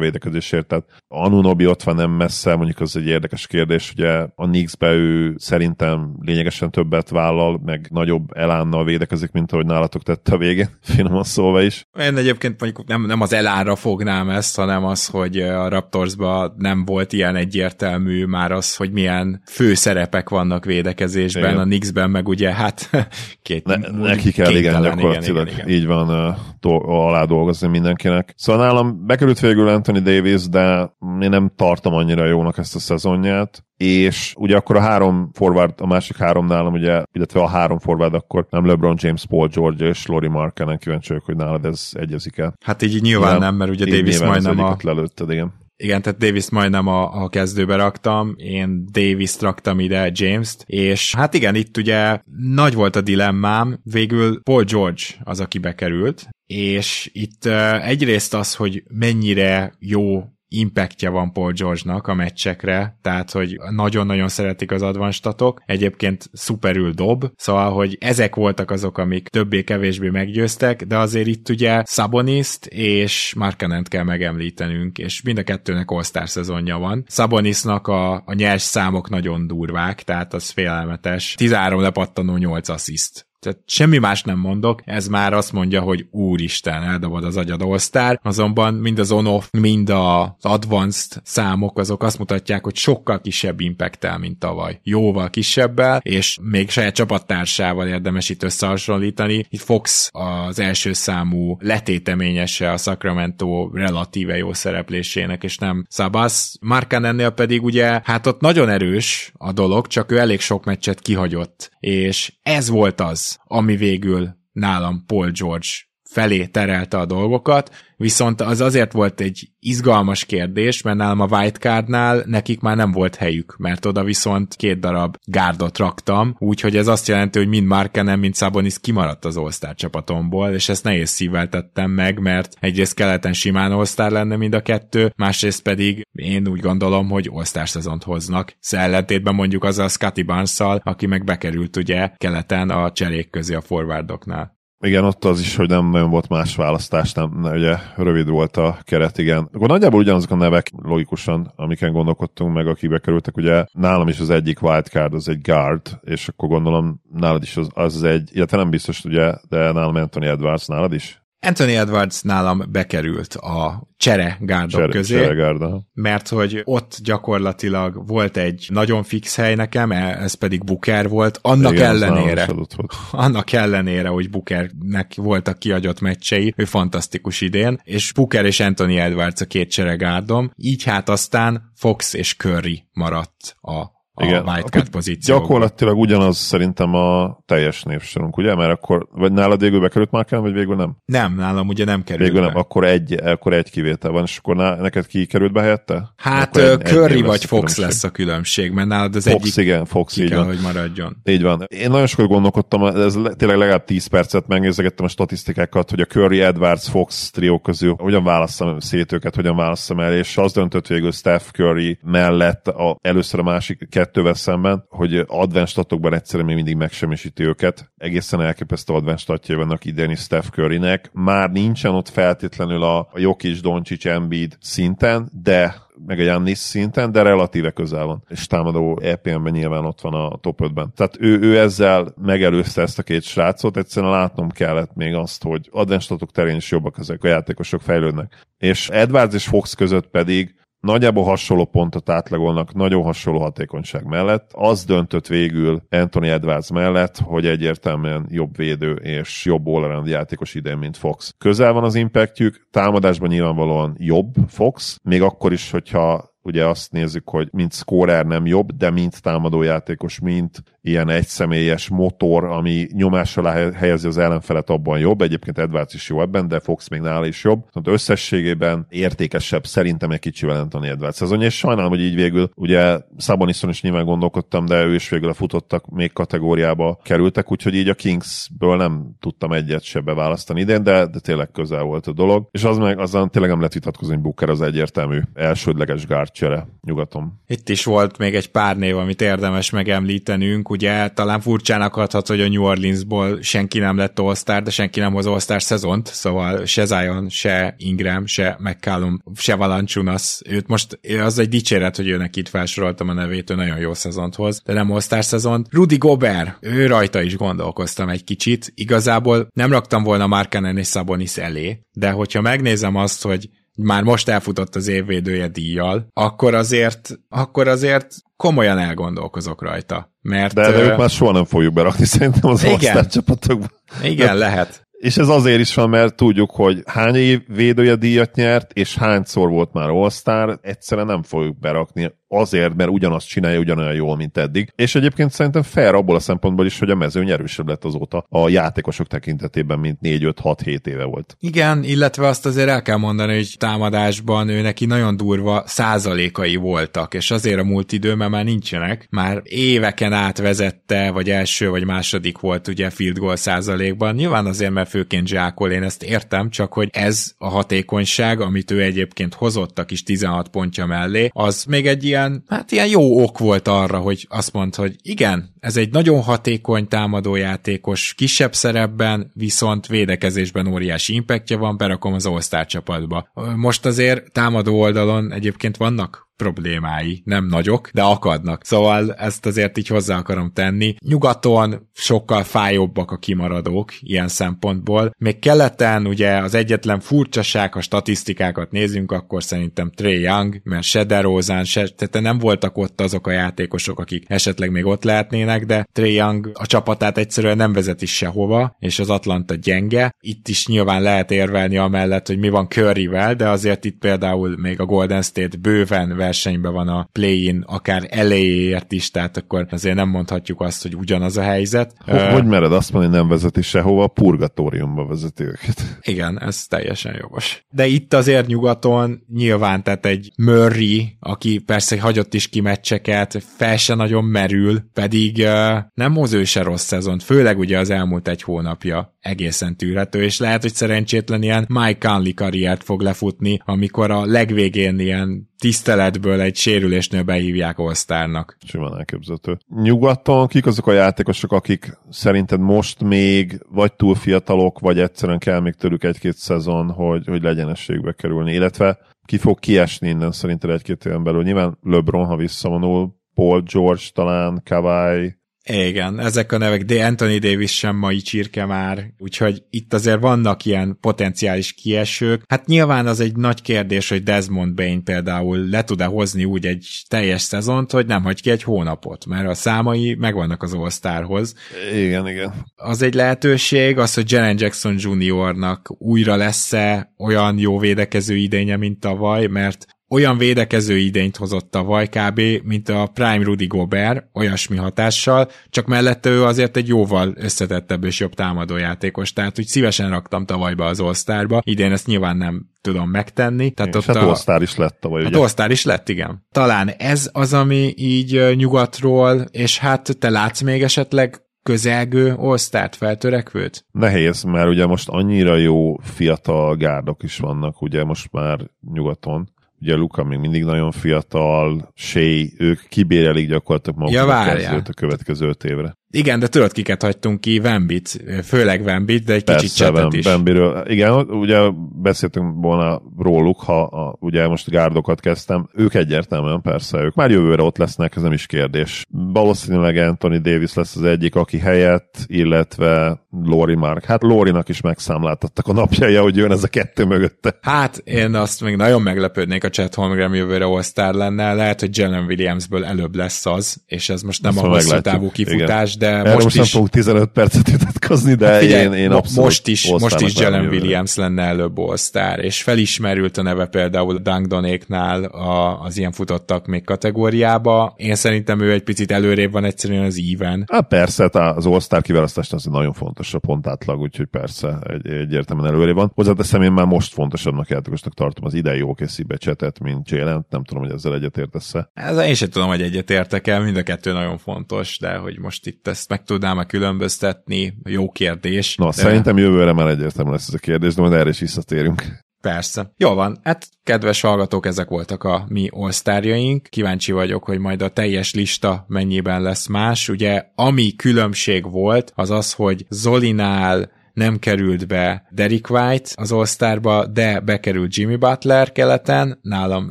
védekezésért, 0.00 0.66
tehát 0.66 0.84
Anunobi 1.08 1.66
ott 1.66 1.82
van 1.82 1.94
nem 1.94 2.10
messze, 2.10 2.56
mondjuk 2.56 2.80
az 2.80 2.96
egy 2.96 3.06
érdekes 3.06 3.46
kérdés, 3.46 3.92
ugye 3.92 4.26
a 4.34 4.46
Knicks-be 4.46 4.92
ő 4.92 5.34
szerintem 5.36 6.16
lényegesen 6.20 6.70
többet 6.70 7.08
vállal, 7.08 7.60
meg 7.64 7.86
nagyobb 7.90 8.36
elánnal 8.36 8.84
védekezik, 8.84 9.32
mint 9.32 9.52
ahogy 9.52 9.66
nálatok 9.66 10.02
tette 10.02 10.32
a 10.32 10.38
végén, 10.38 10.68
finoman 10.94 11.22
szólva 11.22 11.62
is. 11.62 11.86
Én 11.98 12.16
egyébként 12.16 12.60
mondjuk 12.60 12.88
nem, 12.88 13.06
nem 13.06 13.20
az 13.20 13.32
elánra 13.32 13.76
fognám 13.76 14.28
ezt, 14.28 14.56
hanem 14.56 14.84
az, 14.84 15.06
hogy 15.06 15.40
a 15.40 15.68
Raptorsban 15.68 16.54
nem 16.58 16.84
volt 16.84 17.12
ilyen 17.12 17.36
egyértelmű 17.36 18.24
már 18.24 18.52
az, 18.52 18.76
hogy 18.76 18.92
milyen 18.92 19.42
főszerepek 19.46 20.28
vannak 20.28 20.64
védekezésben, 20.64 21.50
igen. 21.50 21.58
a 21.60 21.64
Knicksben 21.64 22.10
meg 22.10 22.28
ugye 22.28 22.54
hát 22.54 22.90
két 23.42 23.66
ne, 23.66 23.76
Neki 23.76 24.32
kell, 24.32 24.54
igen, 24.54 24.82
gyakorlatilag 24.82 25.46
igen, 25.46 25.54
igen, 25.54 25.66
igen. 25.66 25.68
így 25.68 25.86
van 25.86 26.36
do, 26.60 26.90
alá 26.90 27.24
dolgozni 27.24 27.55
dolgozni 27.60 27.68
mindenkinek. 27.68 28.34
Szóval 28.36 28.66
nálam 28.66 29.06
bekerült 29.06 29.40
végül 29.40 29.68
Anthony 29.68 30.02
Davis, 30.02 30.48
de 30.48 30.92
én 31.20 31.28
nem 31.28 31.52
tartom 31.56 31.94
annyira 31.94 32.26
jónak 32.26 32.58
ezt 32.58 32.74
a 32.74 32.78
szezonját 32.78 33.64
és 33.76 34.34
ugye 34.38 34.56
akkor 34.56 34.76
a 34.76 34.80
három 34.80 35.30
forward, 35.32 35.74
a 35.76 35.86
másik 35.86 36.16
három 36.16 36.46
nálam, 36.46 36.72
ugye, 36.72 37.02
illetve 37.12 37.40
a 37.40 37.48
három 37.48 37.78
forward 37.78 38.14
akkor 38.14 38.46
nem 38.50 38.66
LeBron 38.66 38.96
James, 38.98 39.26
Paul 39.26 39.48
George 39.48 39.86
és 39.86 40.06
Lori 40.06 40.28
Markkanen 40.28 40.78
kíváncsi 40.78 41.08
vagyok, 41.08 41.24
hogy 41.24 41.36
nálad 41.36 41.64
ez 41.64 41.90
egyezik 41.92 42.38
el. 42.38 42.54
Hát 42.64 42.82
így 42.82 43.02
nyilván 43.02 43.30
nem, 43.30 43.40
nem 43.40 43.54
mert 43.54 43.70
ugye 43.70 43.84
Davis 43.84 44.20
majdnem 44.20 44.58
a... 44.58 44.76
lelőtted, 44.80 45.30
igen. 45.30 45.52
Igen, 45.78 46.02
tehát 46.02 46.18
Davis 46.18 46.50
majdnem 46.50 46.86
a, 46.86 47.22
a 47.22 47.28
kezdőbe 47.28 47.76
raktam, 47.76 48.34
én 48.36 48.86
Davis 48.90 49.40
raktam 49.40 49.80
ide 49.80 50.10
James-t, 50.14 50.64
és 50.66 51.14
hát 51.14 51.34
igen, 51.34 51.54
itt 51.54 51.76
ugye 51.76 52.20
nagy 52.36 52.74
volt 52.74 52.96
a 52.96 53.00
dilemmám, 53.00 53.80
végül 53.82 54.42
Paul 54.42 54.64
George 54.64 55.02
az, 55.24 55.40
aki 55.40 55.58
bekerült, 55.58 56.28
és 56.46 57.10
itt 57.12 57.44
egyrészt 57.82 58.34
az, 58.34 58.54
hogy 58.54 58.82
mennyire 58.88 59.74
jó 59.78 60.24
impactja 60.48 61.10
van 61.10 61.32
Paul 61.32 61.52
George-nak 61.52 62.06
a 62.06 62.14
meccsekre, 62.14 62.98
tehát 63.02 63.30
hogy 63.30 63.56
nagyon-nagyon 63.70 64.28
szeretik 64.28 64.70
az 64.70 64.82
advanstatok, 64.82 65.62
egyébként 65.66 66.30
szuperül 66.32 66.92
dob, 66.92 67.24
szóval, 67.36 67.72
hogy 67.72 67.96
ezek 68.00 68.34
voltak 68.34 68.70
azok, 68.70 68.98
amik 68.98 69.28
többé-kevésbé 69.28 70.08
meggyőztek, 70.08 70.84
de 70.84 70.98
azért 70.98 71.26
itt 71.26 71.48
ugye 71.48 71.82
Saboniszt 71.86 72.66
és 72.66 73.34
Markanent 73.36 73.88
kell 73.88 74.04
megemlítenünk, 74.04 74.98
és 74.98 75.22
mind 75.22 75.38
a 75.38 75.42
kettőnek 75.42 75.90
all 75.90 76.02
szezonja 76.02 76.78
van. 76.78 77.04
Sabonisnak 77.08 77.86
a, 77.88 78.14
a 78.14 78.34
nyers 78.34 78.62
számok 78.62 79.08
nagyon 79.08 79.46
durvák, 79.46 80.02
tehát 80.02 80.34
az 80.34 80.50
félelmetes. 80.50 81.34
13 81.34 81.80
lepattanó, 81.80 82.36
8 82.36 82.68
assziszt 82.68 83.25
tehát 83.38 83.58
semmi 83.66 83.98
más 83.98 84.22
nem 84.22 84.38
mondok, 84.38 84.82
ez 84.84 85.08
már 85.08 85.32
azt 85.32 85.52
mondja, 85.52 85.80
hogy 85.80 86.06
úristen, 86.10 86.82
eldobod 86.82 87.24
az 87.24 87.36
agyad 87.36 87.62
all 87.62 88.18
azonban 88.22 88.74
mind 88.74 88.98
az 88.98 89.12
on-off, 89.12 89.48
mind 89.50 89.90
az 89.90 90.28
advanced 90.40 91.22
számok, 91.22 91.78
azok 91.78 92.02
azt 92.02 92.18
mutatják, 92.18 92.64
hogy 92.64 92.76
sokkal 92.76 93.20
kisebb 93.20 93.60
impactel, 93.60 94.18
mint 94.18 94.38
tavaly. 94.38 94.80
Jóval 94.82 95.30
kisebbel, 95.30 96.00
és 96.02 96.38
még 96.42 96.70
saját 96.70 96.94
csapattársával 96.94 97.86
érdemes 97.86 98.28
itt 98.28 98.42
összehasonlítani. 98.42 99.46
Itt 99.48 99.60
Fox 99.60 100.10
az 100.12 100.58
első 100.58 100.92
számú 100.92 101.56
letéteményese 101.60 102.70
a 102.70 102.76
Sacramento 102.76 103.70
relatíve 103.72 104.36
jó 104.36 104.52
szereplésének, 104.52 105.42
és 105.42 105.58
nem 105.58 105.86
Szabasz. 105.88 106.56
Markan 106.60 107.04
ennél 107.04 107.30
pedig 107.30 107.62
ugye, 107.62 108.00
hát 108.04 108.26
ott 108.26 108.40
nagyon 108.40 108.68
erős 108.68 109.32
a 109.34 109.52
dolog, 109.52 109.86
csak 109.86 110.12
ő 110.12 110.18
elég 110.18 110.40
sok 110.40 110.64
meccset 110.64 111.00
kihagyott, 111.00 111.70
és 111.80 112.32
ez 112.42 112.68
volt 112.68 113.00
az, 113.00 113.25
ami 113.44 113.76
végül 113.76 114.36
nálam 114.52 115.04
Paul 115.06 115.30
George 115.30 115.68
felé 116.10 116.46
terelte 116.46 116.98
a 116.98 117.06
dolgokat, 117.06 117.70
viszont 117.96 118.40
az 118.40 118.60
azért 118.60 118.92
volt 118.92 119.20
egy 119.20 119.50
izgalmas 119.60 120.24
kérdés, 120.24 120.82
mert 120.82 120.96
nálam 120.96 121.20
a 121.20 121.50
Cardnál 121.50 122.22
nekik 122.26 122.60
már 122.60 122.76
nem 122.76 122.92
volt 122.92 123.14
helyük, 123.14 123.56
mert 123.58 123.86
oda 123.86 124.04
viszont 124.04 124.54
két 124.54 124.80
darab 124.80 125.16
gárdot 125.24 125.78
raktam, 125.78 126.36
úgyhogy 126.38 126.76
ez 126.76 126.86
azt 126.86 127.08
jelenti, 127.08 127.38
hogy 127.38 127.48
mind 127.48 127.66
Markenen, 127.66 128.18
mind 128.18 128.36
Sabonis 128.36 128.80
kimaradt 128.80 129.24
az 129.24 129.36
all 129.36 129.74
csapatomból, 129.74 130.48
és 130.48 130.68
ezt 130.68 130.84
nehéz 130.84 131.10
szívvel 131.10 131.48
tettem 131.48 131.90
meg, 131.90 132.18
mert 132.18 132.56
egyrészt 132.60 132.94
keleten 132.94 133.32
simán 133.32 133.72
all 133.72 133.86
lenne 133.96 134.36
mind 134.36 134.54
a 134.54 134.62
kettő, 134.62 135.12
másrészt 135.16 135.62
pedig 135.62 136.06
én 136.12 136.48
úgy 136.48 136.60
gondolom, 136.60 137.08
hogy 137.08 137.30
all 137.32 137.64
szezont 137.64 138.02
hoznak. 138.02 138.56
Szellentétben 138.60 139.34
mondjuk 139.34 139.64
az 139.64 139.78
a 139.78 139.88
Scotty 139.88 140.22
barnes 140.22 140.60
aki 140.82 141.06
meg 141.06 141.24
bekerült 141.24 141.76
ugye 141.76 142.10
keleten 142.16 142.70
a 142.70 142.92
cserék 142.92 143.30
közé 143.30 143.54
a 143.54 143.60
forwardoknál. 143.60 144.55
Igen, 144.86 145.04
ott 145.04 145.24
az 145.24 145.40
is, 145.40 145.56
hogy 145.56 145.68
nem 145.68 145.90
nagyon 145.90 146.10
volt 146.10 146.28
más 146.28 146.56
választás, 146.56 147.12
nem, 147.12 147.44
ugye 147.52 147.76
rövid 147.96 148.28
volt 148.28 148.56
a 148.56 148.78
keret, 148.82 149.18
igen. 149.18 149.48
Akkor 149.52 149.68
nagyjából 149.68 150.00
ugyanazok 150.00 150.30
a 150.30 150.34
nevek 150.34 150.70
logikusan, 150.82 151.52
amiken 151.56 151.92
gondolkodtunk 151.92 152.54
meg, 152.54 152.66
akik 152.66 152.90
bekerültek, 152.90 153.36
ugye 153.36 153.64
nálam 153.72 154.08
is 154.08 154.20
az 154.20 154.30
egyik 154.30 154.62
wildcard, 154.62 155.14
az 155.14 155.28
egy 155.28 155.40
guard, 155.40 155.98
és 156.02 156.28
akkor 156.28 156.48
gondolom 156.48 157.00
nálad 157.12 157.42
is 157.42 157.56
az, 157.56 157.68
az 157.74 158.02
egy, 158.02 158.30
illetve 158.32 158.56
nem 158.56 158.70
biztos, 158.70 159.04
ugye, 159.04 159.34
de 159.48 159.72
nálam 159.72 159.94
Anthony 159.94 160.24
Edwards, 160.24 160.66
nálad 160.66 160.92
is? 160.92 161.25
Anthony 161.46 161.70
Edwards 161.70 162.22
nálam 162.22 162.62
bekerült 162.68 163.34
a 163.34 163.88
csere 163.96 164.36
gárdok 164.40 164.80
csere, 164.80 164.92
közé, 164.92 165.14
csere 165.14 165.58
mert 165.92 166.28
hogy 166.28 166.62
ott 166.64 166.96
gyakorlatilag 167.02 168.06
volt 168.06 168.36
egy 168.36 168.66
nagyon 168.68 169.02
fix 169.02 169.36
hely 169.36 169.54
nekem, 169.54 169.92
e- 169.92 170.18
ez 170.20 170.34
pedig 170.34 170.64
Booker 170.64 171.08
volt, 171.08 171.38
annak 171.42 171.72
Igen, 171.72 171.84
ellenére, 171.84 172.48
annak 173.10 173.52
ellenére, 173.52 174.08
hogy 174.08 174.30
Bookernek 174.30 175.12
voltak 175.14 175.58
kiagyott 175.58 176.00
meccsei, 176.00 176.54
ő 176.56 176.64
fantasztikus 176.64 177.40
idén, 177.40 177.80
és 177.84 178.12
Booker 178.12 178.44
és 178.44 178.60
Anthony 178.60 178.96
Edwards 178.96 179.40
a 179.40 179.44
két 179.44 179.96
gárdom, 179.96 180.50
így 180.56 180.82
hát 180.82 181.08
aztán 181.08 181.72
Fox 181.74 182.14
és 182.14 182.36
Curry 182.36 182.88
maradt 182.92 183.56
a 183.60 183.95
a 184.18 184.24
Igen, 184.24 184.48
wildcard 184.48 184.88
pozíció. 184.88 185.36
Gyakorlatilag 185.38 185.98
ugyanaz 185.98 186.36
szerintem 186.36 186.94
a 186.94 187.38
teljes 187.46 187.82
névsorunk, 187.82 188.36
ugye? 188.36 188.54
Mert 188.54 188.72
akkor, 188.72 189.06
vagy 189.12 189.32
nálad 189.32 189.60
végül 189.60 189.80
bekerült 189.80 190.10
már 190.10 190.26
vagy 190.28 190.52
végül 190.52 190.76
nem? 190.76 190.96
Nem, 191.04 191.34
nálam 191.34 191.68
ugye 191.68 191.84
nem 191.84 192.02
került 192.04 192.28
Végül 192.28 192.40
be. 192.42 192.46
nem, 192.46 192.56
akkor 192.56 192.84
egy, 192.84 193.12
akkor 193.12 193.52
egy 193.52 193.70
kivétel 193.70 194.10
van, 194.10 194.22
és 194.22 194.38
akkor 194.38 194.56
ná, 194.56 194.74
neked 194.74 195.06
ki 195.06 195.26
került 195.26 195.52
be 195.52 195.60
helyette? 195.60 196.12
Hát 196.16 196.56
egy, 196.56 196.78
Curry 196.78 197.22
vagy 197.22 197.44
Fox 197.44 197.48
különbség. 197.48 197.84
lesz 197.84 198.04
a 198.04 198.10
különbség, 198.10 198.70
mert 198.72 198.88
nálad 198.88 199.14
az 199.16 199.28
Fox, 199.28 199.42
egyik 199.56 199.56
igen, 199.64 199.84
Fox, 199.84 200.14
ki 200.14 200.22
így 200.22 200.28
kell, 200.28 200.38
van. 200.38 200.46
hogy 200.46 200.58
maradjon. 200.62 201.16
Így 201.24 201.42
van. 201.42 201.64
Én 201.68 201.90
nagyon 201.90 202.06
sokat 202.06 202.26
gondolkodtam, 202.28 202.84
ez 202.84 203.18
tényleg 203.36 203.58
legalább 203.58 203.84
10 203.84 204.06
percet 204.06 204.46
megnézegettem 204.46 205.04
a 205.04 205.08
statisztikákat, 205.08 205.90
hogy 205.90 206.00
a 206.00 206.04
Curry, 206.04 206.40
Edwards, 206.42 206.88
Fox 206.88 207.30
trió 207.30 207.58
közül 207.58 207.94
hogyan 207.98 208.24
választam 208.24 208.78
szét 208.80 209.12
őket, 209.12 209.34
hogyan 209.34 209.56
választam 209.56 210.00
el, 210.00 210.14
és 210.14 210.36
az 210.36 210.52
döntött 210.52 210.86
végül 210.86 211.12
Steph 211.12 211.44
Curry 211.50 211.98
mellett 212.02 212.68
a, 212.68 212.96
először 213.00 213.40
a 213.40 213.42
másik 213.42 213.86
kettővel 214.06 214.34
szemben, 214.34 214.84
hogy 214.88 215.24
advanced 215.26 215.86
egyszerűen 216.02 216.46
még 216.46 216.54
mindig 216.54 216.76
megsemmisíti 216.76 217.42
őket. 217.42 217.92
Egészen 217.96 218.40
elképesztő 218.40 218.94
advanced 218.94 219.20
statjai 219.20 219.56
vannak 219.56 219.84
idén 219.84 220.10
is 220.10 220.20
Steph 220.20 220.48
Currynek. 220.48 221.10
Már 221.12 221.50
nincsen 221.50 221.94
ott 221.94 222.08
feltétlenül 222.08 222.82
a, 222.82 223.08
Jokic, 223.14 223.60
Doncic, 223.60 224.04
Embiid 224.04 224.56
szinten, 224.60 225.28
de 225.42 225.74
meg 226.06 226.18
a 226.18 226.22
Jannis 226.22 226.58
szinten, 226.58 227.12
de 227.12 227.22
relatíve 227.22 227.70
közel 227.70 228.04
van. 228.04 228.24
És 228.28 228.46
támadó 228.46 229.00
EPM-ben 229.02 229.52
nyilván 229.52 229.84
ott 229.84 230.00
van 230.00 230.14
a 230.14 230.36
top 230.36 230.60
5-ben. 230.62 230.92
Tehát 230.96 231.16
ő, 231.20 231.40
ő 231.40 231.58
ezzel 231.58 232.14
megelőzte 232.22 232.82
ezt 232.82 232.98
a 232.98 233.02
két 233.02 233.22
srácot, 233.22 233.76
egyszerűen 233.76 234.12
látnom 234.12 234.50
kellett 234.50 234.94
még 234.94 235.14
azt, 235.14 235.42
hogy 235.42 235.68
advanced 235.72 236.18
terén 236.32 236.56
is 236.56 236.70
jobbak 236.70 236.98
ezek 236.98 237.24
a 237.24 237.28
játékosok 237.28 237.80
fejlődnek. 237.80 238.46
És 238.58 238.88
Edwards 238.88 239.34
és 239.34 239.46
Fox 239.46 239.74
között 239.74 240.06
pedig 240.06 240.54
nagyjából 240.86 241.24
hasonló 241.24 241.64
pontot 241.64 242.08
átlagolnak, 242.08 242.74
nagyon 242.74 243.02
hasonló 243.02 243.40
hatékonyság 243.40 244.04
mellett. 244.04 244.50
Az 244.52 244.84
döntött 244.84 245.26
végül 245.26 245.82
Anthony 245.90 246.28
Edwards 246.28 246.70
mellett, 246.70 247.18
hogy 247.18 247.46
egyértelműen 247.46 248.26
jobb 248.30 248.56
védő 248.56 248.92
és 248.92 249.44
jobb 249.44 249.66
all 249.66 250.02
játékos 250.06 250.54
idén, 250.54 250.76
mint 250.76 250.96
Fox. 250.96 251.34
Közel 251.38 251.72
van 251.72 251.84
az 251.84 251.94
impactjük, 251.94 252.66
támadásban 252.70 253.28
nyilvánvalóan 253.28 253.96
jobb 253.98 254.34
Fox, 254.48 254.98
még 255.02 255.22
akkor 255.22 255.52
is, 255.52 255.70
hogyha 255.70 256.34
ugye 256.46 256.64
azt 256.64 256.92
nézzük, 256.92 257.28
hogy 257.28 257.48
mint 257.52 257.72
scorer 257.72 258.26
nem 258.26 258.46
jobb, 258.46 258.72
de 258.76 258.90
mint 258.90 259.22
támadójátékos, 259.22 260.18
mint 260.18 260.62
ilyen 260.82 261.08
egyszemélyes 261.08 261.88
motor, 261.88 262.44
ami 262.44 262.86
nyomás 262.92 263.36
alá 263.36 263.70
helyezi 263.70 264.06
az 264.06 264.18
ellenfelet, 264.18 264.70
abban 264.70 264.98
jobb. 264.98 265.20
Egyébként 265.20 265.58
Edwards 265.58 265.94
is 265.94 266.08
jó 266.08 266.20
ebben, 266.20 266.48
de 266.48 266.60
Fox 266.60 266.88
még 266.88 267.00
nála 267.00 267.26
is 267.26 267.44
jobb. 267.44 267.70
Tehát 267.72 267.88
összességében 267.88 268.86
értékesebb 268.88 269.66
szerintem 269.66 270.10
egy 270.10 270.18
kicsivel 270.18 270.60
Anthony 270.60 270.86
Edwards 270.86 271.16
szezonja, 271.16 271.46
és 271.46 271.56
sajnálom, 271.56 271.90
hogy 271.90 272.00
így 272.00 272.14
végül, 272.14 272.50
ugye 272.54 272.98
Szaboniszon 273.16 273.70
is 273.70 273.82
nyilván 273.82 274.04
gondolkodtam, 274.04 274.66
de 274.66 274.84
ő 274.84 274.94
is 274.94 275.08
végül 275.08 275.28
a 275.28 275.34
futottak 275.34 275.88
még 275.90 276.12
kategóriába 276.12 276.98
kerültek, 277.02 277.50
úgyhogy 277.50 277.74
így 277.74 277.88
a 277.88 277.94
Kingsből 277.94 278.76
nem 278.76 279.16
tudtam 279.20 279.52
egyet 279.52 279.82
se 279.82 280.00
beválasztani 280.00 280.60
idén, 280.60 280.82
de, 280.82 281.06
de 281.06 281.18
tényleg 281.18 281.50
közel 281.50 281.82
volt 281.82 282.06
a 282.06 282.12
dolog. 282.12 282.48
És 282.50 282.64
az 282.64 282.78
meg 282.78 282.98
azon 282.98 283.30
tényleg 283.30 283.50
nem 283.50 283.60
lehet 283.60 283.74
vitatkozni, 283.74 284.14
hogy 284.14 284.22
Booker 284.22 284.48
az 284.48 284.62
egyértelmű 284.62 285.20
elsődleges 285.34 286.06
gárcsere 286.38 286.68
nyugaton. 286.82 287.32
Itt 287.46 287.68
is 287.68 287.84
volt 287.84 288.18
még 288.18 288.34
egy 288.34 288.50
pár 288.50 288.76
név, 288.76 288.96
amit 288.96 289.20
érdemes 289.20 289.70
megemlítenünk, 289.70 290.70
ugye 290.70 291.08
talán 291.08 291.40
furcsának 291.40 291.94
hathat, 291.94 292.26
hogy 292.26 292.40
a 292.40 292.48
New 292.48 292.62
Orleansból 292.62 293.42
senki 293.42 293.78
nem 293.78 293.96
lett 293.96 294.18
all 294.18 294.34
de 294.44 294.70
senki 294.70 295.00
nem 295.00 295.12
hoz 295.12 295.26
all 295.26 295.58
szezont, 295.58 296.06
szóval 296.06 296.64
se 296.64 296.84
Zion, 296.84 297.28
se 297.28 297.74
Ingram, 297.78 298.26
se 298.26 298.56
McCallum, 298.58 299.22
se 299.34 299.54
Valanciunas, 299.54 300.40
őt 300.48 300.68
most 300.68 300.98
az 301.22 301.38
egy 301.38 301.48
dicséret, 301.48 301.96
hogy 301.96 302.08
őnek 302.08 302.36
itt 302.36 302.48
felsoroltam 302.48 303.08
a 303.08 303.12
nevét, 303.12 303.50
ő 303.50 303.54
nagyon 303.54 303.78
jó 303.78 303.94
szezont 303.94 304.34
hoz, 304.34 304.62
de 304.64 304.72
nem 304.72 304.90
all 304.90 305.00
szezont. 305.00 305.66
Rudy 305.70 305.96
Gobert, 305.96 306.56
ő 306.60 306.86
rajta 306.86 307.22
is 307.22 307.36
gondolkoztam 307.36 308.08
egy 308.08 308.24
kicsit, 308.24 308.72
igazából 308.74 309.48
nem 309.52 309.70
raktam 309.70 310.02
volna 310.02 310.26
Markanen 310.26 310.78
és 310.78 310.88
Sabonis 310.88 311.36
elé, 311.36 311.80
de 311.92 312.10
hogyha 312.10 312.40
megnézem 312.40 312.96
azt, 312.96 313.22
hogy 313.22 313.48
már 313.76 314.02
most 314.02 314.28
elfutott 314.28 314.74
az 314.74 314.88
évvédője 314.88 315.48
díjjal, 315.48 316.06
akkor 316.12 316.54
azért, 316.54 317.18
akkor 317.28 317.68
azért 317.68 318.14
komolyan 318.36 318.78
elgondolkozok 318.78 319.62
rajta. 319.62 320.14
Mert, 320.20 320.54
De, 320.54 320.70
de 320.70 320.82
ők 320.82 320.96
már 320.96 321.10
soha 321.10 321.32
nem 321.32 321.44
fogjuk 321.44 321.72
berakni 321.72 322.04
szerintem 322.04 322.50
az 322.50 322.64
igen, 322.64 323.08
csapatokba. 323.08 323.66
Igen, 324.02 324.36
lehet. 324.36 324.84
És 324.92 325.16
ez 325.16 325.28
azért 325.28 325.60
is 325.60 325.74
van, 325.74 325.88
mert 325.88 326.16
tudjuk, 326.16 326.50
hogy 326.50 326.82
hány 326.86 327.14
év 327.14 327.40
védője 327.46 327.96
díjat 327.96 328.34
nyert, 328.34 328.72
és 328.72 328.96
hányszor 328.96 329.48
volt 329.48 329.72
már 329.72 329.88
All-Star, 329.88 330.58
egyszerűen 330.62 331.06
nem 331.06 331.22
fogjuk 331.22 331.58
berakni 331.58 332.12
azért, 332.28 332.74
mert 332.74 332.90
ugyanazt 332.90 333.28
csinálja 333.28 333.58
ugyanolyan 333.58 333.94
jól, 333.94 334.16
mint 334.16 334.36
eddig. 334.36 334.72
És 334.76 334.94
egyébként 334.94 335.30
szerintem 335.30 335.62
fair 335.62 335.94
abból 335.94 336.16
a 336.16 336.20
szempontból 336.20 336.66
is, 336.66 336.78
hogy 336.78 336.90
a 336.90 336.94
mezőny 336.94 337.24
nyerősebb 337.24 337.68
lett 337.68 337.84
azóta 337.84 338.26
a 338.28 338.48
játékosok 338.48 339.06
tekintetében, 339.06 339.78
mint 339.78 339.98
4-5-6-7 340.02 340.86
éve 340.86 341.04
volt. 341.04 341.36
Igen, 341.40 341.84
illetve 341.84 342.26
azt 342.26 342.46
azért 342.46 342.68
el 342.68 342.82
kell 342.82 342.96
mondani, 342.96 343.34
hogy 343.34 343.54
támadásban 343.58 344.48
ő 344.48 344.60
neki 344.60 344.86
nagyon 344.86 345.16
durva 345.16 345.62
százalékai 345.66 346.56
voltak, 346.56 347.14
és 347.14 347.30
azért 347.30 347.60
a 347.60 347.64
múlt 347.64 347.92
időben 347.92 348.30
már 348.30 348.44
nincsenek. 348.44 349.06
Már 349.10 349.40
éveken 349.44 350.12
át 350.12 350.38
vezette, 350.38 351.10
vagy 351.10 351.30
első, 351.30 351.70
vagy 351.70 351.84
második 351.84 352.38
volt 352.38 352.68
ugye 352.68 352.90
field 352.90 353.18
goal 353.18 353.36
százalékban. 353.36 354.14
Nyilván 354.14 354.46
azért, 354.46 354.72
mert 354.72 354.88
főként 354.88 355.26
zsákol, 355.26 355.70
én 355.70 355.82
ezt 355.82 356.02
értem, 356.02 356.50
csak 356.50 356.72
hogy 356.72 356.88
ez 356.92 357.32
a 357.38 357.48
hatékonyság, 357.48 358.40
amit 358.40 358.70
ő 358.70 358.82
egyébként 358.82 359.34
hozott 359.34 359.78
a 359.78 359.84
kis 359.84 360.02
16 360.02 360.48
pontja 360.48 360.86
mellé, 360.86 361.30
az 361.32 361.64
még 361.64 361.86
egy 361.86 362.04
ilyen 362.04 362.15
ilyen, 362.16 362.44
hát 362.48 362.72
ilyen 362.72 362.88
jó 362.88 363.22
ok 363.22 363.38
volt 363.38 363.68
arra, 363.68 363.98
hogy 363.98 364.26
azt 364.30 364.52
mond, 364.52 364.74
hogy 364.74 364.96
igen, 365.02 365.54
ez 365.60 365.76
egy 365.76 365.90
nagyon 365.90 366.22
hatékony 366.22 366.88
támadójátékos, 366.88 368.14
kisebb 368.16 368.54
szerepben, 368.54 369.30
viszont 369.34 369.86
védekezésben 369.86 370.66
óriási 370.66 371.14
impactja 371.14 371.58
van, 371.58 371.76
berakom 371.76 372.12
az 372.12 372.26
all 372.26 372.64
csapatba. 372.66 373.28
Most 373.56 373.86
azért 373.86 374.32
támadó 374.32 374.80
oldalon 374.80 375.32
egyébként 375.32 375.76
vannak 375.76 376.25
problémái, 376.36 377.22
nem 377.24 377.46
nagyok, 377.46 377.90
de 377.92 378.02
akadnak. 378.02 378.64
Szóval 378.64 379.14
ezt 379.14 379.46
azért 379.46 379.78
így 379.78 379.86
hozzá 379.86 380.16
akarom 380.16 380.50
tenni. 380.52 380.94
Nyugaton 381.04 381.88
sokkal 381.92 382.42
fájóbbak 382.42 383.10
a 383.10 383.16
kimaradók 383.16 383.92
ilyen 384.00 384.28
szempontból. 384.28 385.10
Még 385.18 385.38
keleten 385.38 386.06
ugye 386.06 386.36
az 386.36 386.54
egyetlen 386.54 387.00
furcsaság, 387.00 387.72
ha 387.72 387.80
statisztikákat 387.80 388.70
nézünk, 388.70 389.12
akkor 389.12 389.42
szerintem 389.42 389.90
Trey 389.90 390.20
Young, 390.20 390.60
mert 390.64 390.82
se 390.82 391.04
DeRozan, 391.04 391.64
se, 391.64 391.88
tehát 391.88 392.26
nem 392.26 392.38
voltak 392.38 392.78
ott 392.78 393.00
azok 393.00 393.26
a 393.26 393.30
játékosok, 393.30 394.00
akik 394.00 394.24
esetleg 394.26 394.70
még 394.70 394.84
ott 394.84 395.04
lehetnének, 395.04 395.66
de 395.66 395.86
Trey 395.92 396.14
Young 396.14 396.50
a 396.54 396.66
csapatát 396.66 397.18
egyszerűen 397.18 397.56
nem 397.56 397.72
vezeti 397.72 398.06
sehova, 398.06 398.76
és 398.78 398.98
az 398.98 399.10
Atlanta 399.10 399.54
gyenge. 399.54 400.14
Itt 400.20 400.48
is 400.48 400.66
nyilván 400.66 401.02
lehet 401.02 401.30
érvelni 401.30 401.76
amellett, 401.76 402.26
hogy 402.26 402.38
mi 402.38 402.48
van 402.48 402.68
Curryvel, 402.68 403.34
de 403.34 403.48
azért 403.48 403.84
itt 403.84 403.98
például 403.98 404.56
még 404.56 404.80
a 404.80 404.84
Golden 404.84 405.22
State 405.22 405.56
bőven 405.56 406.16
versenyben 406.26 406.72
van 406.72 406.88
a 406.88 407.08
play-in, 407.12 407.64
akár 407.66 408.06
elejéért 408.10 408.92
is, 408.92 409.10
tehát 409.10 409.36
akkor 409.36 409.66
azért 409.70 409.94
nem 409.94 410.08
mondhatjuk 410.08 410.60
azt, 410.60 410.82
hogy 410.82 410.96
ugyanaz 410.96 411.36
a 411.36 411.42
helyzet. 411.42 411.94
Hogy, 412.04 412.14
uh, 412.14 412.32
hogy 412.32 412.44
mered 412.44 412.72
azt 412.72 412.92
mondani, 412.92 413.14
nem 413.16 413.28
vezeti 413.28 413.62
sehova, 413.62 414.02
a 414.02 414.06
purgatóriumba 414.06 415.06
vezeti 415.06 415.42
őket. 415.42 415.82
Igen, 416.12 416.40
ez 416.40 416.66
teljesen 416.66 417.16
jogos. 417.20 417.64
De 417.70 417.86
itt 417.86 418.14
azért 418.14 418.46
nyugaton 418.46 419.22
nyilván, 419.32 419.82
tehát 419.82 420.06
egy 420.06 420.32
Murray, 420.36 421.16
aki 421.20 421.58
persze 421.58 422.00
hagyott 422.00 422.34
is 422.34 422.48
ki 422.48 422.60
meccseket, 422.60 423.42
fel 423.56 423.76
se 423.76 423.94
nagyon 423.94 424.24
merül, 424.24 424.80
pedig 424.92 425.36
uh, 425.36 425.78
nem 425.94 426.14
hoz 426.14 426.32
ő 426.32 426.44
se 426.44 426.62
rossz 426.62 426.84
szezont, 426.84 427.22
főleg 427.22 427.58
ugye 427.58 427.78
az 427.78 427.90
elmúlt 427.90 428.28
egy 428.28 428.42
hónapja 428.42 429.15
egészen 429.26 429.76
tűrhető, 429.76 430.22
és 430.22 430.38
lehet, 430.38 430.62
hogy 430.62 430.74
szerencsétlen 430.74 431.42
ilyen 431.42 431.66
Mike 431.68 432.08
Conley 432.08 432.34
karriert 432.34 432.82
fog 432.82 433.00
lefutni, 433.00 433.60
amikor 433.64 434.10
a 434.10 434.24
legvégén 434.24 434.98
ilyen 434.98 435.48
tiszteletből 435.58 436.40
egy 436.40 436.56
sérülésnél 436.56 437.22
behívják 437.22 437.78
osztárnak. 437.78 438.56
Simán 438.66 438.96
elképzelhető. 438.96 439.58
Nyugaton 439.82 440.46
kik 440.46 440.66
azok 440.66 440.86
a 440.86 440.92
játékosok, 440.92 441.52
akik 441.52 441.98
szerinted 442.10 442.60
most 442.60 443.02
még 443.02 443.64
vagy 443.70 443.92
túl 443.92 444.14
fiatalok, 444.14 444.78
vagy 444.78 444.98
egyszerűen 444.98 445.38
kell 445.38 445.60
még 445.60 445.74
tőlük 445.74 446.04
egy-két 446.04 446.36
szezon, 446.36 446.90
hogy, 446.90 447.26
hogy 447.26 447.42
legyenességbe 447.42 448.12
kerülni, 448.12 448.52
illetve 448.52 448.98
ki 449.24 449.38
fog 449.38 449.58
kiesni 449.58 450.08
innen 450.08 450.32
szerinted 450.32 450.70
egy-két 450.70 451.04
éven 451.04 451.22
belül. 451.22 451.42
Nyilván 451.42 451.78
LeBron, 451.82 452.26
ha 452.26 452.36
visszavonul, 452.36 453.14
Paul 453.34 453.62
George 453.72 454.02
talán, 454.12 454.62
Kawai, 454.64 455.34
igen, 455.68 456.20
ezek 456.20 456.52
a 456.52 456.58
nevek, 456.58 456.84
de 456.84 457.04
Anthony 457.04 457.38
Davis 457.38 457.76
sem 457.76 457.96
mai 457.96 458.16
csirke 458.16 458.64
már, 458.64 459.12
úgyhogy 459.18 459.62
itt 459.70 459.94
azért 459.94 460.20
vannak 460.20 460.64
ilyen 460.64 460.98
potenciális 461.00 461.72
kiesők. 461.72 462.42
Hát 462.48 462.66
nyilván 462.66 463.06
az 463.06 463.20
egy 463.20 463.36
nagy 463.36 463.62
kérdés, 463.62 464.08
hogy 464.08 464.22
Desmond 464.22 464.74
Bain 464.74 465.04
például 465.04 465.68
le 465.70 465.84
tud-e 465.84 466.04
hozni 466.04 466.44
úgy 466.44 466.66
egy 466.66 466.86
teljes 467.08 467.42
szezont, 467.42 467.90
hogy 467.90 468.06
nem 468.06 468.22
hagy 468.22 468.42
ki 468.42 468.50
egy 468.50 468.62
hónapot, 468.62 469.26
mert 469.26 469.48
a 469.48 469.54
számai 469.54 470.14
megvannak 470.14 470.62
az 470.62 470.74
All-Starhoz. 470.74 471.54
Igen, 471.94 472.28
igen. 472.28 472.52
Az 472.76 473.02
egy 473.02 473.14
lehetőség, 473.14 473.98
az, 473.98 474.14
hogy 474.14 474.30
Jalen 474.30 474.56
Jackson 474.58 474.96
Juniornak 474.98 475.94
újra 475.98 476.36
lesz-e 476.36 477.12
olyan 477.18 477.58
jó 477.58 477.78
védekező 477.78 478.36
idénye, 478.36 478.76
mint 478.76 479.00
tavaly, 479.00 479.46
mert 479.46 479.86
olyan 480.08 480.38
védekező 480.38 480.98
idényt 480.98 481.36
hozott 481.36 481.70
tavaly 481.70 482.08
kb., 482.08 482.40
mint 482.64 482.88
a 482.88 483.10
Prime 483.14 483.44
Rudy 483.44 483.66
Gobert, 483.66 484.28
olyasmi 484.34 484.76
hatással, 484.76 485.50
csak 485.70 485.86
mellette 485.86 486.30
ő 486.30 486.44
azért 486.44 486.76
egy 486.76 486.88
jóval 486.88 487.32
összetettebb 487.36 488.04
és 488.04 488.20
jobb 488.20 488.34
támadójátékos, 488.34 489.32
tehát 489.32 489.58
úgy 489.58 489.66
szívesen 489.66 490.10
raktam 490.10 490.46
tavalyba 490.46 490.84
az 490.84 491.00
all 491.00 491.60
idén 491.60 491.92
ezt 491.92 492.06
nyilván 492.06 492.36
nem 492.36 492.70
tudom 492.80 493.10
megtenni. 493.10 493.70
Tehát 493.70 493.94
és 493.94 494.00
ott 494.08 494.16
hát 494.16 494.46
a, 494.46 494.52
all 494.52 494.62
is 494.62 494.76
lett 494.76 495.00
tavaly, 495.00 495.24
ugye? 495.24 495.40
Hát 495.40 495.60
all 495.60 495.70
is 495.70 495.84
lett, 495.84 496.08
igen. 496.08 496.46
Talán 496.52 496.88
ez 496.88 497.30
az, 497.32 497.52
ami 497.52 497.92
így 497.96 498.56
nyugatról, 498.56 499.46
és 499.50 499.78
hát 499.78 500.18
te 500.18 500.30
látsz 500.30 500.60
még 500.60 500.82
esetleg 500.82 501.40
közelgő 501.62 502.34
osztárt 502.34 502.96
feltörekvőt? 502.96 503.86
Nehéz, 503.90 504.42
mert 504.42 504.68
ugye 504.68 504.86
most 504.86 505.08
annyira 505.08 505.56
jó 505.56 505.96
fiatal 505.96 506.76
gárdok 506.76 507.22
is 507.22 507.38
vannak, 507.38 507.82
ugye 507.82 508.04
most 508.04 508.32
már 508.32 508.70
nyugaton, 508.92 509.54
ugye 509.80 509.94
Luka 509.94 510.24
még 510.24 510.38
mindig 510.38 510.64
nagyon 510.64 510.90
fiatal, 510.90 511.90
Shea, 511.94 512.44
ők 512.58 512.80
kibérelik 512.88 513.48
gyakorlatilag 513.48 513.98
magukat 513.98 514.26
Ja, 514.62 514.72
a 514.72 514.88
a 514.88 514.92
következő 514.92 515.48
öt 515.48 515.64
évre. 515.64 515.96
Igen, 516.10 516.38
de 516.38 516.46
tudod, 516.46 516.72
kiket 516.72 517.02
hagytunk 517.02 517.40
ki, 517.40 517.58
Vembit, 517.58 518.24
főleg 518.44 518.82
Vembit, 518.82 519.24
de 519.24 519.32
egy 519.32 519.44
kicsit 519.44 519.60
Persze, 519.60 519.84
csetet 519.84 520.02
Bam- 520.02 520.14
is. 520.14 520.24
Bambiről. 520.24 520.84
Igen, 520.88 521.12
ugye 521.12 521.58
beszéltünk 522.02 522.54
volna 522.60 523.02
róluk, 523.18 523.60
ha 523.60 523.82
a, 523.82 524.16
ugye 524.20 524.48
most 524.48 524.70
gárdokat 524.70 525.20
kezdtem. 525.20 525.68
Ők 525.74 525.94
egyértelműen 525.94 526.60
persze, 526.62 526.98
ők 526.98 527.14
már 527.14 527.30
jövőre 527.30 527.62
ott 527.62 527.76
lesznek, 527.76 528.16
ez 528.16 528.22
nem 528.22 528.32
is 528.32 528.46
kérdés. 528.46 529.04
Valószínűleg 529.10 529.96
Anthony 529.96 530.42
Davis 530.42 530.74
lesz 530.74 530.96
az 530.96 531.02
egyik, 531.02 531.34
aki 531.34 531.58
helyett, 531.58 532.18
illetve 532.26 533.24
Lori 533.44 533.74
Mark. 533.74 534.04
Hát 534.04 534.22
Lorinak 534.22 534.68
is 534.68 534.80
megszámláltattak 534.80 535.68
a 535.68 535.72
napjai, 535.72 536.14
hogy 536.14 536.36
jön 536.36 536.50
ez 536.50 536.64
a 536.64 536.68
kettő 536.68 537.04
mögötte. 537.04 537.58
Hát 537.62 537.96
én 537.96 538.34
azt 538.34 538.60
még 538.60 538.76
nagyon 538.76 539.02
meglepődnék, 539.02 539.64
a 539.64 539.68
Chet 539.68 539.94
Holmgren 539.94 540.34
jövőre 540.34 540.64
all 540.64 540.82
lenne, 540.94 541.54
lehet, 541.54 541.80
hogy 541.80 541.98
Jalen 541.98 542.24
Williamsből 542.24 542.84
előbb 542.84 543.14
lesz 543.14 543.46
az, 543.46 543.82
és 543.86 544.08
ez 544.08 544.22
most 544.22 544.42
nem 544.42 544.56
Azt 544.56 544.64
a 544.64 544.68
hosszú 544.68 545.00
távú 545.00 545.30
kifutás, 545.30 545.96
de 545.96 546.05
Erről 546.06 546.34
most, 546.34 546.56
is... 546.56 546.70
fogunk 546.70 546.90
15 546.90 547.30
percet 547.30 547.68
vitatkozni, 548.06 548.34
de 548.34 548.58
Figyelj, 548.58 548.84
én, 548.84 548.92
én 548.92 549.10
abszolút 549.10 549.44
most 549.44 549.68
is, 549.68 549.90
most 549.90 550.20
is 550.20 550.34
Jalen. 550.40 550.68
Williams 550.68 551.16
lenne 551.16 551.42
előbb 551.42 551.78
all 551.78 551.96
és 552.36 552.62
felismerült 552.62 553.36
a 553.36 553.42
neve 553.42 553.66
például 553.66 554.18
Dangdonéknál 554.18 555.24
a, 555.24 555.80
az 555.80 555.96
ilyen 555.98 556.12
futottak 556.12 556.66
még 556.66 556.84
kategóriába. 556.84 557.94
Én 557.96 558.14
szerintem 558.14 558.60
ő 558.60 558.72
egy 558.72 558.82
picit 558.82 559.12
előrébb 559.12 559.52
van 559.52 559.64
egyszerűen 559.64 560.04
az 560.04 560.18
íven. 560.18 560.64
Hát 560.72 560.88
persze, 560.88 561.22
hát 561.32 561.56
az 561.56 561.66
All-Star 561.66 562.02
kiválasztás 562.02 562.52
az 562.52 562.64
nagyon 562.64 562.92
fontos 562.92 563.34
a 563.34 563.38
pontátlag, 563.38 564.00
úgyhogy 564.00 564.26
persze 564.26 564.78
egy, 564.88 565.06
egyértelműen 565.06 565.72
előre 565.72 565.92
van. 565.92 566.10
Hozzáteszem, 566.14 566.62
én 566.62 566.72
már 566.72 566.86
most 566.86 567.12
fontosabbnak 567.12 567.68
játékosnak 567.68 568.14
tartom 568.14 568.44
az 568.44 568.54
idei 568.54 568.82
OKC-be 568.82 569.36
csetet, 569.36 569.80
mint 569.80 570.10
Jalen, 570.10 570.46
nem 570.50 570.64
tudom, 570.64 570.82
hogy 570.82 570.92
ezzel 570.92 571.14
egyetértesz-e. 571.14 571.90
Ez 571.94 572.18
én 572.18 572.34
sem 572.34 572.48
tudom, 572.48 572.68
hogy 572.68 572.82
egyet 572.82 573.10
értek 573.10 573.46
el, 573.46 573.60
mind 573.62 573.76
a 573.76 573.82
kettő 573.82 574.12
nagyon 574.12 574.38
fontos, 574.38 574.98
de 574.98 575.16
hogy 575.16 575.38
most 575.38 575.66
itt 575.66 575.88
ezt 575.88 576.08
meg 576.08 576.22
tudnám-e 576.22 576.64
különböztetni, 576.64 577.74
jó 577.96 578.10
kérdés. 578.10 578.76
Na, 578.76 578.84
de... 578.84 578.92
szerintem 578.92 579.38
jövőre 579.38 579.72
már 579.72 579.86
egyértelmű 579.86 580.30
lesz 580.30 580.48
ez 580.48 580.54
a 580.54 580.58
kérdés, 580.58 580.94
de 580.94 581.00
majd 581.00 581.12
erre 581.12 581.28
is 581.28 581.38
visszatérünk. 581.38 582.02
Persze. 582.40 582.92
Jó 582.96 583.14
van, 583.14 583.38
hát 583.42 583.68
kedves 583.82 584.20
hallgatók, 584.20 584.66
ezek 584.66 584.88
voltak 584.88 585.24
a 585.24 585.44
mi 585.48 585.68
osztárjaink. 585.70 586.66
Kíváncsi 586.70 587.12
vagyok, 587.12 587.44
hogy 587.44 587.58
majd 587.58 587.82
a 587.82 587.88
teljes 587.88 588.34
lista 588.34 588.84
mennyiben 588.88 589.42
lesz 589.42 589.66
más. 589.66 590.08
Ugye, 590.08 590.44
ami 590.54 590.96
különbség 590.96 591.70
volt, 591.70 592.12
az 592.14 592.30
az, 592.30 592.52
hogy 592.52 592.86
Zolinál 592.88 593.90
nem 594.16 594.38
került 594.38 594.86
be 594.86 595.26
Derek 595.30 595.70
White 595.70 596.10
az 596.14 596.32
All-Starba, 596.32 597.06
de 597.06 597.40
bekerült 597.40 597.94
Jimmy 597.94 598.16
Butler 598.16 598.72
keleten, 598.72 599.38
nálam 599.42 599.90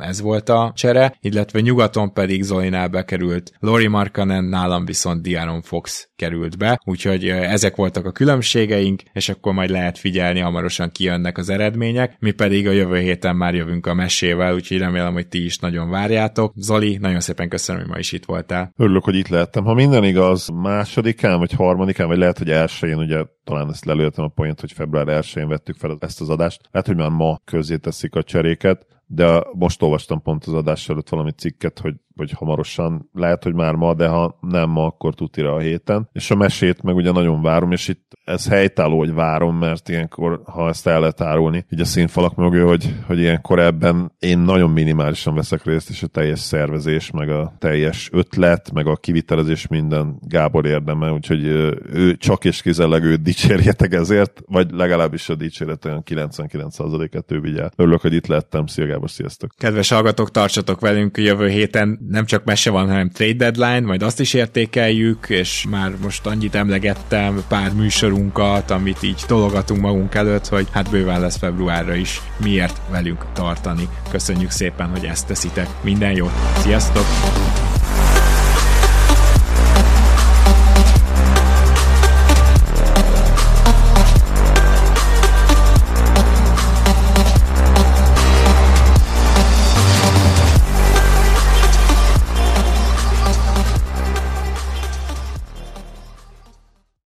ez 0.00 0.20
volt 0.20 0.48
a 0.48 0.72
csere, 0.74 1.16
illetve 1.20 1.60
nyugaton 1.60 2.12
pedig 2.12 2.42
Zolinál 2.42 2.88
bekerült 2.88 3.52
Lori 3.58 3.86
Markkanen, 3.86 4.44
nálam 4.44 4.84
viszont 4.84 5.22
Diaron 5.22 5.62
Fox 5.62 6.08
került 6.16 6.58
be, 6.58 6.80
úgyhogy 6.84 7.28
ezek 7.28 7.76
voltak 7.76 8.04
a 8.04 8.12
különbségeink, 8.12 9.02
és 9.12 9.28
akkor 9.28 9.52
majd 9.52 9.70
lehet 9.70 9.98
figyelni, 9.98 10.40
hamarosan 10.40 10.90
kijönnek 10.90 11.38
az 11.38 11.48
eredmények, 11.48 12.16
mi 12.18 12.30
pedig 12.30 12.68
a 12.68 12.72
jövő 12.72 12.98
héten 12.98 13.36
már 13.36 13.54
jövünk 13.54 13.86
a 13.86 13.94
mesével, 13.94 14.54
úgyhogy 14.54 14.78
remélem, 14.78 15.12
hogy 15.12 15.28
ti 15.28 15.44
is 15.44 15.58
nagyon 15.58 15.90
várjátok. 15.90 16.52
Zoli, 16.56 16.96
nagyon 17.00 17.20
szépen 17.20 17.48
köszönöm, 17.48 17.80
hogy 17.80 17.90
ma 17.90 17.98
is 17.98 18.12
itt 18.12 18.24
voltál. 18.24 18.72
Örülök, 18.76 19.04
hogy 19.04 19.16
itt 19.16 19.28
lehettem. 19.28 19.64
Ha 19.64 19.74
minden 19.74 20.04
igaz, 20.04 20.48
másodikán, 20.48 21.38
vagy 21.38 21.52
harmadikán, 21.52 22.06
vagy 22.06 22.18
lehet, 22.18 22.38
hogy 22.38 22.50
elsőjén, 22.50 22.98
ugye 22.98 23.24
talán 23.44 23.70
ezt 23.70 23.84
lelőttem 24.16 24.24
a 24.24 24.28
point, 24.28 24.60
hogy 24.60 24.72
február 24.72 25.06
1-én 25.08 25.48
vettük 25.48 25.76
fel 25.76 25.96
ezt 26.00 26.20
az 26.20 26.28
adást. 26.28 26.68
Lehet, 26.70 26.86
hogy 26.88 26.96
már 26.96 27.10
ma 27.10 27.40
közé 27.44 27.76
teszik 27.76 28.14
a 28.14 28.22
cseréket, 28.22 28.86
de 29.06 29.44
most 29.52 29.82
olvastam 29.82 30.22
pont 30.22 30.44
az 30.44 30.52
adás 30.52 30.88
előtt 30.88 31.08
valami 31.08 31.30
cikket, 31.30 31.78
hogy, 31.78 31.94
hogy 32.16 32.30
hamarosan, 32.30 33.10
lehet, 33.12 33.42
hogy 33.42 33.54
már 33.54 33.74
ma, 33.74 33.94
de 33.94 34.08
ha 34.08 34.38
nem 34.40 34.70
ma, 34.70 34.84
akkor 34.84 35.14
tutira 35.14 35.54
a 35.54 35.58
héten. 35.58 36.08
És 36.12 36.30
a 36.30 36.34
mesét 36.34 36.82
meg 36.82 36.94
ugye 36.94 37.12
nagyon 37.12 37.42
várom, 37.42 37.72
és 37.72 37.88
itt 37.88 38.12
ez 38.24 38.48
helytálló, 38.48 38.98
hogy 38.98 39.14
várom, 39.14 39.56
mert 39.56 39.88
ilyenkor, 39.88 40.40
ha 40.44 40.68
ezt 40.68 40.86
el 40.86 41.00
lehet 41.00 41.20
árulni, 41.20 41.64
így 41.70 41.80
a 41.80 41.84
színfalak 41.84 42.34
mögé, 42.34 42.58
hogy, 42.58 42.94
hogy 43.06 43.18
ilyenkor 43.18 43.58
ebben 43.58 44.12
én 44.18 44.38
nagyon 44.38 44.70
minimálisan 44.70 45.34
veszek 45.34 45.64
részt, 45.64 45.90
és 45.90 46.02
a 46.02 46.06
teljes 46.06 46.38
szervezés, 46.38 47.10
meg 47.10 47.28
a 47.28 47.54
teljes 47.58 48.08
ötlet, 48.12 48.72
meg 48.72 48.86
a 48.86 48.96
kivitelezés 48.96 49.66
minden 49.66 50.18
Gábor 50.20 50.66
érdeme, 50.66 51.12
úgyhogy 51.12 51.44
ő 51.44 52.16
csak 52.16 52.44
és 52.44 52.62
kizelleg 52.62 53.04
őt 53.04 53.22
dicsérjetek 53.22 53.92
ezért, 53.92 54.42
vagy 54.46 54.70
legalábbis 54.70 55.28
a 55.28 55.34
dicséret 55.34 55.84
olyan 55.84 56.02
99%-et 56.06 57.32
ő 57.32 57.40
vigyel. 57.40 57.72
Örülök, 57.76 58.00
hogy 58.00 58.14
itt 58.14 58.26
lettem. 58.26 58.66
Szia 58.66 58.86
Gábor, 58.86 59.10
sziasztok! 59.10 59.50
Kedves 59.56 59.90
hallgatók, 59.90 60.30
tartsatok 60.30 60.80
velünk 60.80 61.16
jövő 61.16 61.48
héten, 61.48 61.98
nem 62.08 62.26
csak 62.26 62.44
mese 62.44 62.70
van, 62.70 62.88
hanem 62.88 63.10
trade 63.10 63.50
deadline, 63.50 63.86
majd 63.86 64.02
azt 64.02 64.20
is 64.20 64.34
értékeljük, 64.34 65.28
és 65.28 65.66
már 65.70 65.92
most 66.02 66.26
annyit 66.26 66.54
emlegettem 66.54 67.44
pár 67.48 67.72
műsorunkat, 67.72 68.70
amit 68.70 69.02
így 69.02 69.22
tologatunk 69.26 69.80
magunk 69.80 70.14
előtt, 70.14 70.48
hogy 70.48 70.66
hát 70.72 70.90
bőven 70.90 71.20
lesz 71.20 71.36
februárra 71.36 71.94
is 71.94 72.20
miért 72.36 72.80
velünk 72.90 73.26
tartani. 73.32 73.88
Köszönjük 74.10 74.50
szépen, 74.50 74.88
hogy 74.88 75.04
ezt 75.04 75.26
teszitek. 75.26 75.68
Minden 75.82 76.12
jót, 76.12 76.32
sziasztok! 76.58 77.55